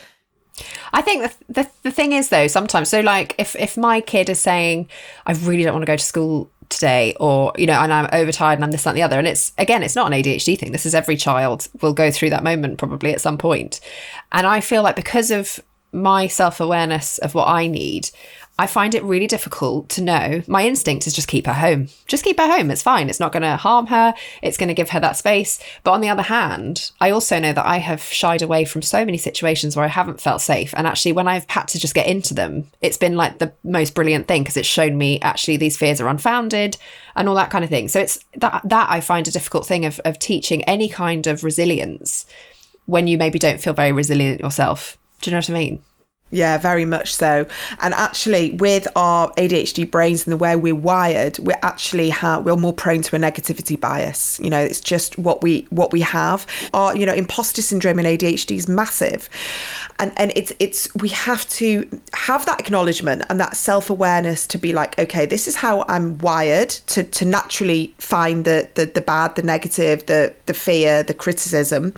I 0.92 1.00
think 1.00 1.22
the, 1.22 1.52
the 1.62 1.70
the 1.85 1.90
thing 1.90 2.12
is 2.12 2.28
though 2.28 2.48
sometimes 2.48 2.90
so 2.90 3.00
like 3.00 3.35
if 3.38 3.56
if 3.56 3.76
my 3.76 4.00
kid 4.00 4.28
is 4.28 4.38
saying 4.38 4.88
I 5.26 5.33
really 5.33 5.62
don't 5.62 5.72
want 5.72 5.83
to 5.83 5.90
go 5.90 5.96
to 5.96 6.04
school 6.04 6.50
today 6.70 7.14
or 7.20 7.52
you 7.59 7.66
know 7.66 7.74
and 7.74 7.92
i'm 7.92 8.09
overtired 8.12 8.54
and 8.54 8.64
i'm 8.64 8.70
this 8.70 8.85
that 8.85 8.90
and 8.90 8.98
the 8.98 9.02
other. 9.02 9.18
And 9.18 9.28
it's 9.28 9.52
again 9.59 9.83
it's 9.83 9.96
not 9.96 10.11
an 10.11 10.22
adhd 10.22 10.59
thing. 10.59 10.72
This 10.72 10.87
is 10.87 10.94
every 10.94 11.16
child 11.16 11.68
will 11.83 11.92
go 11.92 12.11
through 12.11 12.30
that 12.30 12.44
moment 12.44 12.78
probably 12.78 13.12
at 13.12 13.20
some 13.20 13.37
point. 13.37 13.80
And 14.33 14.46
i 14.46 14.61
feel 14.61 14.83
like 14.83 14.96
because 14.96 15.30
of 15.30 15.61
my 15.92 16.28
self-awareness 16.28 17.18
of 17.18 17.35
what 17.35 17.48
i 17.48 17.66
need 17.66 18.09
I 18.60 18.66
find 18.66 18.94
it 18.94 19.02
really 19.04 19.26
difficult 19.26 19.88
to 19.88 20.02
know. 20.02 20.42
My 20.46 20.66
instinct 20.66 21.06
is 21.06 21.14
just 21.14 21.28
keep 21.28 21.46
her 21.46 21.54
home. 21.54 21.88
Just 22.06 22.22
keep 22.22 22.38
her 22.38 22.46
home. 22.46 22.70
It's 22.70 22.82
fine. 22.82 23.08
It's 23.08 23.18
not 23.18 23.32
going 23.32 23.42
to 23.42 23.56
harm 23.56 23.86
her. 23.86 24.12
It's 24.42 24.58
going 24.58 24.68
to 24.68 24.74
give 24.74 24.90
her 24.90 25.00
that 25.00 25.16
space. 25.16 25.58
But 25.82 25.92
on 25.92 26.02
the 26.02 26.10
other 26.10 26.24
hand, 26.24 26.90
I 27.00 27.08
also 27.08 27.38
know 27.38 27.54
that 27.54 27.64
I 27.64 27.78
have 27.78 28.02
shied 28.02 28.42
away 28.42 28.66
from 28.66 28.82
so 28.82 29.02
many 29.02 29.16
situations 29.16 29.76
where 29.76 29.86
I 29.86 29.88
haven't 29.88 30.20
felt 30.20 30.42
safe. 30.42 30.74
And 30.76 30.86
actually, 30.86 31.12
when 31.12 31.26
I've 31.26 31.48
had 31.48 31.68
to 31.68 31.78
just 31.78 31.94
get 31.94 32.06
into 32.06 32.34
them, 32.34 32.66
it's 32.82 32.98
been 32.98 33.16
like 33.16 33.38
the 33.38 33.50
most 33.64 33.94
brilliant 33.94 34.28
thing 34.28 34.42
because 34.42 34.58
it's 34.58 34.68
shown 34.68 34.98
me 34.98 35.18
actually 35.22 35.56
these 35.56 35.78
fears 35.78 35.98
are 35.98 36.08
unfounded 36.08 36.76
and 37.16 37.30
all 37.30 37.36
that 37.36 37.48
kind 37.48 37.64
of 37.64 37.70
thing. 37.70 37.88
So 37.88 37.98
it's 37.98 38.22
that 38.36 38.60
that 38.66 38.90
I 38.90 39.00
find 39.00 39.26
a 39.26 39.30
difficult 39.30 39.66
thing 39.66 39.86
of 39.86 40.00
of 40.04 40.18
teaching 40.18 40.62
any 40.64 40.90
kind 40.90 41.26
of 41.26 41.44
resilience 41.44 42.26
when 42.84 43.06
you 43.06 43.16
maybe 43.16 43.38
don't 43.38 43.62
feel 43.62 43.72
very 43.72 43.92
resilient 43.92 44.42
yourself. 44.42 44.98
Do 45.22 45.30
you 45.30 45.34
know 45.34 45.38
what 45.38 45.48
I 45.48 45.54
mean? 45.54 45.82
Yeah, 46.32 46.58
very 46.58 46.84
much 46.84 47.12
so. 47.12 47.46
And 47.80 47.92
actually, 47.94 48.52
with 48.52 48.86
our 48.94 49.32
ADHD 49.32 49.90
brains 49.90 50.24
and 50.24 50.32
the 50.32 50.36
way 50.36 50.54
we're 50.54 50.76
wired, 50.76 51.38
we're 51.40 51.58
actually 51.62 52.10
ha- 52.10 52.38
we're 52.38 52.54
more 52.54 52.72
prone 52.72 53.02
to 53.02 53.16
a 53.16 53.18
negativity 53.18 53.78
bias. 53.78 54.38
You 54.40 54.48
know, 54.48 54.60
it's 54.60 54.80
just 54.80 55.18
what 55.18 55.42
we 55.42 55.66
what 55.70 55.92
we 55.92 56.00
have. 56.02 56.46
Our 56.72 56.96
you 56.96 57.04
know 57.04 57.14
imposter 57.14 57.62
syndrome 57.62 57.98
in 57.98 58.06
ADHD 58.06 58.56
is 58.56 58.68
massive, 58.68 59.28
and 59.98 60.12
and 60.16 60.32
it's 60.36 60.52
it's 60.60 60.92
we 60.94 61.08
have 61.08 61.48
to 61.50 61.88
have 62.12 62.46
that 62.46 62.60
acknowledgement 62.60 63.24
and 63.28 63.40
that 63.40 63.56
self 63.56 63.90
awareness 63.90 64.46
to 64.48 64.58
be 64.58 64.72
like, 64.72 64.96
okay, 65.00 65.26
this 65.26 65.48
is 65.48 65.56
how 65.56 65.84
I'm 65.88 66.16
wired 66.18 66.70
to 66.70 67.02
to 67.02 67.24
naturally 67.24 67.92
find 67.98 68.44
the 68.44 68.68
the, 68.74 68.86
the 68.86 69.00
bad, 69.00 69.34
the 69.34 69.42
negative, 69.42 70.06
the 70.06 70.32
the 70.46 70.54
fear, 70.54 71.02
the 71.02 71.14
criticism, 71.14 71.92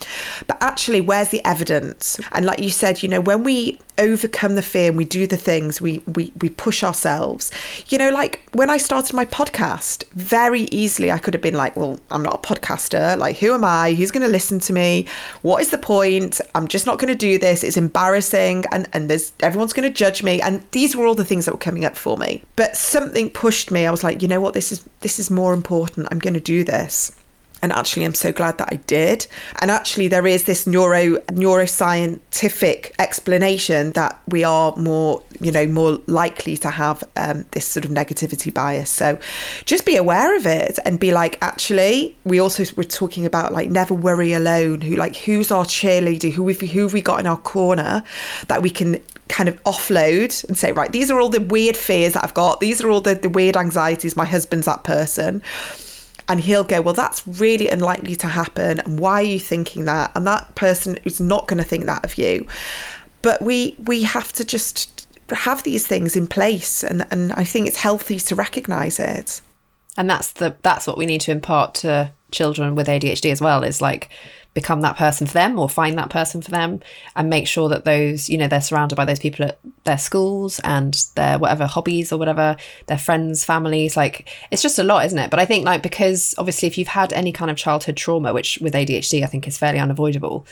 but 0.47 0.57
actually, 0.63 1.03
where's 1.03 1.29
the 1.29 1.45
evidence? 1.45 2.19
And 2.33 2.47
like 2.47 2.61
you 2.61 2.71
said, 2.71 3.03
you 3.03 3.11
know, 3.11 3.21
when 3.21 3.45
we 3.45 3.79
overcome 3.99 4.55
the 4.55 4.63
fear 4.63 4.89
and 4.89 4.97
we 4.97 5.05
do 5.05 5.27
the 5.27 5.37
things 5.37 5.81
we 5.81 6.03
we 6.07 6.33
we 6.41 6.49
push 6.49 6.83
ourselves. 6.83 7.51
You 7.89 7.99
know 7.99 8.11
like 8.11 8.43
when 8.53 8.71
i 8.71 8.77
started 8.77 9.15
my 9.15 9.25
podcast 9.25 10.05
very 10.13 10.63
easily 10.73 11.11
i 11.11 11.19
could 11.19 11.35
have 11.35 11.43
been 11.43 11.55
like 11.55 11.77
well 11.77 12.01
i'm 12.11 12.23
not 12.23 12.35
a 12.35 12.55
podcaster. 12.55 13.17
Like 13.19 13.37
who 13.37 13.53
am 13.55 13.65
i? 13.65 13.93
Who's 13.93 14.11
going 14.11 14.27
to 14.27 14.33
listen 14.33 14.59
to 14.61 14.73
me? 14.73 15.07
What 15.43 15.61
is 15.61 15.71
the 15.71 15.79
point? 15.79 16.41
I'm 16.55 16.69
just 16.69 16.87
not 16.87 16.99
going 16.99 17.09
to 17.09 17.15
do 17.15 17.39
this. 17.39 17.63
It's 17.63 17.77
embarrassing. 17.77 18.65
And 18.73 18.89
and 18.93 19.11
there's 19.11 19.33
everyone's 19.41 19.73
going 19.73 19.91
to 19.91 19.95
judge 19.95 20.23
me. 20.23 20.41
And 20.41 20.65
these 20.71 20.97
were 20.97 21.07
all 21.07 21.15
the 21.15 21.25
things 21.25 21.45
that 21.45 21.53
were 21.53 21.59
coming 21.59 21.85
up 21.85 21.97
for 21.97 22.17
me. 22.17 22.43
But 22.57 22.77
something 22.77 23.31
pushed 23.31 23.71
me. 23.71 23.87
I 23.87 23.91
was 23.91 24.05
like 24.05 24.23
you 24.23 24.29
know 24.29 24.41
what? 24.41 24.55
This 24.55 24.73
is 24.73 24.85
this 25.01 25.19
is 25.19 25.31
more 25.31 25.55
important. 25.55 26.09
I'm 26.11 26.19
going 26.19 26.35
to 26.35 26.41
do 26.41 26.65
this 26.65 27.13
and 27.63 27.73
actually 27.73 28.05
i'm 28.05 28.15
so 28.15 28.33
glad 28.33 28.59
that 28.59 28.69
i 28.73 28.77
did. 28.87 29.27
And 29.61 29.71
actually 29.71 30.09
there 30.09 30.27
is 30.27 30.45
this 30.45 30.67
neuro 30.67 31.17
neuroscientific 31.33 32.93
explanation 32.99 33.93
that 33.93 34.21
we 34.29 34.45
are 34.45 34.75
more 34.77 35.23
you 35.41 35.53
know 35.53 35.67
more 35.67 35.99
likely 36.07 36.57
to 36.59 36.71
have 36.71 37.03
um, 37.17 37.45
this 37.53 37.67
sort 37.67 37.85
of 37.85 37.91
negativity 37.91 38.53
bias. 38.53 38.91
So 38.91 39.19
just 39.65 39.85
be 39.85 39.97
aware 39.97 40.37
of 40.37 40.47
it 40.47 40.79
and 40.85 40.99
be 40.99 41.13
like 41.13 41.39
actually 41.43 42.17
we 42.25 42.41
also 42.41 42.65
were 42.77 42.85
talking 42.85 43.27
about 43.27 43.53
like 43.53 43.71
never 43.71 43.95
worry 43.95 44.33
alone 44.33 44.81
who 44.81 44.97
like 44.97 45.17
who's 45.17 45.51
our 45.51 45.65
cheerleader 45.65 46.33
who 46.33 46.49
have, 46.49 46.61
who 46.61 46.83
have 46.83 46.93
we 46.93 47.03
got 47.03 47.21
in 47.21 47.27
our 47.27 47.39
corner 47.39 48.03
that 48.49 48.63
we 48.63 48.71
can 48.71 49.01
kind 49.29 49.49
of 49.49 49.63
offload 49.65 50.45
and 50.45 50.59
say 50.59 50.73
right 50.73 50.93
these 50.93 51.11
are 51.11 51.19
all 51.21 51.31
the 51.31 51.41
weird 51.41 51.77
fears 51.77 52.13
that 52.15 52.25
i've 52.25 52.35
got. 52.35 52.61
These 52.61 52.83
are 52.83 52.91
all 52.91 53.01
the, 53.01 53.15
the 53.15 53.29
weird 53.29 53.57
anxieties 53.57 54.17
my 54.17 54.25
husband's 54.27 54.67
that 54.67 54.85
person 54.85 55.43
and 56.29 56.41
he'll 56.41 56.65
go, 56.65 56.81
Well, 56.81 56.95
that's 56.95 57.27
really 57.27 57.69
unlikely 57.69 58.17
to 58.17 58.27
happen. 58.27 58.81
And 58.81 58.99
why 58.99 59.15
are 59.15 59.23
you 59.23 59.41
thinking 59.41 59.85
that? 59.87 60.13
And 60.15 60.27
that 60.27 60.55
person 60.55 60.99
is 61.05 61.21
not 61.21 61.49
going 61.49 61.59
to 61.59 61.69
think 61.69 61.87
that 61.87 62.05
of 62.05 62.19
you. 62.19 62.47
But 63.23 63.43
we 63.43 63.77
we 63.79 64.03
have 64.03 64.33
to 64.35 64.45
just 64.45 65.07
have 65.31 65.63
these 65.63 65.87
things 65.87 66.15
in 66.17 66.27
place 66.27 66.85
and, 66.85 67.07
and 67.11 67.33
I 67.33 67.45
think 67.45 67.67
it's 67.67 67.79
healthy 67.79 68.19
to 68.19 68.35
recognise 68.35 68.99
it. 68.99 69.41
And 69.97 70.09
that's 70.09 70.33
the 70.33 70.57
that's 70.63 70.87
what 70.87 70.99
we 70.99 71.07
need 71.07 71.21
to 71.23 71.31
impart 71.31 71.75
to 71.77 72.13
children 72.31 72.75
with 72.75 72.89
ADHD 72.89 73.31
as 73.31 73.41
well 73.41 73.63
is 73.63 73.81
like 73.81 74.09
become 74.55 74.83
that 74.83 74.97
person 74.97 75.27
for 75.27 75.33
them 75.33 75.59
or 75.59 75.69
find 75.69 75.97
that 75.97 76.11
person 76.11 76.43
for 76.43 76.51
them 76.51 76.81
and 77.17 77.31
make 77.31 77.47
sure 77.47 77.69
that 77.69 77.85
those 77.85 78.29
you 78.29 78.37
know 78.37 78.49
they're 78.49 78.61
surrounded 78.61 78.97
by 78.97 79.05
those 79.05 79.19
people 79.19 79.47
at 79.47 79.59
their 79.85 79.97
schools 79.97 80.61
and 80.63 81.07
their 81.15 81.39
whatever 81.39 81.67
hobbies 81.67 82.13
or 82.13 82.19
whatever 82.19 82.57
their 82.87 82.99
friends 82.99 83.45
families 83.45 83.97
like 83.97 84.29
it's 84.51 84.63
just 84.63 84.79
a 84.79 84.85
lot 84.85 85.07
isn't 85.07 85.19
it? 85.19 85.31
But 85.31 85.41
i 85.41 85.47
think 85.47 85.65
like 85.65 85.83
because 85.83 86.35
obviously 86.37 86.69
if 86.69 86.77
you've 86.77 86.89
had 86.89 87.13
any 87.13 87.33
kind 87.33 87.51
of 87.51 87.57
childhood 87.57 87.97
trauma 87.97 88.35
which 88.35 88.59
with 88.61 88.75
adhd 88.75 89.23
i 89.23 89.27
think 89.27 89.49
is 89.49 89.57
fairly 89.57 89.79
unavoidable 89.79 90.47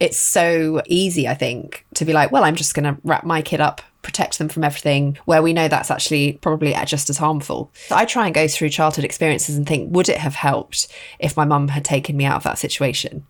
it's 0.00 0.18
so 0.18 0.82
easy 0.86 1.28
i 1.28 1.34
think 1.34 1.86
to 1.94 2.04
be 2.04 2.12
like 2.12 2.30
well 2.30 2.44
i'm 2.44 2.56
just 2.56 2.74
going 2.74 2.84
to 2.84 3.00
wrap 3.04 3.24
my 3.24 3.42
kid 3.42 3.60
up 3.60 3.80
protect 4.04 4.38
them 4.38 4.48
from 4.48 4.62
everything 4.62 5.18
where 5.24 5.42
we 5.42 5.52
know 5.52 5.66
that's 5.66 5.90
actually 5.90 6.34
probably 6.34 6.76
just 6.84 7.10
as 7.10 7.18
harmful. 7.18 7.72
So 7.88 7.96
I 7.96 8.04
try 8.04 8.26
and 8.26 8.34
go 8.34 8.46
through 8.46 8.68
childhood 8.68 9.04
experiences 9.04 9.56
and 9.56 9.66
think, 9.66 9.92
would 9.92 10.08
it 10.08 10.18
have 10.18 10.34
helped 10.34 10.86
if 11.18 11.36
my 11.36 11.44
mum 11.44 11.68
had 11.68 11.84
taken 11.84 12.16
me 12.16 12.24
out 12.24 12.36
of 12.36 12.44
that 12.44 12.58
situation? 12.58 13.26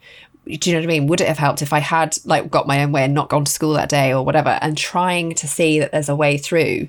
Do 0.47 0.69
you 0.69 0.77
know 0.77 0.81
what 0.81 0.85
I 0.85 0.99
mean? 0.99 1.07
Would 1.07 1.23
it 1.23 1.29
have 1.29 1.39
helped 1.39 1.63
if 1.63 1.73
I 1.73 1.79
had 1.79 2.19
like 2.27 2.51
got 2.51 2.67
my 2.67 2.83
own 2.83 2.93
way 2.93 3.05
and 3.05 3.15
not 3.15 3.31
gone 3.31 3.45
to 3.45 3.53
school 3.53 3.73
that 3.75 3.89
day 3.89 4.13
or 4.13 4.23
whatever? 4.23 4.59
And 4.61 4.77
trying 4.77 5.35
to 5.37 5.49
see 5.49 5.79
that 5.79 5.93
there's 5.93 6.11
a 6.11 6.17
way 6.17 6.37
through 6.37 6.89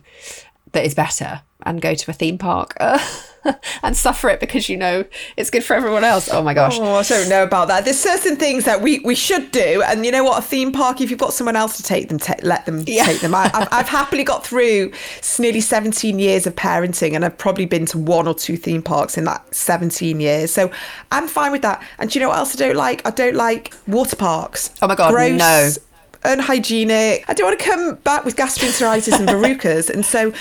that 0.76 0.86
is 0.86 0.94
better 0.94 1.42
and 1.64 1.82
go 1.82 1.96
to 1.96 2.12
a 2.12 2.14
theme 2.14 2.38
park. 2.38 2.78
and 3.84 3.96
suffer 3.96 4.30
it 4.30 4.40
because 4.40 4.70
you 4.70 4.78
know 4.78 5.06
it's 5.38 5.50
good 5.50 5.64
for 5.64 5.76
everyone 5.76 6.04
else. 6.04 6.30
Oh 6.32 6.42
my 6.42 6.54
gosh. 6.54 6.78
Oh, 6.80 6.96
I 6.96 7.04
don't 7.04 7.30
know 7.30 7.44
about 7.44 7.68
that. 7.68 7.86
There's 7.86 8.00
certain 8.00 8.36
things 8.36 8.66
that 8.66 8.82
we, 8.82 9.00
we 9.00 9.16
should 9.16 9.52
do. 9.52 9.84
And 9.86 10.06
you 10.06 10.12
know 10.12 10.24
what? 10.24 10.40
A 10.40 10.42
theme 10.42 10.72
park, 10.72 11.02
if 11.02 11.10
you've 11.10 11.20
got 11.20 11.34
someone 11.34 11.56
else 11.56 11.78
to 11.78 11.84
take 11.84 12.10
them, 12.10 12.18
t- 12.18 12.34
let 12.42 12.66
them 12.66 12.84
yeah. 12.88 13.06
take 13.06 13.22
them. 13.22 13.36
I, 13.36 13.50
have 13.50 13.68
I've 13.72 13.88
happily 13.88 14.24
got 14.24 14.46
through 14.46 14.92
nearly 15.38 15.62
17 15.62 16.18
years 16.18 16.48
of 16.48 16.56
parenting 16.56 17.14
and 17.14 17.24
I've 17.24 17.38
probably 17.38 17.66
been 17.66 17.86
to 17.88 18.00
one 18.00 18.28
or 18.28 18.34
two 18.34 18.58
theme 18.58 18.82
parks 18.82 19.18
in 19.18 19.26
that 19.26 19.54
17 19.54 20.20
years. 20.20 20.52
So 20.52 20.72
I'm 21.12 21.28
fine 21.28 21.52
with 21.52 21.62
that. 21.62 21.84
And 22.00 22.10
do 22.10 22.18
you 22.18 22.26
know 22.26 22.30
what 22.30 22.40
else 22.40 22.56
I 22.56 22.58
don't 22.58 22.76
like? 22.76 23.06
I 23.06 23.12
don't 23.12 23.36
like 23.36 23.74
water 23.88 24.16
parks. 24.16 24.72
Oh 24.82 24.88
my 24.88 24.96
God, 24.96 25.12
Gross. 25.12 25.38
no 25.38 25.70
unhygienic. 26.26 27.26
I 27.28 27.34
don't 27.34 27.48
want 27.48 27.60
to 27.60 27.66
come 27.66 27.96
back 27.96 28.26
with 28.26 28.36
gastroenteritis 28.36 29.20
and 29.20 29.28
verrucas. 29.30 29.90
And 29.90 30.06
so 30.06 30.34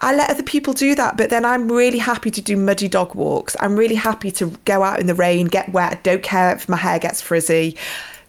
I 0.00 0.14
let 0.14 0.30
other 0.30 0.42
people 0.42 0.72
do 0.72 0.94
that. 0.94 1.16
But 1.16 1.30
then 1.30 1.44
I'm 1.44 1.70
really 1.70 1.98
happy 1.98 2.30
to 2.30 2.40
do 2.40 2.56
muddy 2.56 2.88
dog 2.88 3.14
walks. 3.14 3.56
I'm 3.60 3.76
really 3.76 3.94
happy 3.94 4.30
to 4.32 4.46
go 4.64 4.82
out 4.82 5.00
in 5.00 5.06
the 5.06 5.14
rain, 5.14 5.46
get 5.46 5.72
wet. 5.72 5.92
I 5.92 6.00
don't 6.02 6.22
care 6.22 6.54
if 6.54 6.68
my 6.68 6.76
hair 6.76 6.98
gets 6.98 7.20
frizzy 7.20 7.76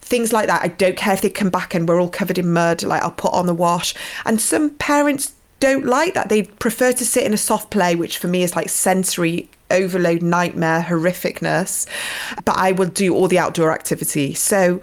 things 0.04 0.34
like 0.34 0.48
that. 0.48 0.62
I 0.62 0.68
don't 0.68 0.96
care 0.96 1.14
if 1.14 1.22
they 1.22 1.30
come 1.30 1.48
back 1.48 1.74
and 1.74 1.88
we're 1.88 1.98
all 1.98 2.10
covered 2.10 2.36
in 2.36 2.52
mud, 2.52 2.82
like 2.82 3.02
I'll 3.02 3.10
put 3.10 3.32
on 3.32 3.46
the 3.46 3.54
wash. 3.54 3.94
And 4.26 4.38
some 4.38 4.68
parents 4.70 5.32
don't 5.60 5.86
like 5.86 6.12
that. 6.12 6.28
They 6.28 6.42
prefer 6.42 6.92
to 6.92 7.04
sit 7.06 7.24
in 7.24 7.32
a 7.32 7.38
soft 7.38 7.70
play, 7.70 7.96
which 7.96 8.18
for 8.18 8.28
me 8.28 8.42
is 8.42 8.54
like 8.54 8.68
sensory 8.68 9.48
overload, 9.70 10.22
nightmare, 10.22 10.82
horrificness. 10.82 11.86
But 12.44 12.56
I 12.56 12.72
will 12.72 12.88
do 12.88 13.14
all 13.14 13.28
the 13.28 13.38
outdoor 13.38 13.72
activity. 13.72 14.34
So 14.34 14.80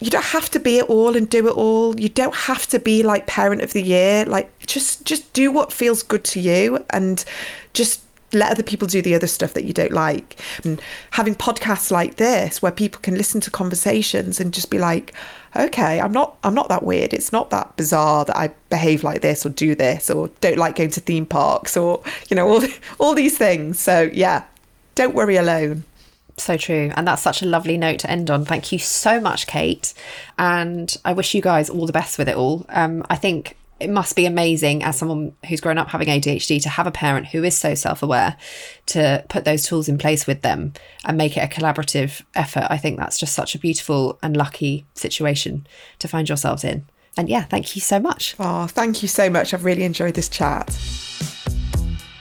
you 0.00 0.10
don't 0.10 0.24
have 0.24 0.50
to 0.50 0.60
be 0.60 0.78
it 0.78 0.88
all 0.90 1.16
and 1.16 1.28
do 1.28 1.48
it 1.48 1.52
all. 1.52 1.98
You 1.98 2.08
don't 2.08 2.34
have 2.34 2.66
to 2.68 2.78
be 2.78 3.02
like 3.02 3.26
parent 3.26 3.62
of 3.62 3.72
the 3.72 3.82
year. 3.82 4.24
Like 4.24 4.50
just 4.66 5.04
just 5.04 5.32
do 5.32 5.50
what 5.50 5.72
feels 5.72 6.02
good 6.02 6.24
to 6.24 6.40
you 6.40 6.84
and 6.90 7.24
just 7.72 8.02
let 8.32 8.50
other 8.50 8.62
people 8.62 8.88
do 8.88 9.00
the 9.00 9.14
other 9.14 9.26
stuff 9.26 9.54
that 9.54 9.64
you 9.64 9.72
don't 9.72 9.92
like. 9.92 10.38
And 10.64 10.80
having 11.12 11.34
podcasts 11.34 11.90
like 11.90 12.16
this 12.16 12.60
where 12.60 12.72
people 12.72 13.00
can 13.00 13.16
listen 13.16 13.40
to 13.42 13.50
conversations 13.50 14.40
and 14.40 14.52
just 14.52 14.70
be 14.70 14.78
like, 14.78 15.14
okay, 15.54 16.00
I'm 16.00 16.12
not 16.12 16.36
I'm 16.44 16.54
not 16.54 16.68
that 16.68 16.82
weird. 16.82 17.14
It's 17.14 17.32
not 17.32 17.50
that 17.50 17.76
bizarre 17.76 18.24
that 18.26 18.36
I 18.36 18.48
behave 18.68 19.02
like 19.02 19.22
this 19.22 19.46
or 19.46 19.48
do 19.48 19.74
this 19.74 20.10
or 20.10 20.28
don't 20.40 20.58
like 20.58 20.76
going 20.76 20.90
to 20.90 21.00
theme 21.00 21.26
parks 21.26 21.76
or 21.76 22.02
you 22.28 22.36
know 22.36 22.48
all 22.48 22.62
all 22.98 23.14
these 23.14 23.38
things. 23.38 23.78
So 23.78 24.10
yeah, 24.12 24.44
don't 24.94 25.14
worry 25.14 25.36
alone. 25.36 25.84
So 26.38 26.56
true. 26.56 26.92
And 26.94 27.06
that's 27.06 27.22
such 27.22 27.42
a 27.42 27.46
lovely 27.46 27.78
note 27.78 28.00
to 28.00 28.10
end 28.10 28.30
on. 28.30 28.44
Thank 28.44 28.72
you 28.72 28.78
so 28.78 29.20
much, 29.20 29.46
Kate. 29.46 29.94
And 30.38 30.94
I 31.04 31.12
wish 31.12 31.34
you 31.34 31.40
guys 31.40 31.70
all 31.70 31.86
the 31.86 31.92
best 31.92 32.18
with 32.18 32.28
it 32.28 32.36
all. 32.36 32.66
Um, 32.68 33.04
I 33.08 33.16
think 33.16 33.56
it 33.78 33.90
must 33.90 34.16
be 34.16 34.24
amazing 34.24 34.82
as 34.82 34.96
someone 34.96 35.34
who's 35.48 35.60
grown 35.60 35.78
up 35.78 35.88
having 35.88 36.08
ADHD 36.08 36.62
to 36.62 36.68
have 36.68 36.86
a 36.86 36.90
parent 36.90 37.26
who 37.26 37.44
is 37.44 37.56
so 37.56 37.74
self 37.74 38.02
aware 38.02 38.36
to 38.86 39.24
put 39.28 39.44
those 39.44 39.66
tools 39.66 39.88
in 39.88 39.98
place 39.98 40.26
with 40.26 40.42
them 40.42 40.72
and 41.04 41.18
make 41.18 41.36
it 41.36 41.40
a 41.40 41.46
collaborative 41.46 42.22
effort. 42.34 42.66
I 42.70 42.78
think 42.78 42.98
that's 42.98 43.18
just 43.18 43.34
such 43.34 43.54
a 43.54 43.58
beautiful 43.58 44.18
and 44.22 44.36
lucky 44.36 44.86
situation 44.94 45.66
to 45.98 46.08
find 46.08 46.28
yourselves 46.28 46.64
in. 46.64 46.86
And 47.18 47.28
yeah, 47.28 47.44
thank 47.44 47.74
you 47.74 47.80
so 47.80 47.98
much. 47.98 48.34
Oh, 48.38 48.66
thank 48.66 49.02
you 49.02 49.08
so 49.08 49.30
much. 49.30 49.54
I've 49.54 49.64
really 49.64 49.84
enjoyed 49.84 50.14
this 50.14 50.28
chat 50.28 50.68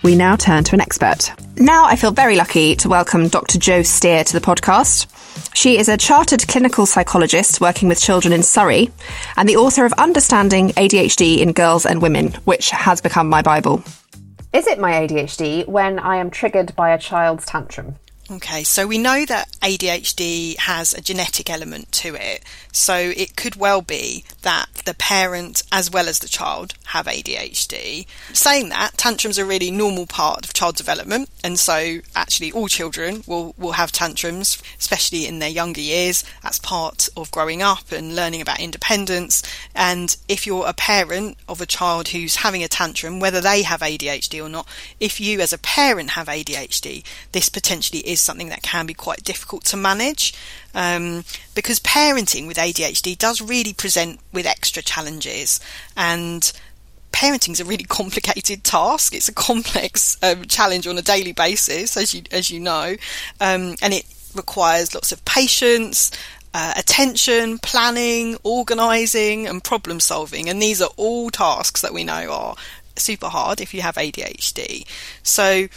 we 0.06 0.16
now 0.16 0.36
turn 0.36 0.64
to 0.64 0.76
an 0.76 0.82
expert. 0.82 1.32
Now 1.58 1.86
I 1.86 1.96
feel 1.96 2.12
very 2.12 2.36
lucky 2.36 2.76
to 2.76 2.88
welcome 2.88 3.28
Dr. 3.28 3.58
Jo 3.58 3.82
Steer 3.82 4.24
to 4.24 4.34
the 4.34 4.40
podcast. 4.40 5.08
She 5.56 5.80
is 5.80 5.90
a 5.90 5.98
chartered 5.98 6.48
clinical 6.48 6.86
psychologist 6.86 7.60
working 7.60 7.90
with 7.90 8.00
children 8.00 8.32
in 8.32 8.44
Surrey 8.44 8.92
and 9.36 9.50
the 9.50 9.56
author 9.56 9.84
of 9.84 9.94
Understanding 9.94 10.70
ADHD 10.70 11.40
in 11.40 11.54
Girls 11.54 11.88
and 11.88 12.04
Women, 12.04 12.34
which 12.46 12.70
has 12.70 13.02
become 13.02 13.28
my 13.30 13.42
Bible. 13.42 13.84
Is 14.54 14.68
it 14.68 14.80
my 14.80 14.92
ADHD 14.92 15.68
when 15.68 15.98
I 15.98 16.18
am 16.18 16.30
triggered 16.30 16.76
by 16.76 16.92
a 16.92 17.00
child's 17.00 17.48
tantrum? 17.48 17.96
Okay, 18.30 18.64
so 18.64 18.88
we 18.88 18.98
know 18.98 19.24
that 19.26 19.52
ADHD 19.62 20.58
has 20.58 20.96
a 20.96 21.02
genetic 21.02 21.48
element 21.48 21.92
to 21.92 22.16
it. 22.16 22.44
So 22.72 22.96
it 22.96 23.36
could 23.36 23.56
well 23.56 23.84
be 23.84 24.24
that 24.42 24.68
the 24.86 24.96
parent 24.96 25.62
as 25.72 25.92
well 25.92 26.10
as 26.10 26.20
the 26.20 26.28
child 26.28 26.74
have 26.88 27.06
ADHD. 27.06 28.08
Saying 28.34 28.70
that, 28.70 28.98
tantrums 28.98 29.38
are 29.38 29.44
a 29.44 29.48
really 29.48 29.70
normal 29.70 30.08
part 30.08 30.44
of 30.44 30.54
child 30.54 30.76
development. 30.76 31.30
And 31.44 31.60
so 31.60 32.00
actually 32.16 32.52
all 32.52 32.68
children 32.68 33.24
will, 33.28 33.54
will 33.60 33.74
have 33.74 33.92
tantrums, 33.92 34.62
especially 34.80 35.28
in 35.28 35.38
their 35.38 35.50
younger 35.50 35.82
years. 35.82 36.24
That's 36.42 36.58
part 36.58 37.08
of 37.16 37.30
growing 37.30 37.62
up 37.62 37.92
and 37.92 38.16
learning 38.16 38.42
about 38.42 38.60
independence. 38.60 39.44
And 39.76 40.18
if 40.28 40.48
you're 40.48 40.68
a 40.68 40.74
parent 40.74 41.38
of 41.48 41.62
a 41.62 41.68
child 41.68 42.08
who's 42.08 42.38
having 42.38 42.64
a 42.64 42.68
tantrum, 42.68 43.20
whether 43.20 43.40
they 43.40 43.62
have 43.62 43.82
ADHD 43.82 44.44
or 44.44 44.50
not, 44.50 44.68
if 45.00 45.22
you 45.22 45.42
as 45.42 45.54
a 45.54 45.60
parent 45.60 46.12
have 46.12 46.28
ADHD, 46.28 47.04
this 47.32 47.50
potentially 47.50 48.00
is 48.00 48.15
is 48.16 48.22
something 48.22 48.50
that 48.50 48.64
can 48.64 48.86
be 48.86 48.94
quite 48.94 49.24
difficult 49.24 49.64
to 49.66 49.78
manage 49.78 50.34
um, 50.74 51.24
because 51.54 51.80
parenting 51.80 52.48
with 52.48 52.58
ADHD 52.58 53.18
does 53.18 53.42
really 53.42 53.74
present 53.74 54.20
with 54.34 54.46
extra 54.48 54.82
challenges 54.82 55.60
and 55.96 56.52
parenting 57.12 57.52
is 57.52 57.60
a 57.60 57.66
really 57.66 57.84
complicated 58.02 58.64
task. 58.64 59.14
It's 59.16 59.30
a 59.30 59.34
complex 59.34 60.18
um, 60.22 60.46
challenge 60.46 60.88
on 60.88 60.98
a 60.98 61.02
daily 61.02 61.32
basis, 61.32 61.98
as 61.98 62.14
you 62.14 62.24
as 62.32 62.52
you 62.52 62.60
know, 62.60 62.96
um, 63.40 63.76
and 63.82 63.94
it 63.94 64.06
requires 64.36 64.94
lots 64.94 65.12
of 65.12 65.24
patience. 65.26 66.12
Uh, 66.58 66.74
attention, 66.78 67.58
planning, 67.60 68.38
organising, 68.44 69.46
and 69.46 69.62
problem 69.62 70.00
solving, 70.00 70.48
and 70.48 70.62
these 70.62 70.82
are 70.82 70.90
all 70.96 71.30
tasks 71.30 71.82
that 71.82 71.94
we 71.94 72.06
know 72.06 72.32
are 72.32 72.56
super 72.96 73.28
hard 73.28 73.60
if 73.60 73.74
you 73.74 73.82
have 73.82 73.96
ADHD. 73.96 74.88
So, 75.22 75.68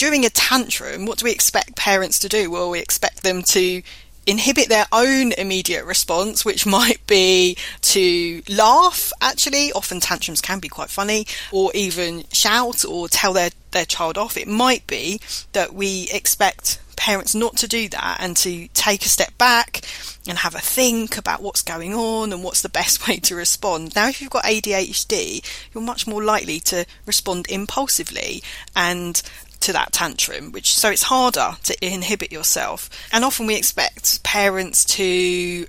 during 0.00 0.24
a 0.24 0.30
tantrum, 0.30 1.04
what 1.04 1.18
do 1.18 1.24
we 1.26 1.30
expect 1.30 1.76
parents 1.76 2.18
to 2.18 2.26
do? 2.26 2.50
Well, 2.50 2.70
we 2.70 2.78
expect 2.78 3.22
them 3.22 3.42
to 3.42 3.82
inhibit 4.26 4.70
their 4.70 4.86
own 4.92 5.32
immediate 5.32 5.84
response, 5.84 6.42
which 6.42 6.64
might 6.78 7.06
be 7.06 7.54
to 7.82 8.40
laugh, 8.48 9.12
actually. 9.20 9.70
Often 9.72 10.00
tantrums 10.00 10.40
can 10.40 10.58
be 10.58 10.70
quite 10.70 10.88
funny, 10.88 11.26
or 11.52 11.70
even 11.74 12.24
shout 12.32 12.82
or 12.82 13.08
tell 13.08 13.34
their, 13.34 13.50
their 13.72 13.84
child 13.84 14.16
off. 14.16 14.38
It 14.38 14.48
might 14.48 14.86
be 14.86 15.20
that 15.52 15.74
we 15.74 16.08
expect 16.10 16.80
parents 16.96 17.34
not 17.34 17.58
to 17.58 17.68
do 17.68 17.86
that 17.90 18.18
and 18.20 18.38
to 18.38 18.68
take 18.68 19.04
a 19.04 19.08
step 19.08 19.36
back 19.36 19.82
and 20.26 20.38
have 20.38 20.54
a 20.54 20.60
think 20.60 21.18
about 21.18 21.42
what's 21.42 21.62
going 21.62 21.92
on 21.92 22.32
and 22.32 22.42
what's 22.42 22.62
the 22.62 22.68
best 22.70 23.06
way 23.06 23.16
to 23.16 23.34
respond. 23.34 23.94
Now, 23.94 24.08
if 24.08 24.22
you've 24.22 24.30
got 24.30 24.44
ADHD, 24.44 25.44
you're 25.74 25.84
much 25.84 26.06
more 26.06 26.24
likely 26.24 26.58
to 26.60 26.86
respond 27.04 27.50
impulsively 27.50 28.42
and 28.74 29.22
to 29.60 29.72
that 29.72 29.92
tantrum, 29.92 30.52
which 30.52 30.74
so 30.74 30.90
it's 30.90 31.04
harder 31.04 31.56
to 31.64 31.76
inhibit 31.84 32.32
yourself. 32.32 32.90
And 33.12 33.24
often 33.24 33.46
we 33.46 33.56
expect 33.56 34.22
parents 34.22 34.84
to 34.96 35.66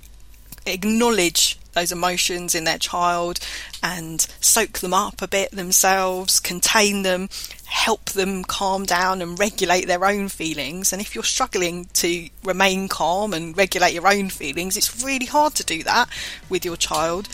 acknowledge 0.66 1.58
those 1.72 1.92
emotions 1.92 2.54
in 2.54 2.64
their 2.64 2.78
child 2.78 3.40
and 3.82 4.20
soak 4.40 4.80
them 4.80 4.94
up 4.94 5.22
a 5.22 5.28
bit 5.28 5.50
themselves, 5.52 6.38
contain 6.38 7.02
them, 7.02 7.28
help 7.64 8.10
them 8.10 8.44
calm 8.44 8.84
down 8.84 9.22
and 9.22 9.38
regulate 9.38 9.86
their 9.86 10.04
own 10.04 10.28
feelings. 10.28 10.92
And 10.92 11.00
if 11.00 11.14
you're 11.14 11.24
struggling 11.24 11.86
to 11.94 12.28
remain 12.44 12.88
calm 12.88 13.32
and 13.32 13.56
regulate 13.56 13.94
your 13.94 14.06
own 14.06 14.28
feelings, 14.28 14.76
it's 14.76 15.02
really 15.02 15.26
hard 15.26 15.54
to 15.54 15.64
do 15.64 15.82
that 15.84 16.08
with 16.50 16.64
your 16.64 16.76
child. 16.76 17.28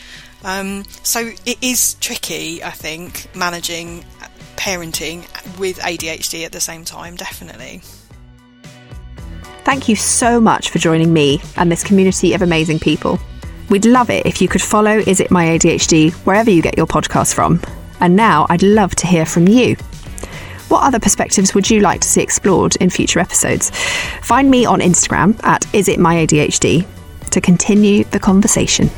Um, 0.44 0.84
so 1.02 1.32
it 1.44 1.58
is 1.60 1.94
tricky, 1.94 2.62
I 2.62 2.70
think, 2.70 3.34
managing 3.34 4.04
parenting 4.58 5.20
with 5.58 5.78
ADHD 5.78 6.44
at 6.44 6.52
the 6.52 6.60
same 6.60 6.84
time, 6.84 7.16
definitely. 7.16 7.80
Thank 9.64 9.88
you 9.88 9.96
so 9.96 10.40
much 10.40 10.70
for 10.70 10.78
joining 10.78 11.12
me 11.12 11.40
and 11.56 11.70
this 11.70 11.84
community 11.84 12.34
of 12.34 12.42
amazing 12.42 12.78
people. 12.78 13.18
We'd 13.70 13.84
love 13.84 14.08
it 14.10 14.26
if 14.26 14.40
you 14.40 14.48
could 14.48 14.62
follow 14.62 14.98
Is 14.98 15.20
It 15.20 15.30
My 15.30 15.46
ADHD 15.46 16.12
wherever 16.24 16.50
you 16.50 16.62
get 16.62 16.76
your 16.76 16.86
podcast 16.86 17.34
from. 17.34 17.60
And 18.00 18.16
now 18.16 18.46
I'd 18.48 18.62
love 18.62 18.94
to 18.96 19.06
hear 19.06 19.26
from 19.26 19.46
you. 19.46 19.76
What 20.68 20.82
other 20.82 20.98
perspectives 20.98 21.54
would 21.54 21.68
you 21.68 21.80
like 21.80 22.00
to 22.00 22.08
see 22.08 22.22
explored 22.22 22.76
in 22.76 22.90
future 22.90 23.20
episodes? 23.20 23.70
Find 24.22 24.50
me 24.50 24.64
on 24.66 24.80
Instagram 24.80 25.42
at 25.44 25.66
Is 25.74 25.88
It 25.88 25.98
My 25.98 26.26
ADHD 26.26 26.86
to 27.30 27.40
continue 27.40 28.04
the 28.04 28.18
conversation. 28.18 28.90